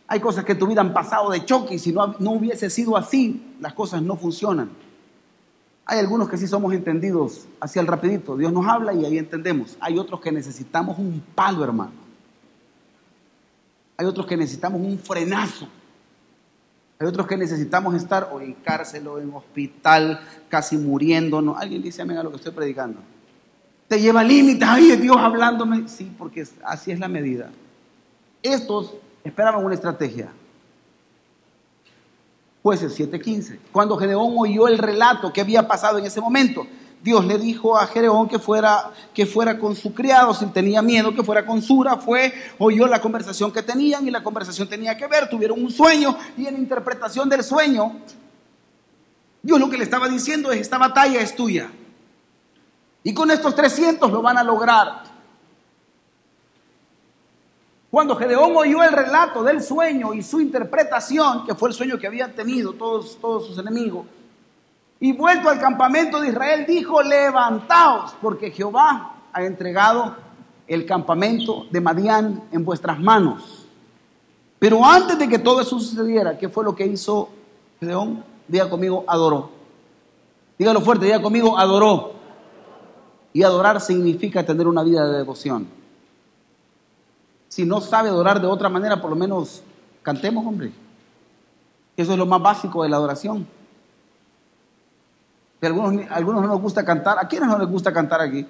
Hay 0.08 0.22
cosas 0.22 0.45
que 0.45 0.53
en 0.53 0.60
tu 0.60 0.68
vida 0.68 0.80
han 0.80 0.93
pasado 0.93 1.30
de 1.30 1.43
choque 1.43 1.76
y 1.76 1.80
si 1.80 1.91
no, 1.91 2.16
no 2.20 2.32
hubiese 2.32 2.70
sido 2.70 2.95
así, 2.95 3.58
las 3.60 3.74
cosas 3.74 4.01
no 4.01 4.16
funcionan. 4.16 4.70
Hay 5.86 5.99
algunos 5.99 6.30
que 6.30 6.38
sí 6.38 6.47
somos 6.47 6.74
entendidos 6.74 7.45
hacia 7.60 7.82
el 7.82 7.88
rapidito. 7.88 8.38
Dios 8.38 8.53
nos 8.53 8.66
habla 8.68 8.93
y 8.93 9.03
ahí 9.03 9.18
entendemos. 9.18 9.76
Hay 9.82 9.99
otros 9.99 10.22
que 10.22 10.32
necesitamos 10.32 10.97
un 10.97 11.22
palo, 11.36 11.62
hermano. 11.62 11.91
Hay 13.97 14.06
otros 14.06 14.26
que 14.26 14.38
necesitamos 14.38 14.80
un 14.80 14.97
frenazo. 14.97 15.68
Hay 16.99 17.06
otros 17.06 17.28
que 17.28 17.36
necesitamos 17.36 17.95
estar 17.95 18.30
o 18.32 18.39
en 18.39 18.53
cárcel 18.53 19.06
o 19.08 19.20
en 19.20 19.34
hospital, 19.34 20.22
casi 20.47 20.78
muriendo. 20.78 21.53
Alguien 21.58 21.82
dice 21.82 22.01
amén 22.01 22.18
a 22.18 22.24
lo 22.24 22.30
que 22.30 22.38
estoy 22.38 22.53
predicando. 22.53 23.01
Lleva 23.99 24.23
límites. 24.23 24.67
Ay, 24.67 24.95
Dios 24.95 25.17
hablándome. 25.17 25.87
Sí, 25.87 26.11
porque 26.17 26.45
así 26.63 26.91
es 26.91 26.99
la 26.99 27.07
medida. 27.07 27.51
Estos 28.41 28.93
esperaban 29.23 29.63
una 29.63 29.73
estrategia. 29.73 30.31
Jueces 32.61 32.97
7:15. 32.97 33.59
Cuando 33.71 33.97
Gedeón 33.97 34.33
oyó 34.37 34.67
el 34.67 34.77
relato 34.77 35.31
que 35.31 35.41
había 35.41 35.67
pasado 35.67 35.99
en 35.99 36.05
ese 36.05 36.19
momento, 36.19 36.65
Dios 37.05 37.23
le 37.23 37.37
dijo 37.37 37.77
a 37.77 37.85
Gedeón 37.85 38.27
que 38.27 38.39
fuera, 38.39 38.91
que 39.13 39.27
fuera 39.27 39.59
con 39.59 39.75
su 39.75 39.93
criado, 39.93 40.33
si 40.33 40.47
tenía 40.47 40.81
miedo, 40.81 41.13
que 41.13 41.23
fuera 41.23 41.45
con 41.45 41.61
Sura, 41.61 41.97
fue, 41.97 42.33
oyó 42.57 42.87
la 42.87 42.99
conversación 42.99 43.51
que 43.51 43.61
tenían 43.61 44.07
y 44.07 44.09
la 44.11 44.23
conversación 44.23 44.67
tenía 44.67 44.97
que 44.97 45.05
ver, 45.05 45.29
tuvieron 45.29 45.61
un 45.63 45.69
sueño 45.69 46.17
y 46.35 46.47
en 46.47 46.57
interpretación 46.57 47.29
del 47.29 47.43
sueño, 47.43 47.97
Dios 49.43 49.59
lo 49.59 49.69
que 49.69 49.77
le 49.77 49.83
estaba 49.83 50.09
diciendo 50.09 50.51
es, 50.51 50.61
esta 50.61 50.79
batalla 50.79 51.21
es 51.21 51.35
tuya. 51.35 51.69
Y 53.06 53.14
con 53.14 53.30
estos 53.30 53.53
300 53.53 54.12
lo 54.12 54.24
van 54.24 54.39
a 54.39 54.43
lograr. 54.43 55.03
Cuando 57.91 58.16
Gedeón 58.16 58.58
oyó 58.58 58.82
el 58.82 58.91
relato 58.91 59.43
del 59.43 59.62
sueño 59.62 60.12
y 60.16 60.24
su 60.24 60.41
interpretación, 60.41 61.45
que 61.45 61.53
fue 61.53 61.70
el 61.70 61.76
sueño 61.76 61.99
que 61.99 62.08
habían 62.08 62.34
tenido 62.34 62.74
todos, 62.74 63.20
todos 63.22 63.45
sus 63.45 63.60
enemigos, 63.60 64.08
y 64.99 65.14
vuelto 65.14 65.49
al 65.49 65.60
campamento 65.60 66.20
de 66.20 66.30
Israel, 66.30 66.66
dijo, 66.68 67.03
levantaos, 67.03 68.16
porque 68.20 68.49
Jehová 68.49 69.18
ha 69.32 69.43
entregado 69.43 70.16
el 70.66 70.84
campamento 70.88 71.68
de 71.70 71.82
Madián 71.82 72.45
en 72.51 72.66
vuestras 72.66 72.99
manos. 72.99 73.68
Pero 74.58 74.84
antes 74.84 75.20
de 75.20 75.30
que 75.30 75.38
todo 75.38 75.62
eso 75.62 75.80
sucediera, 75.80 76.39
¿qué 76.39 76.49
fue 76.49 76.64
lo 76.64 76.76
que 76.76 76.88
hizo 76.88 77.30
Gedeón? 77.80 78.24
Diga 78.47 78.68
conmigo, 78.68 79.06
adoró. 79.08 79.51
Dígalo 80.58 80.82
fuerte, 80.82 81.06
diga 81.06 81.22
conmigo, 81.22 81.56
adoró. 81.56 82.14
Y 83.36 83.43
adorar 83.43 83.79
significa 83.79 84.43
tener 84.43 84.65
una 84.65 84.81
vida 84.81 85.05
de 85.05 85.17
devoción. 85.19 85.67
Si 87.47 87.65
no 87.65 87.81
sabe 87.81 88.09
adorar 88.09 88.41
de 88.41 88.47
otra 88.47 88.69
manera, 88.69 88.99
por 88.99 89.11
lo 89.11 89.15
menos 89.15 89.61
cantemos, 90.01 90.43
hombre. 90.43 90.71
Eso 91.95 92.13
es 92.13 92.17
lo 92.17 92.25
más 92.25 92.41
básico 92.41 92.81
de 92.81 92.89
la 92.89 92.95
adoración 92.95 93.45
algunos, 95.65 96.05
algunos 96.09 96.41
no 96.41 96.47
nos 96.47 96.61
gusta 96.61 96.86
cantar. 96.86 97.17
¿A 97.19 97.27
quiénes 97.27 97.49
no 97.49 97.57
les 97.57 97.67
gusta 97.67 97.91
cantar 97.91 98.21
aquí? 98.21 98.45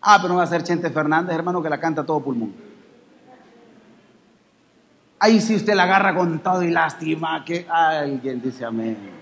Ah, 0.00 0.18
pero 0.20 0.30
no 0.30 0.38
va 0.38 0.44
a 0.44 0.46
ser 0.46 0.62
Chente 0.62 0.90
Fernández, 0.90 1.34
hermano, 1.34 1.62
que 1.62 1.70
la 1.70 1.78
canta 1.78 2.04
todo 2.04 2.20
pulmón. 2.20 2.52
Ahí 5.18 5.40
sí 5.40 5.54
usted 5.54 5.74
la 5.74 5.84
agarra 5.84 6.14
con 6.14 6.40
todo 6.40 6.62
y 6.64 6.70
lástima 6.70 7.44
que 7.44 7.66
alguien 7.68 8.42
dice 8.42 8.64
amén. 8.64 9.21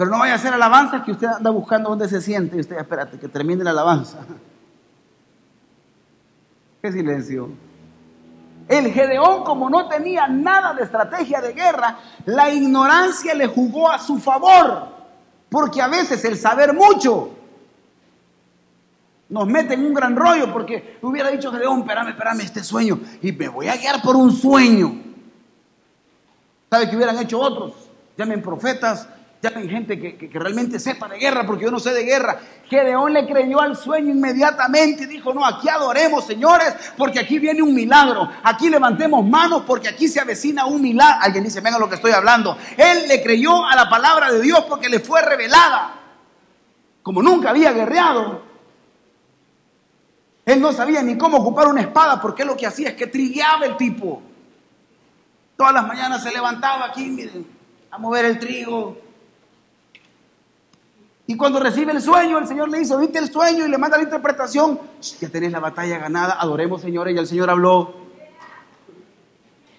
Pero 0.00 0.12
no 0.12 0.18
vaya 0.18 0.32
a 0.32 0.36
hacer 0.36 0.54
alabanza 0.54 1.04
que 1.04 1.12
usted 1.12 1.26
anda 1.26 1.50
buscando 1.50 1.90
dónde 1.90 2.08
se 2.08 2.22
siente 2.22 2.56
y 2.56 2.60
usted, 2.60 2.78
espérate, 2.78 3.18
que 3.18 3.28
termine 3.28 3.62
la 3.62 3.72
alabanza. 3.72 4.20
Qué 6.80 6.90
silencio. 6.90 7.50
El 8.66 8.90
Gedeón, 8.94 9.44
como 9.44 9.68
no 9.68 9.88
tenía 9.88 10.26
nada 10.26 10.72
de 10.72 10.84
estrategia 10.84 11.42
de 11.42 11.52
guerra, 11.52 11.98
la 12.24 12.48
ignorancia 12.48 13.34
le 13.34 13.48
jugó 13.48 13.90
a 13.90 13.98
su 13.98 14.18
favor. 14.18 14.88
Porque 15.50 15.82
a 15.82 15.88
veces 15.88 16.24
el 16.24 16.38
saber 16.38 16.72
mucho 16.72 17.34
nos 19.28 19.46
mete 19.48 19.74
en 19.74 19.84
un 19.84 19.92
gran 19.92 20.16
rollo 20.16 20.50
porque 20.50 20.98
hubiera 21.02 21.28
dicho 21.28 21.52
Gedeón, 21.52 21.80
espérame, 21.80 22.08
espérame 22.08 22.40
este 22.40 22.64
sueño 22.64 23.00
y 23.20 23.32
me 23.32 23.48
voy 23.48 23.68
a 23.68 23.76
guiar 23.76 24.00
por 24.00 24.16
un 24.16 24.32
sueño. 24.32 24.94
¿Sabe 26.70 26.88
qué 26.88 26.96
hubieran 26.96 27.18
hecho 27.18 27.38
otros? 27.38 27.74
Llamen 28.16 28.40
profetas, 28.40 29.06
llamen 29.42 29.70
gente 29.70 29.98
que, 29.98 30.30
realmente 30.32 30.78
sepa 30.78 31.08
de 31.08 31.18
guerra, 31.18 31.46
porque 31.46 31.64
yo 31.64 31.70
no 31.70 31.78
sé 31.78 31.92
de 31.92 32.04
guerra. 32.04 32.38
Gedeón 32.68 33.12
le 33.12 33.26
creyó 33.26 33.60
al 33.60 33.74
sueño 33.76 34.10
inmediatamente 34.10 35.04
y 35.04 35.06
dijo, 35.06 35.32
no, 35.32 35.46
aquí 35.46 35.68
adoremos, 35.68 36.26
señores, 36.26 36.74
porque 36.96 37.20
aquí 37.20 37.38
viene 37.38 37.62
un 37.62 37.74
milagro. 37.74 38.28
Aquí 38.42 38.68
levantemos 38.68 39.24
manos 39.24 39.62
porque 39.66 39.88
aquí 39.88 40.08
se 40.08 40.20
avecina 40.20 40.66
un 40.66 40.82
milagro. 40.82 41.20
Alguien 41.22 41.44
dice, 41.44 41.60
venga 41.60 41.78
lo 41.78 41.88
que 41.88 41.94
estoy 41.94 42.12
hablando. 42.12 42.56
Él 42.76 43.08
le 43.08 43.22
creyó 43.22 43.64
a 43.64 43.74
la 43.74 43.88
palabra 43.88 44.30
de 44.30 44.40
Dios 44.42 44.64
porque 44.68 44.88
le 44.88 45.00
fue 45.00 45.22
revelada. 45.22 45.94
Como 47.02 47.22
nunca 47.22 47.50
había 47.50 47.72
guerreado. 47.72 48.42
Él 50.44 50.60
no 50.60 50.72
sabía 50.72 51.02
ni 51.02 51.16
cómo 51.16 51.38
ocupar 51.38 51.68
una 51.68 51.80
espada 51.80 52.20
porque 52.20 52.44
lo 52.44 52.56
que 52.56 52.66
hacía 52.66 52.90
es 52.90 52.94
que 52.94 53.06
trigueaba 53.06 53.64
el 53.64 53.76
tipo. 53.76 54.22
Todas 55.56 55.72
las 55.72 55.86
mañanas 55.86 56.22
se 56.22 56.30
levantaba 56.30 56.86
aquí, 56.86 57.08
miren, 57.08 57.46
a 57.90 57.98
mover 57.98 58.24
el 58.24 58.38
trigo, 58.38 59.09
y 61.30 61.36
cuando 61.36 61.60
recibe 61.60 61.92
el 61.92 62.02
sueño, 62.02 62.38
el 62.38 62.48
Señor 62.48 62.68
le 62.70 62.80
dice, 62.80 62.96
¿viste 62.96 63.20
el 63.20 63.30
sueño? 63.30 63.64
Y 63.64 63.68
le 63.68 63.78
manda 63.78 63.96
la 63.96 64.02
interpretación. 64.02 64.80
Ya 65.20 65.28
tenés 65.28 65.52
la 65.52 65.60
batalla 65.60 65.96
ganada, 65.96 66.32
adoremos, 66.32 66.80
señores. 66.80 67.14
Y 67.14 67.18
el 67.20 67.26
Señor 67.28 67.48
habló. 67.50 67.94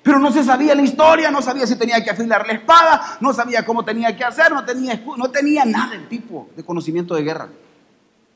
Pero 0.01 0.17
no 0.17 0.31
se 0.31 0.45
sabía 0.45 0.73
la 0.75 0.81
historia, 0.81 1.29
no 1.29 1.41
sabía 1.41 1.67
si 1.67 1.75
tenía 1.75 2.01
que 2.01 2.09
afilar 2.09 2.47
la 2.47 2.53
espada, 2.53 3.17
no 3.19 3.33
sabía 3.33 3.65
cómo 3.65 3.83
tenía 3.83 4.15
que 4.15 4.23
hacer, 4.23 4.53
no 4.53 4.63
tenía, 4.63 5.03
no 5.17 5.29
tenía 5.29 5.65
nada 5.65 5.93
el 5.93 6.07
tipo 6.07 6.47
de 6.55 6.63
conocimiento 6.63 7.15
de 7.15 7.23
guerra. 7.23 7.49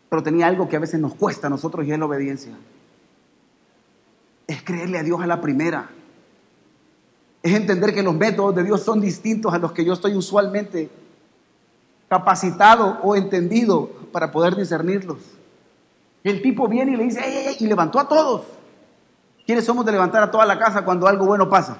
Pero 0.09 0.21
tenía 0.21 0.47
algo 0.47 0.67
que 0.67 0.75
a 0.75 0.79
veces 0.79 0.99
nos 0.99 1.15
cuesta 1.15 1.47
a 1.47 1.49
nosotros 1.49 1.87
y 1.87 1.93
es 1.93 1.97
la 1.97 2.07
obediencia. 2.07 2.51
Es 4.45 4.61
creerle 4.61 4.97
a 4.97 5.03
Dios 5.03 5.21
a 5.21 5.25
la 5.25 5.39
primera. 5.39 5.89
Es 7.41 7.53
entender 7.53 7.93
que 7.93 8.03
los 8.03 8.13
métodos 8.13 8.53
de 8.55 8.65
Dios 8.65 8.83
son 8.83 8.99
distintos 8.99 9.53
a 9.53 9.57
los 9.57 9.71
que 9.71 9.85
yo 9.85 9.93
estoy 9.93 10.15
usualmente 10.15 11.04
capacitado 12.07 12.99
o 13.03 13.15
entendido 13.15 13.89
para 14.11 14.31
poder 14.31 14.55
discernirlos. 14.55 15.17
El 16.23 16.41
tipo 16.41 16.67
viene 16.67 16.93
y 16.93 16.95
le 16.95 17.03
dice, 17.03 17.57
y 17.59 17.67
levantó 17.67 17.99
a 17.99 18.07
todos. 18.07 18.43
¿Quiénes 19.45 19.63
somos 19.63 19.85
de 19.85 19.91
levantar 19.91 20.23
a 20.23 20.31
toda 20.31 20.45
la 20.45 20.57
casa 20.57 20.83
cuando 20.83 21.07
algo 21.07 21.25
bueno 21.25 21.47
pasa? 21.47 21.77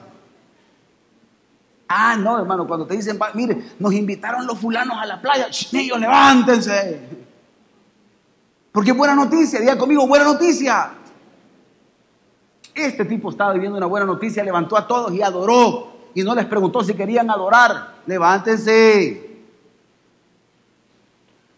Ah, 1.88 2.16
no, 2.18 2.40
hermano, 2.40 2.68
cuando 2.68 2.86
te 2.86 2.96
dicen, 2.96 3.20
mire, 3.34 3.72
nos 3.80 3.94
invitaron 3.94 4.46
los 4.46 4.60
fulanos 4.60 4.98
a 5.00 5.06
la 5.06 5.22
playa, 5.22 5.48
ellos 5.72 6.00
levántense. 6.00 7.26
Porque 8.72 8.92
buena 8.92 9.16
noticia, 9.16 9.60
diga 9.60 9.78
conmigo, 9.78 10.06
buena 10.08 10.26
noticia. 10.26 10.92
Este 12.74 13.06
tipo 13.06 13.30
estaba 13.30 13.54
viviendo 13.54 13.78
una 13.78 13.86
buena 13.86 14.06
noticia, 14.06 14.44
levantó 14.44 14.78
a 14.78 14.86
todos 14.86 15.14
y 15.14 15.22
adoró. 15.22 15.96
Y 16.14 16.24
no 16.24 16.36
les 16.36 16.46
preguntó 16.46 16.84
si 16.84 16.94
querían 16.94 17.30
adorar. 17.30 17.96
Levántense. 18.06 19.25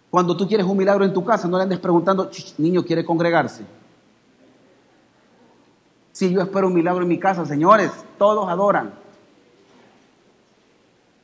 Cuando 0.09 0.37
tú 0.37 0.47
quieres 0.47 0.65
un 0.65 0.77
milagro 0.77 1.03
en 1.03 1.13
tu 1.13 1.23
casa, 1.23 1.47
no 1.47 1.57
le 1.57 1.63
andes 1.63 1.79
preguntando, 1.79 2.29
niño 2.57 2.83
quiere 2.83 3.03
congregarse. 3.03 3.65
Si 6.13 6.31
yo 6.31 6.41
espero 6.41 6.67
un 6.67 6.73
milagro 6.73 7.03
en 7.03 7.09
mi 7.09 7.19
casa, 7.19 7.45
señores, 7.45 7.91
todos 8.17 8.49
adoran. 8.49 8.93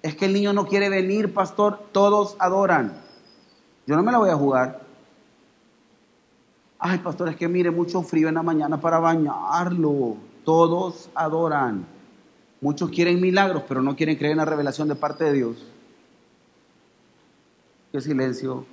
Es 0.01 0.15
que 0.15 0.25
el 0.25 0.33
niño 0.33 0.53
no 0.53 0.67
quiere 0.67 0.89
venir, 0.89 1.33
pastor, 1.33 1.79
todos 1.91 2.35
adoran. 2.37 3.01
Yo 3.87 3.95
no 3.95 4.03
me 4.03 4.11
la 4.11 4.17
voy 4.17 4.29
a 4.29 4.35
jugar. 4.35 4.81
Ay, 6.77 6.97
pastor, 6.99 7.29
es 7.29 7.37
que 7.37 7.47
mire, 7.47 7.71
mucho 7.71 8.01
frío 8.03 8.27
en 8.27 8.35
la 8.35 8.43
mañana 8.43 8.79
para 8.79 8.99
bañarlo. 8.99 10.17
Todos 10.43 11.09
adoran. 11.15 11.85
Muchos 12.59 12.89
quieren 12.89 13.21
milagros, 13.21 13.63
pero 13.67 13.81
no 13.81 13.95
quieren 13.95 14.17
creer 14.17 14.33
en 14.33 14.39
la 14.39 14.45
revelación 14.45 14.89
de 14.89 14.95
parte 14.95 15.23
de 15.23 15.33
Dios. 15.33 15.72
Qué 17.93 18.01
silencio. 18.01 18.65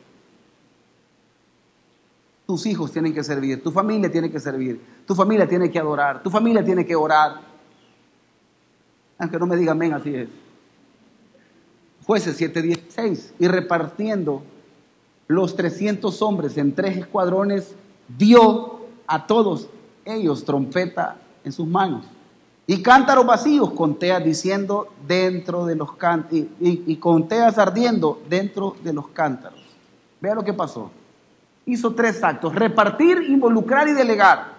Tus 2.46 2.64
hijos 2.64 2.90
tienen 2.90 3.12
que 3.12 3.22
servir, 3.22 3.62
tu 3.62 3.70
familia 3.70 4.10
tiene 4.10 4.30
que 4.30 4.40
servir, 4.40 4.80
tu 5.06 5.14
familia 5.14 5.46
tiene 5.46 5.70
que 5.70 5.78
adorar, 5.78 6.22
tu 6.22 6.30
familia 6.30 6.64
tiene 6.64 6.86
que 6.86 6.96
orar. 6.96 7.42
Aunque 9.18 9.38
no 9.38 9.46
me 9.46 9.58
digan 9.58 9.76
amén, 9.76 9.92
así 9.92 10.14
es. 10.14 10.30
Jueces 12.06 12.40
7:16. 12.40 13.34
Y 13.38 13.46
repartiendo 13.46 14.42
los 15.28 15.54
300 15.54 16.22
hombres 16.22 16.56
en 16.56 16.74
tres 16.74 16.96
escuadrones, 16.96 17.74
dio 18.16 18.86
a 19.06 19.26
todos 19.26 19.68
ellos 20.06 20.46
trompeta 20.46 21.18
en 21.44 21.52
sus 21.52 21.66
manos. 21.66 22.06
Y 22.70 22.82
cántaros 22.84 23.26
vacíos 23.26 23.72
con 23.72 23.98
teas 23.98 24.22
diciendo 24.22 24.94
dentro 25.04 25.66
de 25.66 25.74
los 25.74 25.94
cántaros, 25.94 26.46
y, 26.60 26.84
y, 26.86 27.00
teas 27.26 27.58
ardiendo 27.58 28.22
dentro 28.28 28.76
de 28.84 28.92
los 28.92 29.08
cántaros. 29.08 29.58
Vea 30.20 30.36
lo 30.36 30.44
que 30.44 30.52
pasó. 30.52 30.88
Hizo 31.66 31.92
tres 31.96 32.22
actos, 32.22 32.54
repartir, 32.54 33.24
involucrar 33.28 33.88
y 33.88 33.92
delegar. 33.92 34.54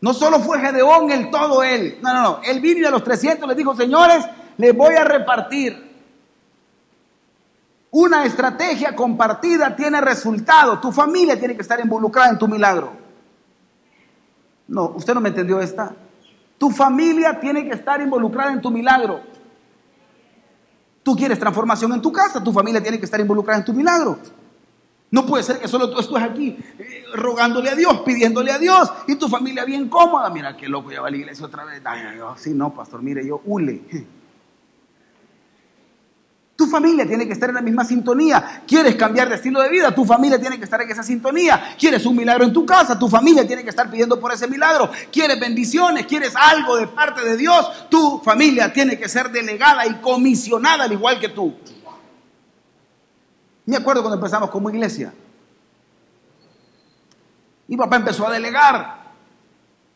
No 0.00 0.14
solo 0.14 0.38
fue 0.38 0.60
Gedeón 0.60 1.10
el 1.10 1.32
todo 1.32 1.64
él, 1.64 1.98
no, 2.00 2.14
no, 2.14 2.22
no. 2.22 2.40
Él 2.44 2.60
vino 2.60 2.78
y 2.78 2.84
a 2.84 2.92
los 2.92 3.02
300 3.02 3.48
les 3.48 3.56
dijo, 3.56 3.74
señores, 3.74 4.24
les 4.56 4.76
voy 4.76 4.94
a 4.94 5.02
repartir. 5.02 5.90
Una 7.90 8.24
estrategia 8.24 8.94
compartida 8.94 9.74
tiene 9.74 10.00
resultado. 10.00 10.78
Tu 10.78 10.92
familia 10.92 11.36
tiene 11.36 11.56
que 11.56 11.62
estar 11.62 11.80
involucrada 11.80 12.30
en 12.30 12.38
tu 12.38 12.46
milagro. 12.46 12.92
No, 14.68 14.92
usted 14.94 15.12
no 15.12 15.20
me 15.20 15.30
entendió 15.30 15.60
esta. 15.60 15.92
Tu 16.60 16.70
familia 16.70 17.40
tiene 17.40 17.64
que 17.64 17.70
estar 17.70 18.02
involucrada 18.02 18.52
en 18.52 18.60
tu 18.60 18.70
milagro. 18.70 19.22
Tú 21.02 21.16
quieres 21.16 21.38
transformación 21.38 21.90
en 21.94 22.02
tu 22.02 22.12
casa, 22.12 22.44
tu 22.44 22.52
familia 22.52 22.82
tiene 22.82 22.98
que 22.98 23.06
estar 23.06 23.18
involucrada 23.18 23.60
en 23.60 23.64
tu 23.64 23.72
milagro. 23.72 24.18
No 25.10 25.24
puede 25.24 25.42
ser 25.42 25.58
que 25.58 25.66
solo 25.66 25.88
tú 25.88 25.98
estés 25.98 26.22
aquí 26.22 26.58
eh, 26.78 27.04
rogándole 27.14 27.70
a 27.70 27.74
Dios, 27.74 28.02
pidiéndole 28.04 28.52
a 28.52 28.58
Dios 28.58 28.92
y 29.08 29.14
tu 29.14 29.26
familia 29.30 29.64
bien 29.64 29.88
cómoda. 29.88 30.28
Mira 30.28 30.54
qué 30.54 30.68
loco, 30.68 30.92
ya 30.92 31.00
va 31.00 31.08
a 31.08 31.10
la 31.10 31.16
iglesia 31.16 31.46
otra 31.46 31.64
vez. 31.64 31.80
Ay, 31.82 32.18
sí, 32.36 32.50
no, 32.50 32.74
pastor, 32.74 33.00
mire, 33.00 33.26
yo 33.26 33.40
hule. 33.46 33.80
Tu 36.60 36.66
familia 36.66 37.06
tiene 37.06 37.26
que 37.26 37.32
estar 37.32 37.48
en 37.48 37.54
la 37.54 37.62
misma 37.62 37.86
sintonía. 37.86 38.62
¿Quieres 38.66 38.94
cambiar 38.94 39.30
de 39.30 39.36
estilo 39.36 39.62
de 39.62 39.70
vida? 39.70 39.94
Tu 39.94 40.04
familia 40.04 40.38
tiene 40.38 40.58
que 40.58 40.64
estar 40.64 40.78
en 40.82 40.90
esa 40.90 41.02
sintonía. 41.02 41.74
¿Quieres 41.78 42.04
un 42.04 42.14
milagro 42.14 42.44
en 42.44 42.52
tu 42.52 42.66
casa? 42.66 42.98
Tu 42.98 43.08
familia 43.08 43.46
tiene 43.46 43.64
que 43.64 43.70
estar 43.70 43.90
pidiendo 43.90 44.20
por 44.20 44.30
ese 44.30 44.46
milagro. 44.46 44.90
¿Quieres 45.10 45.40
bendiciones? 45.40 46.04
¿Quieres 46.04 46.36
algo 46.36 46.76
de 46.76 46.86
parte 46.88 47.24
de 47.24 47.38
Dios? 47.38 47.88
Tu 47.88 48.20
familia 48.22 48.70
tiene 48.74 48.98
que 48.98 49.08
ser 49.08 49.30
delegada 49.30 49.86
y 49.86 50.02
comisionada 50.02 50.84
al 50.84 50.92
igual 50.92 51.18
que 51.18 51.30
tú. 51.30 51.54
Me 53.64 53.78
acuerdo 53.78 54.02
cuando 54.02 54.16
empezamos 54.16 54.50
como 54.50 54.68
iglesia. 54.68 55.14
Mi 57.68 57.76
papá 57.78 57.96
empezó 57.96 58.26
a 58.26 58.32
delegar 58.32 59.14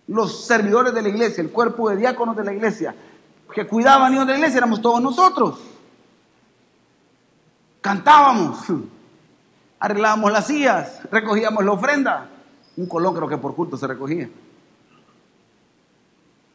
los 0.07 0.47
servidores 0.47 0.95
de 0.95 1.03
la 1.03 1.11
iglesia, 1.11 1.43
el 1.43 1.51
cuerpo 1.51 1.91
de 1.91 1.97
diáconos 1.97 2.35
de 2.35 2.45
la 2.45 2.55
iglesia, 2.55 2.95
que 3.55 3.67
cuidaban 3.67 4.15
de 4.15 4.25
la 4.25 4.35
iglesia, 4.39 4.57
éramos 4.57 4.81
todos 4.81 5.03
nosotros 5.03 5.74
cantábamos, 7.85 8.65
arreglábamos 9.79 10.33
las 10.33 10.47
sillas, 10.47 11.03
recogíamos 11.11 11.63
la 11.63 11.73
ofrenda. 11.73 12.31
Un 12.79 12.87
colón 12.87 13.15
creo 13.15 13.29
que 13.29 13.37
por 13.37 13.55
culto 13.55 13.77
se 13.77 13.87
recogía. 13.87 14.31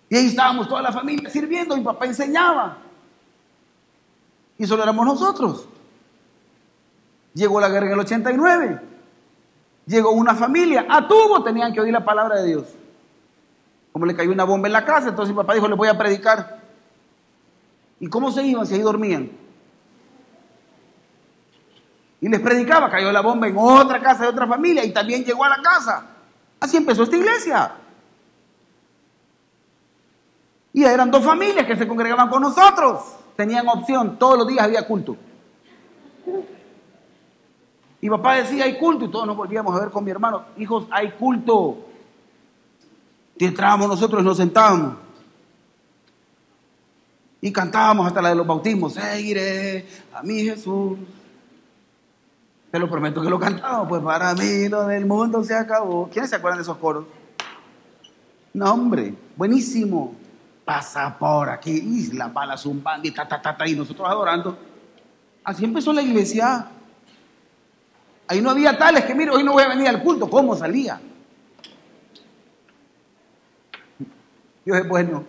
Y 0.10 0.16
ahí 0.16 0.26
estábamos 0.26 0.68
toda 0.68 0.82
la 0.82 0.92
familia 0.92 1.30
sirviendo, 1.30 1.78
mi 1.78 1.84
papá 1.84 2.08
enseñaba. 2.08 2.80
Y 4.58 4.66
solo 4.66 4.82
éramos 4.82 5.06
nosotros. 5.06 5.68
Llegó 7.36 7.62
la 7.62 7.70
guerra 7.70 7.86
en 7.86 7.94
el 7.94 8.00
89. 8.00 8.82
Llegó 9.86 10.10
una 10.10 10.34
familia. 10.34 10.88
A 10.90 11.08
tubo 11.08 11.44
tenían 11.44 11.72
que 11.72 11.80
oír 11.80 11.94
la 11.94 12.04
palabra 12.04 12.42
de 12.42 12.48
Dios. 12.48 12.66
Como 13.92 14.08
le 14.08 14.16
cayó 14.16 14.32
una 14.32 14.46
bomba 14.46 14.68
en 14.68 14.74
la 14.74 14.84
casa, 14.84 15.10
entonces 15.10 15.36
mi 15.36 15.40
papá 15.40 15.54
dijo, 15.54 15.68
le 15.68 15.76
voy 15.76 15.90
a 15.90 15.98
predicar. 15.98 16.60
¿Y 18.00 18.08
cómo 18.08 18.32
se 18.32 18.42
iban 18.42 18.66
si 18.66 18.74
ahí 18.74 18.82
dormían? 18.82 19.39
Y 22.22 22.28
les 22.28 22.40
predicaba, 22.42 22.90
cayó 22.90 23.12
la 23.12 23.22
bomba 23.22 23.48
en 23.48 23.56
otra 23.58 24.02
casa 24.02 24.24
de 24.24 24.30
otra 24.30 24.46
familia 24.46 24.84
y 24.84 24.92
también 24.92 25.24
llegó 25.24 25.44
a 25.46 25.50
la 25.50 25.62
casa. 25.62 26.06
Así 26.60 26.76
empezó 26.78 27.04
esta 27.04 27.16
iglesia. 27.16 27.72
Y 30.74 30.84
eran 30.84 31.10
dos 31.10 31.24
familias 31.24 31.66
que 31.66 31.76
se 31.76 31.88
congregaban 31.88 32.30
con 32.30 32.42
nosotros. 32.42 33.02
Tenían 33.36 33.68
opción, 33.70 34.20
todos 34.20 34.38
los 34.38 34.48
días 34.48 34.66
había 34.66 34.86
culto. 34.86 35.16
Y 38.02 38.10
papá 38.10 38.36
decía, 38.36 38.66
hay 38.66 38.78
culto, 38.78 39.06
y 39.06 39.12
todos 39.12 39.26
nos 39.26 39.36
volvíamos 39.36 39.76
a 39.76 39.80
ver 39.80 39.90
con 39.90 40.04
mi 40.04 40.12
hermano. 40.12 40.46
Hijos, 40.58 40.88
hay 40.92 41.12
culto. 41.12 41.86
Y 43.38 43.46
entrábamos 43.46 43.88
nosotros 43.88 44.22
y 44.22 44.26
nos 44.26 44.38
sentábamos. 44.38 44.96
Y 47.42 47.52
cantábamos 47.54 48.08
hasta 48.08 48.22
la 48.22 48.30
de 48.30 48.36
los 48.36 48.46
bautismos. 48.46 48.94
Seguiré 48.94 49.88
a 50.14 50.22
mi 50.22 50.44
Jesús. 50.44 50.98
Te 52.72 52.78
lo 52.78 52.90
prometo 52.90 53.22
que 53.22 53.30
lo 53.30 53.40
cantamos, 53.40 53.88
pues 53.88 54.02
para 54.04 54.34
mí 54.36 54.70
lo 54.70 54.86
del 54.86 55.06
mundo 55.06 55.44
se 55.44 55.56
acabó. 55.56 56.08
¿Quiénes 56.10 56.30
se 56.30 56.36
acuerdan 56.36 56.60
de 56.60 56.64
esos 56.64 56.78
coros? 56.78 57.06
No, 58.54 58.74
hombre, 58.74 59.16
buenísimo. 59.36 60.16
Pasa 60.66 61.18
por 61.18 61.50
aquí, 61.50 61.72
y 61.72 62.12
la 62.16 62.28
bala 62.28 62.56
zumbando 62.56 63.12
ta, 63.12 63.28
ta, 63.28 63.42
ta, 63.42 63.58
ta, 63.58 63.68
y 63.68 63.76
nosotros 63.76 64.08
adorando. 64.08 64.56
Así 65.44 65.66
empezó 65.66 65.92
la 65.92 66.04
iglesia. 66.04 66.68
Ahí 68.28 68.40
no 68.40 68.52
había 68.52 68.78
tales 68.78 69.04
que, 69.06 69.16
mire, 69.16 69.32
hoy 69.32 69.44
no 69.44 69.54
voy 69.54 69.64
a 69.64 69.70
venir 69.70 69.88
al 69.88 70.04
culto. 70.04 70.30
¿Cómo 70.30 70.56
salía? 70.56 71.02
Dios 74.64 74.78
es 74.78 74.88
bueno. 74.88 75.24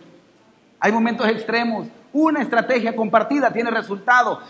Hay 0.78 0.92
momentos 0.92 1.26
extremos. 1.26 1.88
Una 2.12 2.42
estrategia 2.42 2.94
compartida 2.94 3.50
tiene 3.50 3.70
resultado 3.70 4.40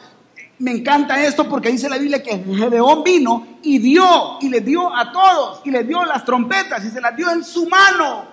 me 0.61 0.72
encanta 0.72 1.22
esto 1.22 1.48
porque 1.48 1.70
dice 1.70 1.88
la 1.88 1.96
Biblia 1.96 2.22
que 2.22 2.38
Gedeón 2.38 3.02
vino 3.02 3.46
y 3.62 3.78
dio, 3.78 4.38
y 4.40 4.50
le 4.50 4.61
dio 4.61 4.94
a 4.94 5.11
todos, 5.11 5.62
y 5.64 5.70
le 5.70 5.84
dio 5.84 6.04
las 6.04 6.22
trompetas, 6.24 6.84
y 6.84 6.90
se 6.90 7.00
las 7.00 7.16
dio 7.16 7.30
en 7.30 7.42
su 7.42 7.66
mano. 7.66 8.26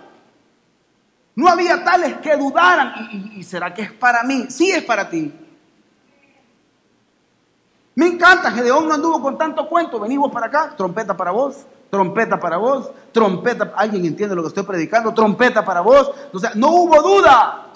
No 1.36 1.48
había 1.48 1.84
tales 1.86 2.18
que 2.18 2.36
dudaran. 2.36 3.34
¿Y, 3.34 3.44
será 3.44 3.74
que 3.74 3.84
es 3.84 3.94
para 3.94 4.24
mí? 4.24 4.48
Sí 4.50 4.72
es 4.72 4.84
para 4.84 5.10
ti. 5.10 5.32
Me 7.96 8.08
encanta, 8.08 8.52
Gedeón 8.52 8.90
no 8.90 8.96
anduvo 8.96 9.22
con 9.22 9.38
tanto 9.38 9.66
cuento. 9.68 9.98
Venimos 9.98 10.30
para 10.30 10.48
acá, 10.48 10.74
trompeta 10.76 11.16
para 11.16 11.32
vos, 11.32 11.66
trompeta 11.90 12.38
para 12.38 12.58
vos, 12.58 12.92
trompeta. 13.14 13.72
¿Alguien 13.76 14.06
entiende 14.06 14.36
lo 14.36 14.42
que 14.42 14.50
estoy 14.50 14.64
predicando? 14.64 15.14
Trompeta 15.14 15.64
para 15.64 15.80
vos. 15.80 16.12
O 16.34 16.40
sea, 16.40 16.52
no 16.56 16.72
hubo 16.72 17.02
duda. 17.02 17.67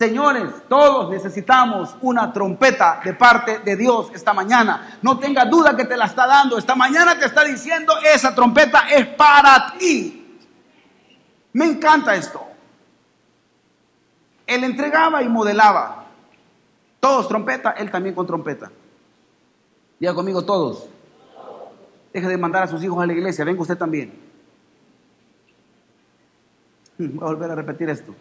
Señores, 0.00 0.66
todos 0.66 1.10
necesitamos 1.10 1.94
una 2.00 2.32
trompeta 2.32 3.02
de 3.04 3.12
parte 3.12 3.58
de 3.58 3.76
Dios 3.76 4.10
esta 4.14 4.32
mañana. 4.32 4.98
No 5.02 5.18
tenga 5.18 5.44
duda 5.44 5.76
que 5.76 5.84
te 5.84 5.94
la 5.94 6.06
está 6.06 6.26
dando. 6.26 6.56
Esta 6.56 6.74
mañana 6.74 7.18
te 7.18 7.26
está 7.26 7.44
diciendo, 7.44 7.92
esa 8.02 8.34
trompeta 8.34 8.88
es 8.88 9.06
para 9.08 9.74
ti. 9.78 10.38
Me 11.52 11.66
encanta 11.66 12.14
esto. 12.14 12.42
Él 14.46 14.64
entregaba 14.64 15.22
y 15.22 15.28
modelaba. 15.28 16.06
Todos 16.98 17.28
trompeta, 17.28 17.72
él 17.72 17.90
también 17.90 18.14
con 18.14 18.26
trompeta. 18.26 18.72
Diga 19.98 20.14
conmigo 20.14 20.42
todos. 20.42 20.88
Deje 22.10 22.26
de 22.26 22.38
mandar 22.38 22.62
a 22.62 22.68
sus 22.68 22.82
hijos 22.82 23.02
a 23.02 23.06
la 23.06 23.12
iglesia. 23.12 23.44
Venga 23.44 23.60
usted 23.60 23.76
también. 23.76 24.18
Voy 26.98 27.18
a 27.20 27.26
volver 27.26 27.50
a 27.50 27.54
repetir 27.54 27.90
esto. 27.90 28.14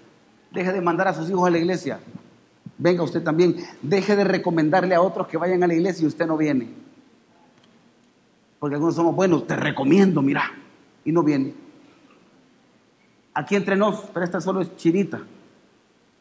Deje 0.52 0.74
de 0.74 0.82
mandar 0.82 1.08
a 1.08 1.14
sus 1.14 1.30
hijos 1.30 1.48
a 1.48 1.52
la 1.52 1.58
iglesia. 1.58 2.00
Venga 2.78 3.04
usted 3.04 3.22
también. 3.22 3.58
Deje 3.82 4.16
de 4.16 4.24
recomendarle 4.24 4.96
a 4.96 5.02
otros 5.02 5.28
que 5.28 5.38
vayan 5.38 5.64
a 5.64 5.68
la 5.68 5.74
iglesia 5.74 6.04
y 6.04 6.08
usted 6.08 6.26
no 6.26 6.38
viene. 6.38 6.70
Porque 8.60 8.76
algunos 8.76 8.96
somos 8.96 9.16
buenos, 9.16 9.48
te 9.48 9.56
recomiendo, 9.56 10.22
mira. 10.22 10.52
Y 11.06 11.12
no 11.12 11.24
viene. 11.24 11.54
Aquí 13.34 13.56
entre 13.56 13.76
nos, 13.76 14.02
pero 14.14 14.26
esta 14.26 14.42
solo 14.42 14.62
es 14.62 14.76
chirita. 14.76 15.22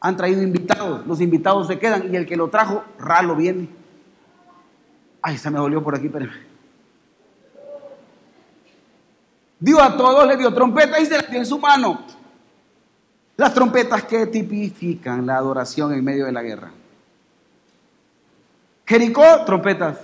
Han 0.01 0.17
traído 0.17 0.43
invitados, 0.43 1.07
los 1.07 1.21
invitados 1.21 1.67
se 1.67 1.79
quedan 1.79 2.13
y 2.13 2.17
el 2.17 2.27
que 2.27 2.37
lo 2.37 2.49
trajo, 2.49 2.85
ralo 2.99 3.35
viene. 3.35 3.69
Ay, 5.21 5.37
se 5.39 5.51
me 5.51 5.59
dolió 5.59 5.83
por 5.83 5.97
aquí, 5.97 6.07
espérame. 6.07 6.31
Dio 9.59 9.83
a 9.83 9.97
todos, 9.97 10.27
le 10.29 10.37
dio 10.37 10.55
trompeta 10.55 11.01
y 11.01 11.07
se 11.07 11.17
la 11.17 11.23
dio 11.23 11.41
en 11.41 11.47
su 11.47 11.59
mano. 11.59 12.01
Las 13.39 13.55
trompetas 13.55 14.03
que 14.03 14.27
tipifican 14.27 15.25
la 15.25 15.37
adoración 15.37 15.93
en 15.93 16.05
medio 16.05 16.27
de 16.27 16.33
la 16.33 16.43
guerra. 16.43 16.73
Jericó, 18.85 19.23
trompetas. 19.47 19.99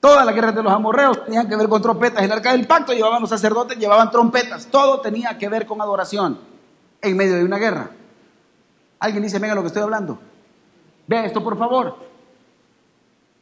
Todas 0.00 0.26
las 0.26 0.34
guerras 0.34 0.56
de 0.56 0.62
los 0.64 0.72
amorreos 0.72 1.24
tenían 1.24 1.48
que 1.48 1.54
ver 1.54 1.68
con 1.68 1.80
trompetas. 1.80 2.20
El 2.20 2.32
arca 2.32 2.50
del 2.50 2.66
pacto 2.66 2.92
llevaban 2.92 3.20
los 3.20 3.30
sacerdotes, 3.30 3.78
llevaban 3.78 4.10
trompetas. 4.10 4.66
Todo 4.66 5.00
tenía 5.00 5.38
que 5.38 5.48
ver 5.48 5.66
con 5.66 5.80
adoración 5.80 6.36
en 7.00 7.16
medio 7.16 7.36
de 7.36 7.44
una 7.44 7.58
guerra. 7.58 7.90
Alguien 8.98 9.22
dice, 9.22 9.38
venga 9.38 9.54
lo 9.54 9.60
que 9.60 9.68
estoy 9.68 9.84
hablando. 9.84 10.18
Vea 11.06 11.26
esto, 11.26 11.44
por 11.44 11.56
favor. 11.56 11.96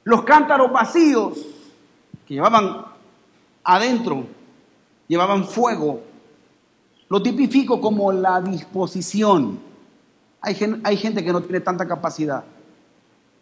Los 0.05 0.25
cántaros 0.25 0.71
vacíos 0.71 1.39
que 2.29 2.35
llevaban 2.35 2.85
adentro, 3.65 4.27
llevaban 5.09 5.47
fuego. 5.47 6.12
Lo 7.13 7.23
tipifico 7.23 7.79
como 7.79 8.11
la 8.11 8.41
disposición. 8.41 9.61
Hay, 10.41 10.57
hay 10.83 10.97
gente 10.97 11.23
que 11.23 11.33
no 11.33 11.43
tiene 11.43 11.61
tanta 11.61 11.87
capacidad 11.87 12.43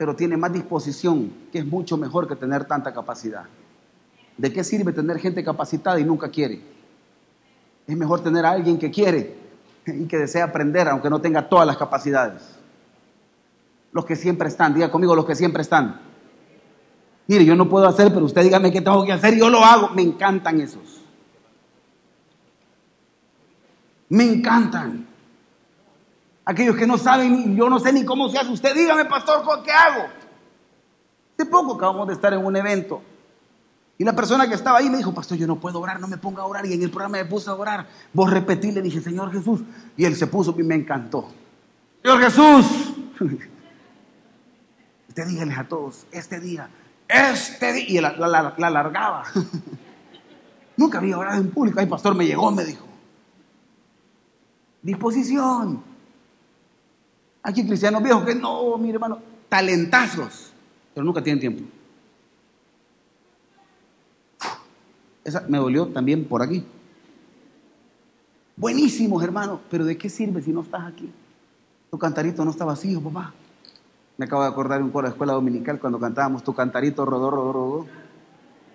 pero 0.01 0.17
tiene 0.17 0.39
más 0.39 0.51
disposición, 0.51 1.31
que 1.53 1.59
es 1.59 1.67
mucho 1.67 1.99
mejor 1.99 2.27
que 2.27 2.35
tener 2.35 2.65
tanta 2.65 2.91
capacidad. 2.91 3.45
¿De 4.39 4.51
qué 4.51 4.65
sirve 4.65 4.95
tener 4.95 5.19
gente 5.19 5.45
capacitada 5.45 6.01
y 6.01 6.05
nunca 6.05 6.31
quiere? 6.31 6.63
Es 7.87 7.95
mejor 7.95 8.23
tener 8.23 8.47
a 8.47 8.53
alguien 8.53 8.79
que 8.79 8.91
quiere 8.91 9.37
y 9.87 10.07
que 10.07 10.17
desea 10.17 10.45
aprender, 10.45 10.89
aunque 10.89 11.11
no 11.11 11.21
tenga 11.21 11.51
todas 11.51 11.67
las 11.67 11.77
capacidades. 11.77 12.43
Los 13.93 14.07
que 14.07 14.17
siempre 14.17 14.49
están, 14.49 14.73
diga 14.73 14.91
conmigo 14.91 15.15
los 15.15 15.27
que 15.27 15.35
siempre 15.35 15.61
están. 15.61 16.01
Mire, 17.27 17.45
yo 17.45 17.55
no 17.55 17.69
puedo 17.69 17.87
hacer, 17.87 18.11
pero 18.11 18.25
usted 18.25 18.43
dígame 18.43 18.73
qué 18.73 18.81
tengo 18.81 19.05
que 19.05 19.13
hacer 19.13 19.35
y 19.35 19.41
yo 19.41 19.51
lo 19.51 19.63
hago. 19.63 19.91
Me 19.91 20.01
encantan 20.01 20.63
esos. 20.63 21.00
Me 24.11 24.25
encantan. 24.25 25.07
Aquellos 26.45 26.77
que 26.77 26.87
no 26.87 26.99
saben, 26.99 27.57
yo 27.57 27.71
no 27.71 27.79
sé 27.79 27.93
ni 27.93 28.05
cómo 28.05 28.29
se 28.29 28.39
hace. 28.39 28.51
Usted 28.51 28.75
dígame, 28.75 29.05
pastor, 29.05 29.43
¿qué 29.65 29.71
hago? 29.71 30.09
Hace 31.35 31.47
poco 31.47 31.75
acabamos 31.75 32.09
de 32.09 32.15
estar 32.15 32.33
en 32.35 32.45
un 32.45 32.57
evento. 32.57 33.03
Y 33.97 34.05
la 34.05 34.15
persona 34.15 34.49
que 34.49 34.55
estaba 34.55 34.79
ahí 34.79 34.91
me 34.91 34.97
dijo, 34.97 35.15
pastor, 35.15 35.39
yo 35.39 35.47
no 35.47 35.61
puedo 35.61 35.79
orar, 35.79 36.01
no 36.01 36.09
me 36.09 36.17
ponga 36.17 36.43
a 36.43 36.47
orar. 36.47 36.67
Y 36.67 36.73
en 36.73 36.83
el 36.83 36.91
programa 36.91 37.19
me 37.19 37.25
puse 37.25 37.51
a 37.51 37.55
orar. 37.55 37.87
Vos 38.13 38.31
repetí, 38.31 38.73
le 38.73 38.83
dije, 38.83 39.01
Señor 39.01 39.31
Jesús. 39.31 39.61
Y 39.97 40.05
él 40.05 40.17
se 40.17 40.27
puso 40.27 40.55
y 40.59 40.63
me 40.65 40.75
encantó. 40.75 41.29
Señor 42.03 42.21
Jesús. 42.21 42.67
Usted 45.09 45.27
dígales 45.27 45.59
a 45.59 45.65
todos, 45.65 46.07
este 46.13 46.41
día, 46.41 46.69
este 47.09 47.73
día. 47.73 47.85
Y 47.89 48.01
la, 48.01 48.17
la, 48.17 48.55
la 48.57 48.67
alargaba. 48.67 49.25
Nunca 50.77 50.99
había 50.99 51.19
orado 51.19 51.41
en 51.41 51.51
público. 51.51 51.79
Ay, 51.79 51.87
pastor, 51.87 52.15
me 52.15 52.27
llegó, 52.27 52.51
me 52.51 52.65
dijo. 52.65 52.90
Disposición. 54.83 55.83
Aquí 57.43 57.67
cristianos 57.67 58.03
viejos 58.03 58.25
que 58.25 58.35
no, 58.35 58.77
mi 58.79 58.91
hermano, 58.91 59.19
talentazos, 59.49 60.53
pero 60.95 61.05
nunca 61.05 61.23
tienen 61.23 61.41
tiempo. 61.41 61.65
Esa 65.25 65.45
me 65.49 65.59
dolió 65.59 65.87
también 65.89 66.25
por 66.27 66.43
aquí. 66.43 66.65
Buenísimos, 68.57 69.23
hermano, 69.23 69.61
pero 69.71 69.85
¿de 69.85 69.97
qué 69.97 70.11
sirve 70.11 70.43
si 70.43 70.53
no 70.53 70.61
estás 70.61 70.83
aquí? 70.85 71.11
Tu 71.91 71.99
cantarito 71.99 72.45
no 72.45 72.51
está 72.51 72.65
vacío, 72.65 73.01
papá. 73.01 73.33
Me 74.19 74.27
acabo 74.27 74.43
de 74.43 74.49
acordar 74.49 74.79
de 74.79 74.85
un 74.85 74.91
coro 74.91 75.09
de 75.09 75.13
escuela 75.13 75.33
dominical 75.33 75.81
cuando 75.81 75.99
cantábamos 75.99 76.45
tu 76.45 76.55
cantarito 76.55 77.07
rodó, 77.07 77.31
rodó, 77.31 77.53
rodó, 77.53 77.87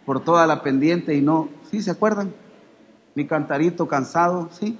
por 0.05 0.19
toda 0.19 0.47
la 0.47 0.63
pendiente 0.63 1.13
y 1.15 1.21
no, 1.21 1.49
¿sí 1.69 1.83
se 1.83 1.91
acuerdan? 1.91 2.33
Mi 3.13 3.27
cantarito 3.27 3.87
cansado, 3.87 4.49
¿sí? 4.51 4.77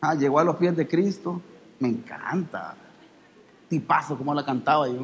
Ah, 0.00 0.14
llegó 0.14 0.38
a 0.38 0.44
los 0.44 0.56
pies 0.56 0.76
de 0.76 0.88
Cristo, 0.88 1.40
me 1.78 1.88
encanta. 1.88 2.74
Tipazo, 3.68 4.16
como 4.16 4.34
la 4.34 4.44
cantaba 4.44 4.88
yo. 4.88 5.02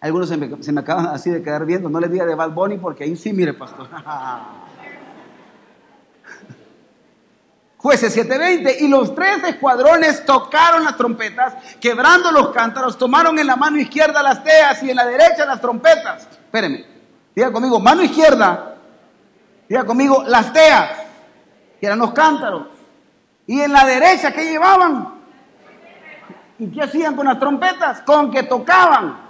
Algunos 0.00 0.28
se 0.28 0.36
me, 0.36 0.80
acaban 0.80 1.06
así 1.06 1.30
de 1.30 1.42
quedar 1.42 1.64
viendo. 1.64 1.88
No 1.88 1.98
les 2.00 2.10
diga 2.10 2.26
de 2.26 2.34
Bad 2.34 2.50
Bunny 2.50 2.78
porque 2.78 3.04
ahí 3.04 3.16
sí, 3.16 3.32
mire, 3.32 3.54
pastor. 3.54 3.88
Jueces 7.78 8.16
7:20. 8.16 8.80
Y 8.80 8.88
los 8.88 9.14
tres 9.14 9.44
escuadrones 9.44 10.24
tocaron 10.24 10.84
las 10.84 10.96
trompetas, 10.96 11.54
quebrando 11.80 12.32
los 12.32 12.50
cántaros, 12.50 12.98
tomaron 12.98 13.38
en 13.38 13.46
la 13.46 13.56
mano 13.56 13.78
izquierda 13.78 14.22
las 14.22 14.42
teas 14.42 14.82
y 14.82 14.90
en 14.90 14.96
la 14.96 15.06
derecha 15.06 15.46
las 15.46 15.60
trompetas. 15.60 16.28
Espérenme. 16.30 16.84
Diga 17.34 17.52
conmigo, 17.52 17.78
mano 17.78 18.02
izquierda. 18.02 18.76
Diga 19.68 19.84
conmigo, 19.84 20.24
las 20.26 20.52
teas, 20.52 20.90
eran 21.86 21.98
los 21.98 22.12
cántaros. 22.12 22.66
Y 23.46 23.60
en 23.60 23.72
la 23.72 23.84
derecha, 23.86 24.32
¿qué 24.32 24.44
llevaban? 24.44 25.14
¿Y 26.58 26.68
qué 26.68 26.82
hacían 26.82 27.14
con 27.14 27.26
las 27.26 27.38
trompetas? 27.38 28.00
Con 28.02 28.30
que 28.30 28.42
tocaban. 28.42 29.26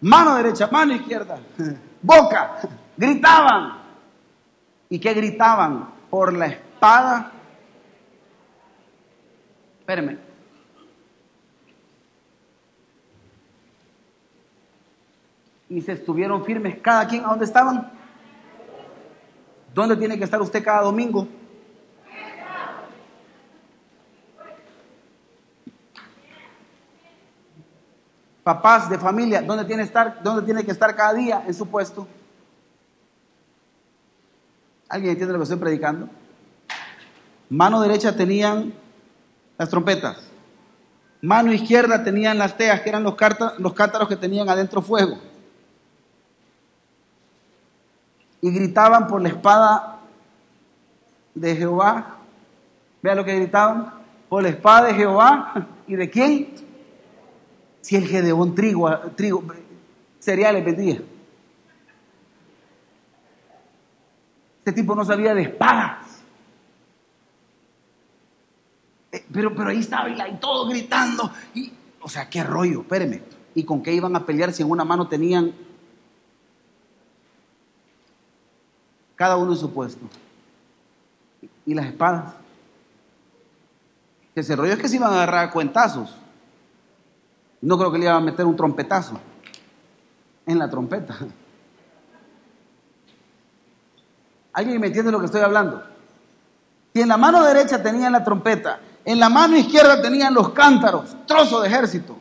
Mano 0.00 0.36
derecha, 0.36 0.68
mano 0.70 0.92
izquierda, 0.92 1.38
boca, 2.02 2.58
gritaban. 2.96 3.78
¿Y 4.88 4.98
qué 4.98 5.14
gritaban? 5.14 5.90
Por 6.10 6.32
la 6.32 6.46
espada. 6.46 7.32
Espérenme. 9.80 10.18
Y 15.68 15.80
se 15.80 15.92
estuvieron 15.92 16.44
firmes 16.44 16.78
cada 16.80 17.08
quien 17.08 17.24
a 17.24 17.28
dónde 17.28 17.46
estaban. 17.46 17.95
¿Dónde 19.76 19.94
tiene 19.94 20.16
que 20.16 20.24
estar 20.24 20.40
usted 20.40 20.64
cada 20.64 20.80
domingo? 20.80 21.28
papás 28.42 28.88
de 28.88 28.96
familia, 28.96 29.42
¿dónde 29.42 29.64
tiene, 29.64 29.82
estar, 29.82 30.22
¿dónde 30.22 30.42
tiene 30.42 30.64
que 30.64 30.70
estar 30.70 30.94
cada 30.94 31.12
día 31.14 31.42
en 31.48 31.52
su 31.52 31.66
puesto? 31.66 32.06
¿Alguien 34.88 35.10
entiende 35.10 35.32
lo 35.32 35.40
que 35.40 35.42
estoy 35.42 35.58
predicando? 35.58 36.08
Mano 37.50 37.80
derecha 37.80 38.14
tenían 38.14 38.72
las 39.58 39.68
trompetas. 39.68 40.28
Mano 41.20 41.52
izquierda 41.52 42.04
tenían 42.04 42.38
las 42.38 42.56
teas, 42.56 42.82
que 42.82 42.88
eran 42.88 43.02
los, 43.02 43.16
los 43.58 43.74
cántaros 43.74 44.08
que 44.08 44.16
tenían 44.16 44.48
adentro 44.48 44.80
fuego. 44.80 45.18
Y 48.40 48.50
gritaban 48.50 49.06
por 49.06 49.22
la 49.22 49.28
espada 49.28 50.00
de 51.34 51.56
Jehová. 51.56 52.18
Vea 53.02 53.14
lo 53.14 53.24
que 53.24 53.36
gritaban. 53.36 53.94
Por 54.28 54.42
la 54.42 54.50
espada 54.50 54.88
de 54.88 54.94
Jehová. 54.94 55.66
¿Y 55.86 55.96
de 55.96 56.10
quién? 56.10 56.66
si 57.86 57.94
el 57.94 58.08
Gedeón 58.08 58.52
trigo, 58.52 58.90
trigo 59.14 59.44
cereales 60.18 60.64
vendía. 60.64 61.00
Este 64.58 64.72
tipo 64.72 64.96
no 64.96 65.04
sabía 65.04 65.32
de 65.36 65.42
espadas. 65.42 66.24
Eh, 69.12 69.24
pero, 69.32 69.54
pero 69.54 69.70
ahí 69.70 69.78
estaba 69.78 70.08
y, 70.10 70.36
todo 70.40 70.68
gritando. 70.68 71.30
Y, 71.54 71.72
o 72.00 72.08
sea, 72.08 72.28
qué 72.28 72.42
rollo, 72.42 72.80
espéreme. 72.80 73.22
¿Y 73.54 73.62
con 73.62 73.84
qué 73.84 73.92
iban 73.92 74.16
a 74.16 74.26
pelear 74.26 74.52
si 74.52 74.64
en 74.64 74.70
una 74.72 74.84
mano 74.84 75.06
tenían 75.06 75.54
cada 79.16 79.36
uno 79.36 79.52
en 79.52 79.58
su 79.58 79.72
puesto? 79.72 80.06
¿Y 81.64 81.74
las 81.74 81.86
espadas? 81.86 82.34
Ese 84.34 84.54
rollo 84.54 84.74
es 84.74 84.78
que 84.78 84.88
se 84.88 84.96
iban 84.96 85.10
a 85.12 85.22
agarrar 85.22 85.50
cuentazos. 85.50 86.14
No 87.62 87.78
creo 87.78 87.90
que 87.90 87.98
le 87.98 88.04
iba 88.04 88.14
a 88.14 88.20
meter 88.20 88.44
un 88.46 88.54
trompetazo 88.54 89.18
en 90.44 90.58
la 90.58 90.70
trompeta. 90.70 91.16
¿Alguien 94.52 94.80
me 94.80 94.86
entiende 94.86 95.10
lo 95.10 95.18
que 95.18 95.26
estoy 95.26 95.40
hablando? 95.40 95.82
Si 96.94 97.00
en 97.00 97.08
la 97.08 97.16
mano 97.16 97.42
derecha 97.42 97.82
tenían 97.82 98.12
la 98.12 98.22
trompeta, 98.22 98.80
en 99.04 99.18
la 99.18 99.28
mano 99.28 99.56
izquierda 99.56 100.00
tenían 100.00 100.32
los 100.32 100.50
cántaros, 100.50 101.16
trozo 101.26 101.60
de 101.60 101.68
ejército, 101.68 102.16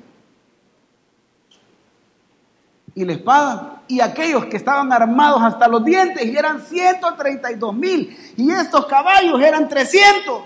y 2.95 3.03
la 3.03 3.13
espada, 3.13 3.83
y 3.87 3.99
aquellos 3.99 4.45
que 4.45 4.55
estaban 4.55 4.91
armados 4.91 5.41
hasta 5.43 5.67
los 5.67 5.83
dientes, 5.83 6.25
y 6.25 6.35
eran 6.35 6.61
132 6.61 7.75
mil, 7.75 8.33
y 8.37 8.49
estos 8.51 8.85
caballos 8.85 9.39
eran 9.41 9.67
300. 9.67 10.41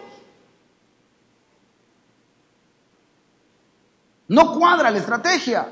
No 4.28 4.54
cuadra 4.54 4.92
la 4.92 4.98
estrategia. 4.98 5.72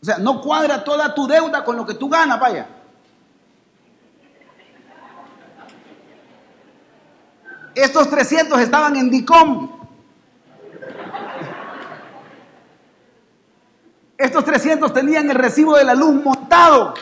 O 0.00 0.04
sea, 0.04 0.18
no 0.18 0.40
cuadra 0.40 0.82
toda 0.82 1.14
tu 1.14 1.26
deuda 1.26 1.62
con 1.62 1.76
lo 1.76 1.86
que 1.86 1.94
tú 1.94 2.08
ganas, 2.08 2.40
vaya. 2.40 2.66
Estos 7.74 8.10
300 8.10 8.60
estaban 8.60 8.96
en 8.96 9.10
DICOM. 9.10 9.81
Estos 14.22 14.44
300 14.44 14.92
tenían 14.94 15.28
el 15.28 15.34
recibo 15.34 15.76
de 15.76 15.82
la 15.82 15.94
luz 15.94 16.14
montado. 16.22 16.94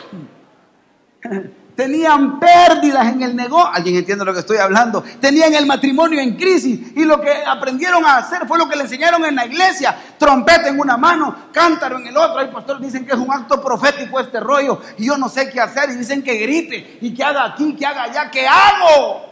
tenían 1.75 2.39
pérdidas 2.39 3.07
en 3.09 3.21
el 3.21 3.35
negocio, 3.35 3.69
alguien 3.71 3.95
entiende 3.97 4.25
lo 4.25 4.33
que 4.33 4.39
estoy 4.39 4.57
hablando, 4.57 5.03
tenían 5.19 5.53
el 5.53 5.67
matrimonio 5.67 6.19
en 6.19 6.35
crisis 6.35 6.93
y 6.95 7.05
lo 7.05 7.21
que 7.21 7.31
aprendieron 7.45 8.03
a 8.05 8.17
hacer 8.17 8.47
fue 8.47 8.57
lo 8.57 8.67
que 8.67 8.75
le 8.75 8.83
enseñaron 8.83 9.23
en 9.25 9.35
la 9.35 9.45
iglesia, 9.45 9.95
trompeta 10.17 10.67
en 10.67 10.79
una 10.79 10.97
mano, 10.97 11.49
cántaro 11.51 11.99
en 11.99 12.07
el 12.07 12.17
otro, 12.17 12.39
hay 12.39 12.47
pastores 12.47 12.81
dicen 12.81 13.05
que 13.05 13.13
es 13.13 13.19
un 13.19 13.31
acto 13.31 13.61
profético 13.61 14.19
este 14.19 14.39
rollo 14.39 14.81
y 14.97 15.05
yo 15.05 15.15
no 15.17 15.29
sé 15.29 15.49
qué 15.49 15.61
hacer 15.61 15.91
y 15.91 15.97
dicen 15.97 16.23
que 16.23 16.35
grite 16.37 16.97
y 17.01 17.13
que 17.13 17.23
haga 17.23 17.45
aquí, 17.45 17.75
que 17.75 17.85
haga 17.85 18.03
allá, 18.03 18.31
¿qué 18.31 18.47
hago? 18.47 19.31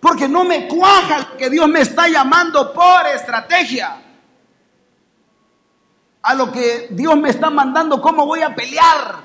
Porque 0.00 0.28
no 0.28 0.44
me 0.44 0.68
cuaja 0.68 1.18
lo 1.18 1.36
que 1.36 1.50
Dios 1.50 1.68
me 1.68 1.80
está 1.80 2.08
llamando 2.08 2.72
por 2.72 3.06
estrategia. 3.08 4.09
A 6.22 6.34
lo 6.34 6.52
que 6.52 6.88
Dios 6.90 7.16
me 7.16 7.30
está 7.30 7.50
mandando, 7.50 8.00
¿cómo 8.00 8.26
voy 8.26 8.42
a 8.42 8.54
pelear? 8.54 9.20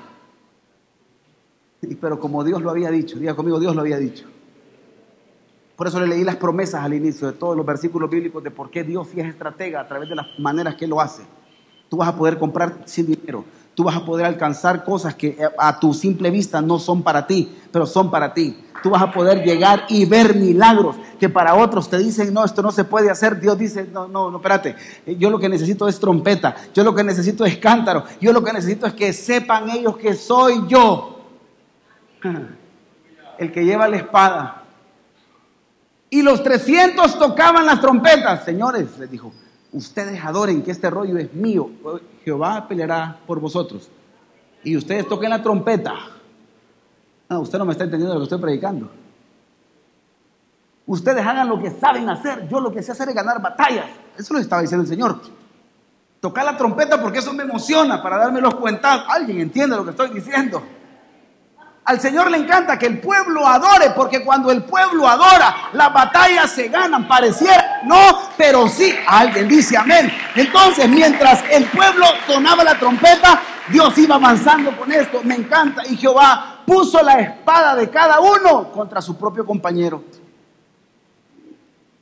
Pero 2.00 2.18
como 2.18 2.42
Dios 2.42 2.62
lo 2.62 2.70
había 2.70 2.90
dicho, 2.90 3.18
diga 3.18 3.34
conmigo, 3.34 3.60
Dios 3.60 3.74
lo 3.74 3.82
había 3.82 3.98
dicho. 3.98 4.26
Por 5.76 5.86
eso 5.86 6.00
le 6.00 6.06
leí 6.06 6.24
las 6.24 6.36
promesas 6.36 6.82
al 6.82 6.94
inicio 6.94 7.26
de 7.26 7.34
todos 7.34 7.54
los 7.54 7.66
versículos 7.66 8.08
bíblicos 8.08 8.42
de 8.42 8.50
por 8.50 8.70
qué 8.70 8.82
Dios 8.82 9.08
es 9.14 9.26
estratega 9.26 9.80
a 9.80 9.86
través 9.86 10.08
de 10.08 10.16
las 10.16 10.26
maneras 10.38 10.74
que 10.74 10.86
lo 10.86 11.00
hace. 11.00 11.22
Tú 11.90 11.98
vas 11.98 12.08
a 12.08 12.16
poder 12.16 12.38
comprar 12.38 12.78
sin 12.86 13.06
dinero. 13.06 13.44
Tú 13.74 13.84
vas 13.84 13.94
a 13.94 14.04
poder 14.04 14.24
alcanzar 14.24 14.84
cosas 14.84 15.14
que 15.14 15.36
a 15.58 15.78
tu 15.78 15.92
simple 15.92 16.30
vista 16.30 16.62
no 16.62 16.78
son 16.78 17.02
para 17.02 17.26
ti, 17.26 17.54
pero 17.70 17.84
son 17.84 18.10
para 18.10 18.32
ti. 18.32 18.64
Tú 18.86 18.90
vas 18.90 19.02
a 19.02 19.10
poder 19.10 19.42
llegar 19.42 19.84
y 19.88 20.04
ver 20.04 20.36
milagros 20.36 20.94
que 21.18 21.28
para 21.28 21.56
otros 21.56 21.90
te 21.90 21.98
dicen, 21.98 22.32
no, 22.32 22.44
esto 22.44 22.62
no 22.62 22.70
se 22.70 22.84
puede 22.84 23.10
hacer. 23.10 23.40
Dios 23.40 23.58
dice, 23.58 23.84
no, 23.92 24.06
no, 24.06 24.30
no, 24.30 24.36
espérate. 24.36 24.76
Yo 25.18 25.28
lo 25.28 25.40
que 25.40 25.48
necesito 25.48 25.88
es 25.88 25.98
trompeta. 25.98 26.54
Yo 26.72 26.84
lo 26.84 26.94
que 26.94 27.02
necesito 27.02 27.44
es 27.44 27.56
cántaro. 27.56 28.04
Yo 28.20 28.32
lo 28.32 28.44
que 28.44 28.52
necesito 28.52 28.86
es 28.86 28.92
que 28.92 29.12
sepan 29.12 29.68
ellos 29.70 29.96
que 29.96 30.14
soy 30.14 30.68
yo 30.68 31.20
el 33.38 33.50
que 33.50 33.64
lleva 33.64 33.88
la 33.88 33.96
espada. 33.96 34.62
Y 36.08 36.22
los 36.22 36.44
300 36.44 37.18
tocaban 37.18 37.66
las 37.66 37.80
trompetas. 37.80 38.44
Señores, 38.44 38.96
les 39.00 39.10
dijo, 39.10 39.32
ustedes 39.72 40.24
adoren 40.24 40.62
que 40.62 40.70
este 40.70 40.88
rollo 40.90 41.18
es 41.18 41.34
mío. 41.34 41.70
Jehová 42.24 42.68
peleará 42.68 43.18
por 43.26 43.40
vosotros. 43.40 43.90
Y 44.62 44.76
ustedes 44.76 45.08
toquen 45.08 45.30
la 45.30 45.42
trompeta. 45.42 45.92
No, 47.28 47.40
usted 47.40 47.58
no 47.58 47.64
me 47.64 47.72
está 47.72 47.84
entendiendo 47.84 48.14
lo 48.14 48.20
que 48.20 48.24
estoy 48.24 48.40
predicando. 48.40 48.90
Ustedes 50.86 51.26
hagan 51.26 51.48
lo 51.48 51.60
que 51.60 51.70
saben 51.70 52.08
hacer. 52.08 52.48
Yo 52.48 52.60
lo 52.60 52.72
que 52.72 52.82
sé 52.82 52.92
hacer 52.92 53.08
es 53.08 53.14
ganar 53.14 53.42
batallas. 53.42 53.86
Eso 54.16 54.32
lo 54.32 54.40
estaba 54.40 54.62
diciendo 54.62 54.84
el 54.84 54.88
Señor. 54.88 55.20
Tocar 56.20 56.44
la 56.44 56.56
trompeta 56.56 57.00
porque 57.00 57.18
eso 57.18 57.32
me 57.32 57.42
emociona 57.42 58.00
para 58.02 58.18
darme 58.18 58.40
los 58.40 58.54
cuentas. 58.54 59.04
Alguien 59.08 59.40
entiende 59.40 59.76
lo 59.76 59.84
que 59.84 59.90
estoy 59.90 60.10
diciendo. 60.10 60.62
Al 61.84 62.00
Señor 62.00 62.30
le 62.30 62.38
encanta 62.38 62.78
que 62.78 62.86
el 62.86 63.00
pueblo 63.00 63.46
adore, 63.46 63.90
porque 63.94 64.24
cuando 64.24 64.50
el 64.50 64.64
pueblo 64.64 65.08
adora, 65.08 65.70
las 65.72 65.92
batallas 65.92 66.50
se 66.50 66.68
ganan. 66.68 67.06
Pareciera, 67.06 67.82
no, 67.84 68.30
pero 68.36 68.68
sí. 68.68 68.92
Alguien 69.06 69.48
dice 69.48 69.76
amén. 69.76 70.12
Entonces, 70.34 70.88
mientras 70.88 71.44
el 71.50 71.64
pueblo 71.66 72.06
sonaba 72.26 72.64
la 72.64 72.78
trompeta, 72.78 73.40
Dios 73.68 73.96
iba 73.98 74.16
avanzando 74.16 74.76
con 74.76 74.90
esto. 74.90 75.20
Me 75.22 75.36
encanta. 75.36 75.82
Y 75.88 75.96
Jehová 75.96 76.55
puso 76.66 77.02
la 77.02 77.20
espada 77.20 77.76
de 77.76 77.88
cada 77.88 78.20
uno 78.20 78.72
contra 78.72 79.00
su 79.00 79.16
propio 79.16 79.46
compañero. 79.46 80.02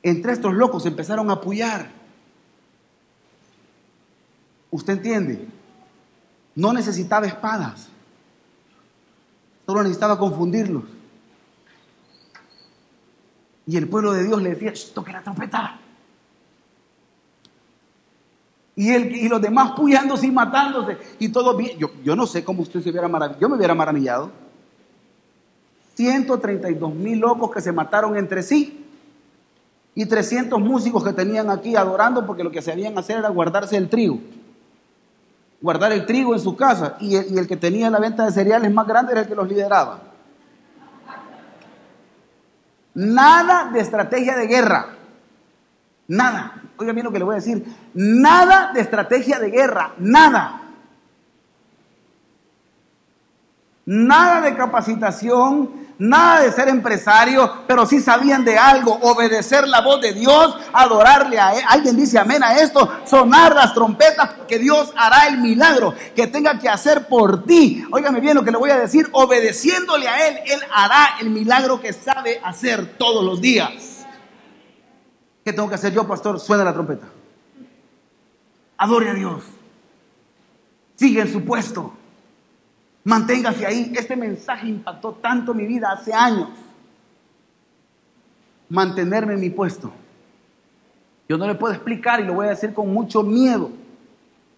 Entre 0.01 0.33
estos 0.33 0.53
locos 0.53 0.85
empezaron 0.85 1.29
a 1.29 1.33
apoyar. 1.33 1.89
¿Usted 4.71 4.93
entiende? 4.93 5.47
No 6.55 6.73
necesitaba 6.73 7.27
espadas. 7.27 7.87
Solo 9.65 9.83
necesitaba 9.83 10.17
confundirlos. 10.17 10.83
Y 13.67 13.77
el 13.77 13.87
pueblo 13.87 14.13
de 14.13 14.23
Dios 14.25 14.41
le 14.41 14.55
decía, 14.55 14.73
toque 14.93 15.11
la 15.11 15.23
trompeta. 15.23 15.79
Y, 18.75 18.91
él, 18.91 19.15
y 19.15 19.29
los 19.29 19.41
demás 19.41 19.71
puyándose 19.71 20.27
y 20.27 20.31
matándose. 20.31 20.97
Y 21.19 21.29
todo 21.29 21.55
bien. 21.55 21.77
Yo, 21.79 21.91
yo 22.03 22.15
no 22.15 22.27
sé 22.27 22.43
cómo 22.43 22.61
usted 22.61 22.81
se 22.81 22.89
hubiera 22.89 23.07
maravillado. 23.07 23.41
Yo 23.41 23.49
me 23.49 23.55
hubiera 23.55 23.73
maravillado. 23.73 24.44
132 25.95 26.93
mil 26.93 27.19
locos 27.19 27.51
que 27.51 27.61
se 27.61 27.71
mataron 27.71 28.15
entre 28.17 28.43
sí. 28.43 28.85
Y 29.95 30.05
300 30.05 30.59
músicos 30.59 31.03
que 31.03 31.13
tenían 31.13 31.49
aquí 31.49 31.75
adorando 31.75 32.25
porque 32.25 32.43
lo 32.43 32.51
que 32.51 32.61
se 32.61 32.71
habían 32.71 32.97
hacer 32.97 33.17
era 33.17 33.29
guardarse 33.29 33.77
el 33.77 33.89
trigo 33.89 34.19
guardar 35.65 35.91
el 35.91 36.05
trigo 36.05 36.35
en 36.35 36.39
su 36.39 36.55
casa 36.55 36.95
y 36.99 37.15
el, 37.15 37.47
que 37.47 37.57
tenía 37.57 37.89
la 37.89 37.99
venta 37.99 38.23
de 38.23 38.31
cereales 38.31 38.71
más 38.71 38.85
grande 38.85 39.13
era 39.13 39.21
el 39.21 39.27
que 39.27 39.33
los 39.33 39.47
lideraba. 39.47 39.99
Nada 42.93 43.71
de 43.71 43.79
estrategia 43.79 44.35
de 44.35 44.45
guerra. 44.45 44.89
Nada. 46.07 46.61
Oiga 46.77 46.93
bien 46.93 47.03
lo 47.03 47.11
que 47.11 47.17
le 47.17 47.25
voy 47.25 47.33
a 47.33 47.37
decir. 47.37 47.65
Nada 47.95 48.73
de 48.73 48.81
estrategia 48.81 49.39
de 49.39 49.49
guerra. 49.49 49.93
Nada. 49.97 50.61
Nada 53.85 54.41
de 54.41 54.55
capacitación 54.55 55.84
nada 55.97 56.41
de 56.41 56.51
ser 56.51 56.67
empresario, 56.67 57.63
pero 57.67 57.85
sí 57.85 57.99
sabían 57.99 58.43
de 58.43 58.57
algo, 58.57 58.93
obedecer 59.01 59.67
la 59.67 59.81
voz 59.81 60.01
de 60.01 60.13
Dios, 60.13 60.55
adorarle 60.73 61.39
a 61.39 61.53
Él. 61.53 61.63
Alguien 61.67 61.95
dice 61.95 62.19
amén 62.19 62.43
a 62.43 62.57
esto, 62.57 62.89
sonar 63.05 63.55
las 63.55 63.73
trompetas, 63.73 64.31
que 64.47 64.59
Dios 64.59 64.93
hará 64.95 65.27
el 65.27 65.39
milagro 65.39 65.93
que 66.15 66.27
tenga 66.27 66.59
que 66.59 66.69
hacer 66.69 67.07
por 67.07 67.43
ti. 67.45 67.85
Óigame 67.91 68.19
bien 68.19 68.35
lo 68.35 68.43
que 68.43 68.51
le 68.51 68.57
voy 68.57 68.71
a 68.71 68.77
decir, 68.77 69.07
obedeciéndole 69.11 70.07
a 70.07 70.27
Él, 70.27 70.39
Él 70.45 70.59
hará 70.73 71.17
el 71.21 71.29
milagro 71.29 71.79
que 71.79 71.93
sabe 71.93 72.41
hacer 72.43 72.97
todos 72.97 73.23
los 73.23 73.41
días. 73.41 74.05
¿Qué 75.43 75.53
tengo 75.53 75.69
que 75.69 75.75
hacer 75.75 75.93
yo, 75.93 76.07
pastor? 76.07 76.39
Suena 76.39 76.63
la 76.63 76.73
trompeta. 76.73 77.07
Adore 78.77 79.11
a 79.11 79.13
Dios. 79.13 79.43
Sigue 80.95 81.21
en 81.21 81.31
su 81.31 81.43
puesto. 81.45 81.93
Manténgase 83.05 83.65
ahí. 83.65 83.93
Este 83.95 84.15
mensaje 84.15 84.67
impactó 84.67 85.13
tanto 85.13 85.53
mi 85.53 85.65
vida 85.65 85.91
hace 85.91 86.13
años. 86.13 86.49
Mantenerme 88.67 89.35
en 89.35 89.39
mi 89.39 89.51
puesto. 89.51 89.93
Yo 91.29 91.37
no 91.37 91.47
le 91.47 91.55
puedo 91.55 91.73
explicar 91.73 92.19
y 92.19 92.23
lo 92.23 92.33
voy 92.33 92.47
a 92.47 92.49
decir 92.49 92.73
con 92.73 92.91
mucho 92.91 93.21
miedo. 93.23 93.69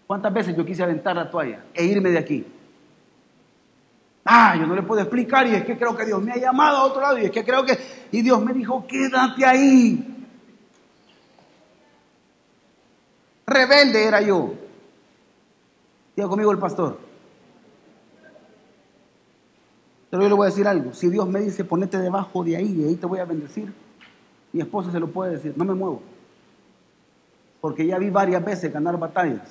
¿Cuántas 0.06 0.32
veces 0.32 0.56
yo 0.56 0.64
quise 0.64 0.82
aventar 0.82 1.14
la 1.14 1.30
toalla 1.30 1.64
e 1.74 1.84
irme 1.84 2.10
de 2.10 2.18
aquí? 2.18 2.46
Ah, 4.24 4.56
yo 4.58 4.66
no 4.66 4.74
le 4.74 4.82
puedo 4.82 5.02
explicar 5.02 5.46
y 5.46 5.54
es 5.54 5.64
que 5.64 5.76
creo 5.76 5.94
que 5.94 6.06
Dios 6.06 6.22
me 6.22 6.32
ha 6.32 6.36
llamado 6.36 6.78
a 6.78 6.84
otro 6.84 7.02
lado 7.02 7.18
y 7.18 7.26
es 7.26 7.30
que 7.30 7.44
creo 7.44 7.64
que... 7.64 7.78
Y 8.12 8.22
Dios 8.22 8.42
me 8.42 8.54
dijo, 8.54 8.86
quédate 8.86 9.44
ahí. 9.44 10.26
Rebelde 13.46 14.04
era 14.04 14.22
yo. 14.22 14.54
Diga 16.16 16.28
conmigo 16.28 16.50
el 16.50 16.58
pastor. 16.58 17.07
Pero 20.10 20.22
yo 20.22 20.28
le 20.28 20.34
voy 20.34 20.46
a 20.46 20.50
decir 20.50 20.66
algo. 20.66 20.94
Si 20.94 21.08
Dios 21.08 21.28
me 21.28 21.40
dice, 21.40 21.64
ponete 21.64 21.98
debajo 21.98 22.42
de 22.42 22.56
ahí 22.56 22.80
y 22.80 22.84
ahí 22.84 22.96
te 22.96 23.06
voy 23.06 23.18
a 23.18 23.24
bendecir, 23.24 23.72
mi 24.52 24.60
esposa 24.60 24.90
se 24.90 25.00
lo 25.00 25.08
puede 25.08 25.32
decir, 25.32 25.54
no 25.56 25.64
me 25.64 25.74
muevo. 25.74 26.02
Porque 27.60 27.86
ya 27.86 27.98
vi 27.98 28.08
varias 28.10 28.44
veces 28.44 28.72
ganar 28.72 28.98
batallas. 28.98 29.48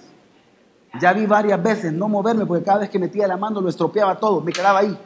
Ya 1.00 1.14
vi 1.14 1.26
varias 1.26 1.62
veces 1.62 1.94
no 1.94 2.08
moverme, 2.08 2.46
porque 2.46 2.64
cada 2.64 2.80
vez 2.80 2.90
que 2.90 2.98
metía 2.98 3.28
la 3.28 3.38
mano 3.38 3.62
lo 3.62 3.70
estropeaba 3.70 4.18
todo, 4.18 4.42
me 4.42 4.52
quedaba 4.52 4.80
ahí. 4.80 4.98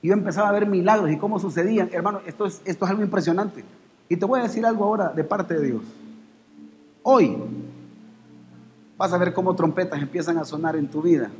Y 0.00 0.08
yo 0.08 0.14
empezaba 0.14 0.48
a 0.48 0.52
ver 0.52 0.66
milagros 0.66 1.10
y 1.10 1.16
cómo 1.16 1.38
sucedían. 1.38 1.88
Hermano, 1.92 2.20
esto 2.26 2.46
es, 2.46 2.60
esto 2.64 2.84
es 2.84 2.90
algo 2.90 3.02
impresionante. 3.02 3.64
Y 4.08 4.16
te 4.16 4.24
voy 4.24 4.40
a 4.40 4.42
decir 4.44 4.66
algo 4.66 4.84
ahora 4.84 5.10
de 5.10 5.22
parte 5.22 5.54
de 5.54 5.66
Dios. 5.66 5.82
Hoy 7.04 7.36
vas 8.96 9.12
a 9.12 9.18
ver 9.18 9.32
cómo 9.32 9.54
trompetas 9.54 10.00
empiezan 10.00 10.38
a 10.38 10.44
sonar 10.44 10.74
en 10.74 10.88
tu 10.88 11.02
vida. 11.02 11.30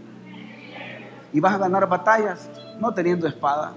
Y 1.33 1.41
vas 1.41 1.55
a 1.55 1.59
ganar 1.59 1.89
batallas 1.89 2.49
no 2.79 2.93
teniendo 2.93 3.27
espada. 3.27 3.73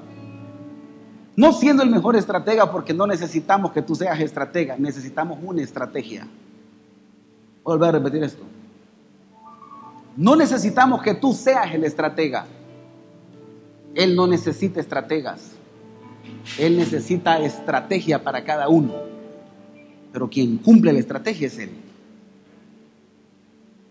No 1.36 1.52
siendo 1.52 1.84
el 1.84 1.90
mejor 1.90 2.16
estratega 2.16 2.72
porque 2.72 2.94
no 2.94 3.06
necesitamos 3.08 3.72
que 3.72 3.82
tú 3.82 3.96
seas 3.96 4.20
estratega, 4.20 4.76
necesitamos 4.78 5.40
una 5.42 5.62
estrategia. 5.62 6.28
Volver 7.64 7.90
a 7.90 7.92
repetir 7.94 8.24
esto. 8.24 8.44
No 10.16 10.36
necesitamos 10.36 11.02
que 11.02 11.14
tú 11.14 11.34
seas 11.34 11.74
el 11.74 11.84
estratega. 11.84 12.46
Él 13.96 14.16
no 14.16 14.28
necesita 14.28 14.80
estrategas. 14.80 15.52
Él 16.58 16.78
necesita 16.78 17.40
estrategia 17.40 18.24
para 18.24 18.44
cada 18.44 18.70
uno. 18.70 18.94
Pero 20.14 20.30
quien 20.30 20.58
cumple 20.58 20.94
la 20.94 21.00
estrategia 21.00 21.48
es 21.48 21.60
Él. 21.60 21.72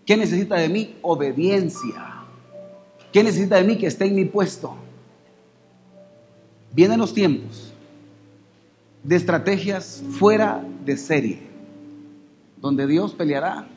¿Qué 0.05 0.17
necesita 0.17 0.55
de 0.55 0.69
mí? 0.69 0.95
Obediencia. 1.01 2.14
¿Qué 3.15 3.23
necesita 3.23 3.55
de 3.55 3.63
mí? 3.63 3.77
Que 3.77 3.87
esté 3.87 4.07
en 4.07 4.15
mi 4.15 4.25
puesto. 4.25 4.75
Vienen 6.73 6.99
los 6.99 7.13
tiempos 7.13 7.71
de 9.03 9.15
estrategias 9.15 10.03
fuera 10.19 10.61
de 10.83 10.97
serie, 10.97 11.39
donde 12.57 12.85
Dios 12.85 13.13
peleará 13.13 13.69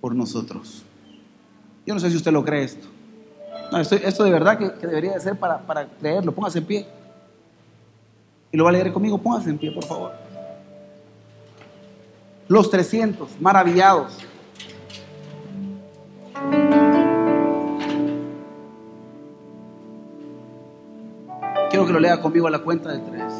por 0.00 0.14
nosotros. 0.14 0.84
Yo 1.84 1.94
no 1.94 1.98
sé 1.98 2.10
si 2.10 2.16
usted 2.16 2.30
lo 2.30 2.44
cree 2.44 2.62
esto. 2.62 2.86
Esto 4.04 4.22
de 4.22 4.30
verdad 4.30 4.56
que, 4.56 4.72
que 4.72 4.86
debería 4.86 5.14
de 5.14 5.20
ser 5.20 5.36
para, 5.36 5.58
para 5.58 5.88
creerlo. 5.88 6.30
Póngase 6.30 6.60
en 6.60 6.64
pie. 6.64 6.86
Y 8.52 8.56
lo 8.56 8.62
va 8.62 8.70
a 8.70 8.74
leer 8.74 8.92
conmigo. 8.92 9.18
Póngase 9.18 9.50
en 9.50 9.58
pie, 9.58 9.72
por 9.72 9.84
favor. 9.84 10.12
Los 12.46 12.70
300, 12.70 13.40
maravillados. 13.40 14.27
Que 21.88 21.94
lo 21.94 22.00
lea 22.00 22.20
conmigo 22.20 22.46
a 22.46 22.50
la 22.50 22.58
cuenta 22.58 22.92
de 22.92 22.98
tres. 22.98 23.32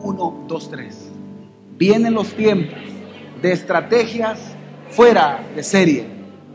Uno, 0.00 0.44
dos, 0.48 0.68
tres. 0.68 1.08
Vienen 1.78 2.14
los 2.14 2.34
tiempos 2.34 2.78
de 3.40 3.52
estrategias 3.52 4.38
fuera 4.90 5.40
de 5.54 5.62
serie, 5.62 6.06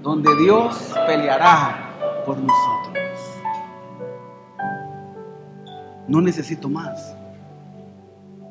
donde 0.04 0.30
Dios 0.36 0.94
peleará 1.08 2.24
por 2.26 2.38
nosotros. 2.38 2.98
No 6.08 6.22
necesito 6.22 6.70
más. 6.70 7.16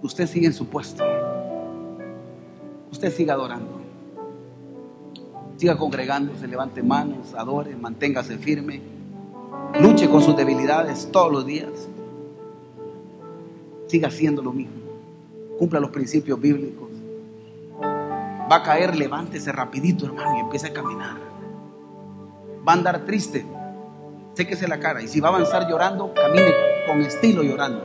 Usted 0.03 0.27
sigue 0.27 0.47
en 0.47 0.55
su 0.55 0.67
puesto. 0.67 1.05
Usted 2.91 3.13
siga 3.13 3.35
adorando. 3.35 3.81
Siga 5.59 5.77
congregándose, 5.77 6.47
levante 6.49 6.83
manos, 6.83 7.35
adore, 7.35 7.77
manténgase 7.77 8.39
firme. 8.39 8.81
Luche 9.81 10.09
con 10.09 10.23
sus 10.23 10.35
debilidades 10.35 11.11
todos 11.13 11.31
los 11.31 11.45
días. 11.45 11.89
Siga 13.87 14.09
haciendo 14.09 14.43
lo 14.43 14.53
mismo. 14.53 14.77
Cumpla 15.59 15.81
los 15.81 15.91
principios 15.91 16.41
bíblicos. 16.41 16.89
Va 18.51 18.57
a 18.57 18.63
caer, 18.63 18.97
levántese 18.97 19.51
rapidito, 19.53 20.07
hermano, 20.07 20.37
y 20.37 20.41
empiece 20.41 20.69
a 20.69 20.73
caminar. 20.73 21.17
Va 22.67 22.73
a 22.73 22.77
andar 22.77 23.05
triste, 23.05 23.45
séquese 24.35 24.69
la 24.69 24.79
cara. 24.79 25.03
Y 25.03 25.09
si 25.09 25.21
va 25.21 25.29
a 25.29 25.33
avanzar 25.33 25.69
llorando, 25.69 26.13
camine 26.15 26.53
con 26.87 27.01
estilo 27.01 27.43
llorando. 27.43 27.85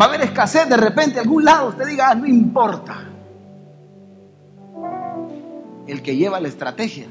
Va 0.00 0.06
a 0.06 0.08
haber 0.08 0.22
escasez 0.22 0.68
de 0.68 0.76
repente 0.76 1.18
en 1.18 1.26
algún 1.26 1.44
lado. 1.44 1.68
Usted 1.68 1.86
diga, 1.86 2.10
ah, 2.10 2.14
no 2.14 2.26
importa. 2.26 3.06
El 5.86 6.02
que 6.02 6.16
lleva 6.16 6.40
la 6.40 6.48
estrategia 6.48 7.06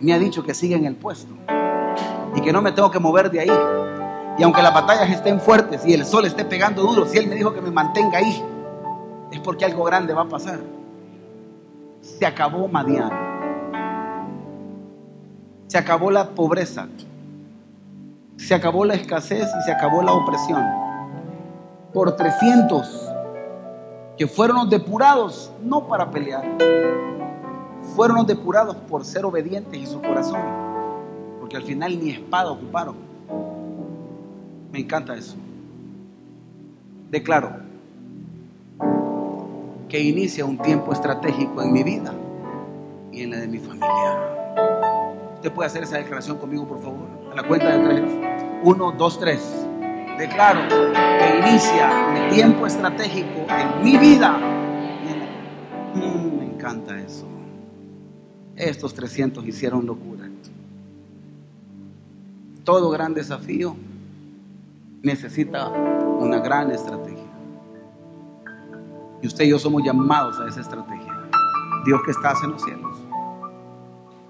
me 0.00 0.12
ha 0.12 0.18
dicho 0.18 0.44
que 0.44 0.54
siga 0.54 0.76
en 0.76 0.84
el 0.84 0.94
puesto 0.94 1.32
y 2.34 2.40
que 2.40 2.52
no 2.52 2.62
me 2.62 2.72
tengo 2.72 2.90
que 2.90 2.98
mover 2.98 3.30
de 3.30 3.40
ahí. 3.40 3.85
Y 4.38 4.42
aunque 4.42 4.62
las 4.62 4.74
batallas 4.74 5.10
estén 5.10 5.40
fuertes 5.40 5.86
y 5.86 5.94
el 5.94 6.04
sol 6.04 6.26
esté 6.26 6.44
pegando 6.44 6.82
duro, 6.82 7.06
si 7.06 7.18
Él 7.18 7.26
me 7.26 7.36
dijo 7.36 7.54
que 7.54 7.62
me 7.62 7.70
mantenga 7.70 8.18
ahí, 8.18 8.44
es 9.30 9.40
porque 9.40 9.64
algo 9.64 9.84
grande 9.84 10.12
va 10.12 10.22
a 10.22 10.28
pasar. 10.28 10.60
Se 12.00 12.26
acabó 12.26 12.68
Madián. 12.68 13.10
Se 15.66 15.78
acabó 15.78 16.10
la 16.10 16.30
pobreza. 16.30 16.86
Se 18.36 18.54
acabó 18.54 18.84
la 18.84 18.94
escasez 18.94 19.48
y 19.58 19.64
se 19.64 19.72
acabó 19.72 20.02
la 20.02 20.12
opresión. 20.12 20.62
Por 21.92 22.14
300 22.14 23.06
que 24.16 24.26
fueron 24.26 24.68
depurados, 24.70 25.50
no 25.62 25.86
para 25.88 26.10
pelear, 26.10 26.44
fueron 27.94 28.26
depurados 28.26 28.76
por 28.88 29.04
ser 29.04 29.24
obedientes 29.24 29.78
y 29.78 29.86
su 29.86 30.00
corazón. 30.00 30.40
Porque 31.38 31.56
al 31.56 31.62
final 31.62 31.98
ni 32.02 32.10
espada 32.10 32.50
ocuparon. 32.50 33.05
Me 34.76 34.82
encanta 34.82 35.16
eso. 35.16 35.36
Declaro 37.10 37.50
que 39.88 39.98
inicia 39.98 40.44
un 40.44 40.58
tiempo 40.58 40.92
estratégico 40.92 41.62
en 41.62 41.72
mi 41.72 41.82
vida 41.82 42.12
y 43.10 43.22
en 43.22 43.30
la 43.30 43.38
de 43.38 43.48
mi 43.48 43.56
familia. 43.56 44.20
Usted 45.36 45.50
puede 45.50 45.68
hacer 45.68 45.84
esa 45.84 45.96
declaración 45.96 46.36
conmigo, 46.36 46.68
por 46.68 46.82
favor. 46.82 47.08
A 47.32 47.36
la 47.36 47.48
cuenta 47.48 47.74
de 47.74 47.88
tres. 47.88 48.02
Uno, 48.64 48.92
dos, 48.92 49.18
tres. 49.18 49.66
Declaro 50.18 50.68
que 50.68 51.48
inicia 51.48 51.90
un 52.10 52.34
tiempo 52.34 52.66
estratégico 52.66 53.46
en 53.48 53.82
mi 53.82 53.96
vida. 53.96 54.36
Mm, 55.94 56.38
me 56.38 56.44
encanta 56.44 57.00
eso. 57.00 57.24
Estos 58.54 58.92
300 58.92 59.42
hicieron 59.46 59.86
locura. 59.86 60.28
Todo 62.62 62.90
gran 62.90 63.14
desafío 63.14 63.74
necesita 65.02 65.68
una 65.68 66.38
gran 66.38 66.70
estrategia. 66.70 67.24
Y 69.22 69.26
usted 69.26 69.44
y 69.44 69.50
yo 69.50 69.58
somos 69.58 69.82
llamados 69.82 70.38
a 70.40 70.48
esa 70.48 70.60
estrategia. 70.60 71.14
Dios 71.84 72.00
que 72.04 72.10
estás 72.10 72.42
en 72.42 72.52
los 72.52 72.62
cielos. 72.62 72.98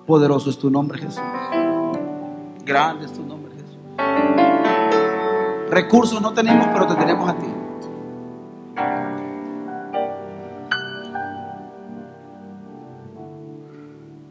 Poderoso 0.06 0.50
es 0.50 0.58
tu 0.58 0.70
nombre, 0.70 0.98
Jesús. 0.98 1.22
Grande 2.64 3.06
es 3.06 3.12
tu 3.12 3.24
nombre, 3.24 3.52
Jesús. 3.54 3.78
Recursos 5.70 6.20
no 6.22 6.32
tenemos, 6.32 6.66
pero 6.72 6.86
te 6.86 6.94
tenemos 6.94 7.28
a 7.28 7.36
ti. 7.36 7.46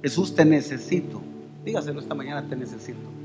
Jesús, 0.01 0.35
te 0.35 0.45
necesito. 0.45 1.19
Dígaselo 1.63 1.99
esta 1.99 2.13
mañana, 2.13 2.47
te 2.47 2.55
necesito. 2.55 3.24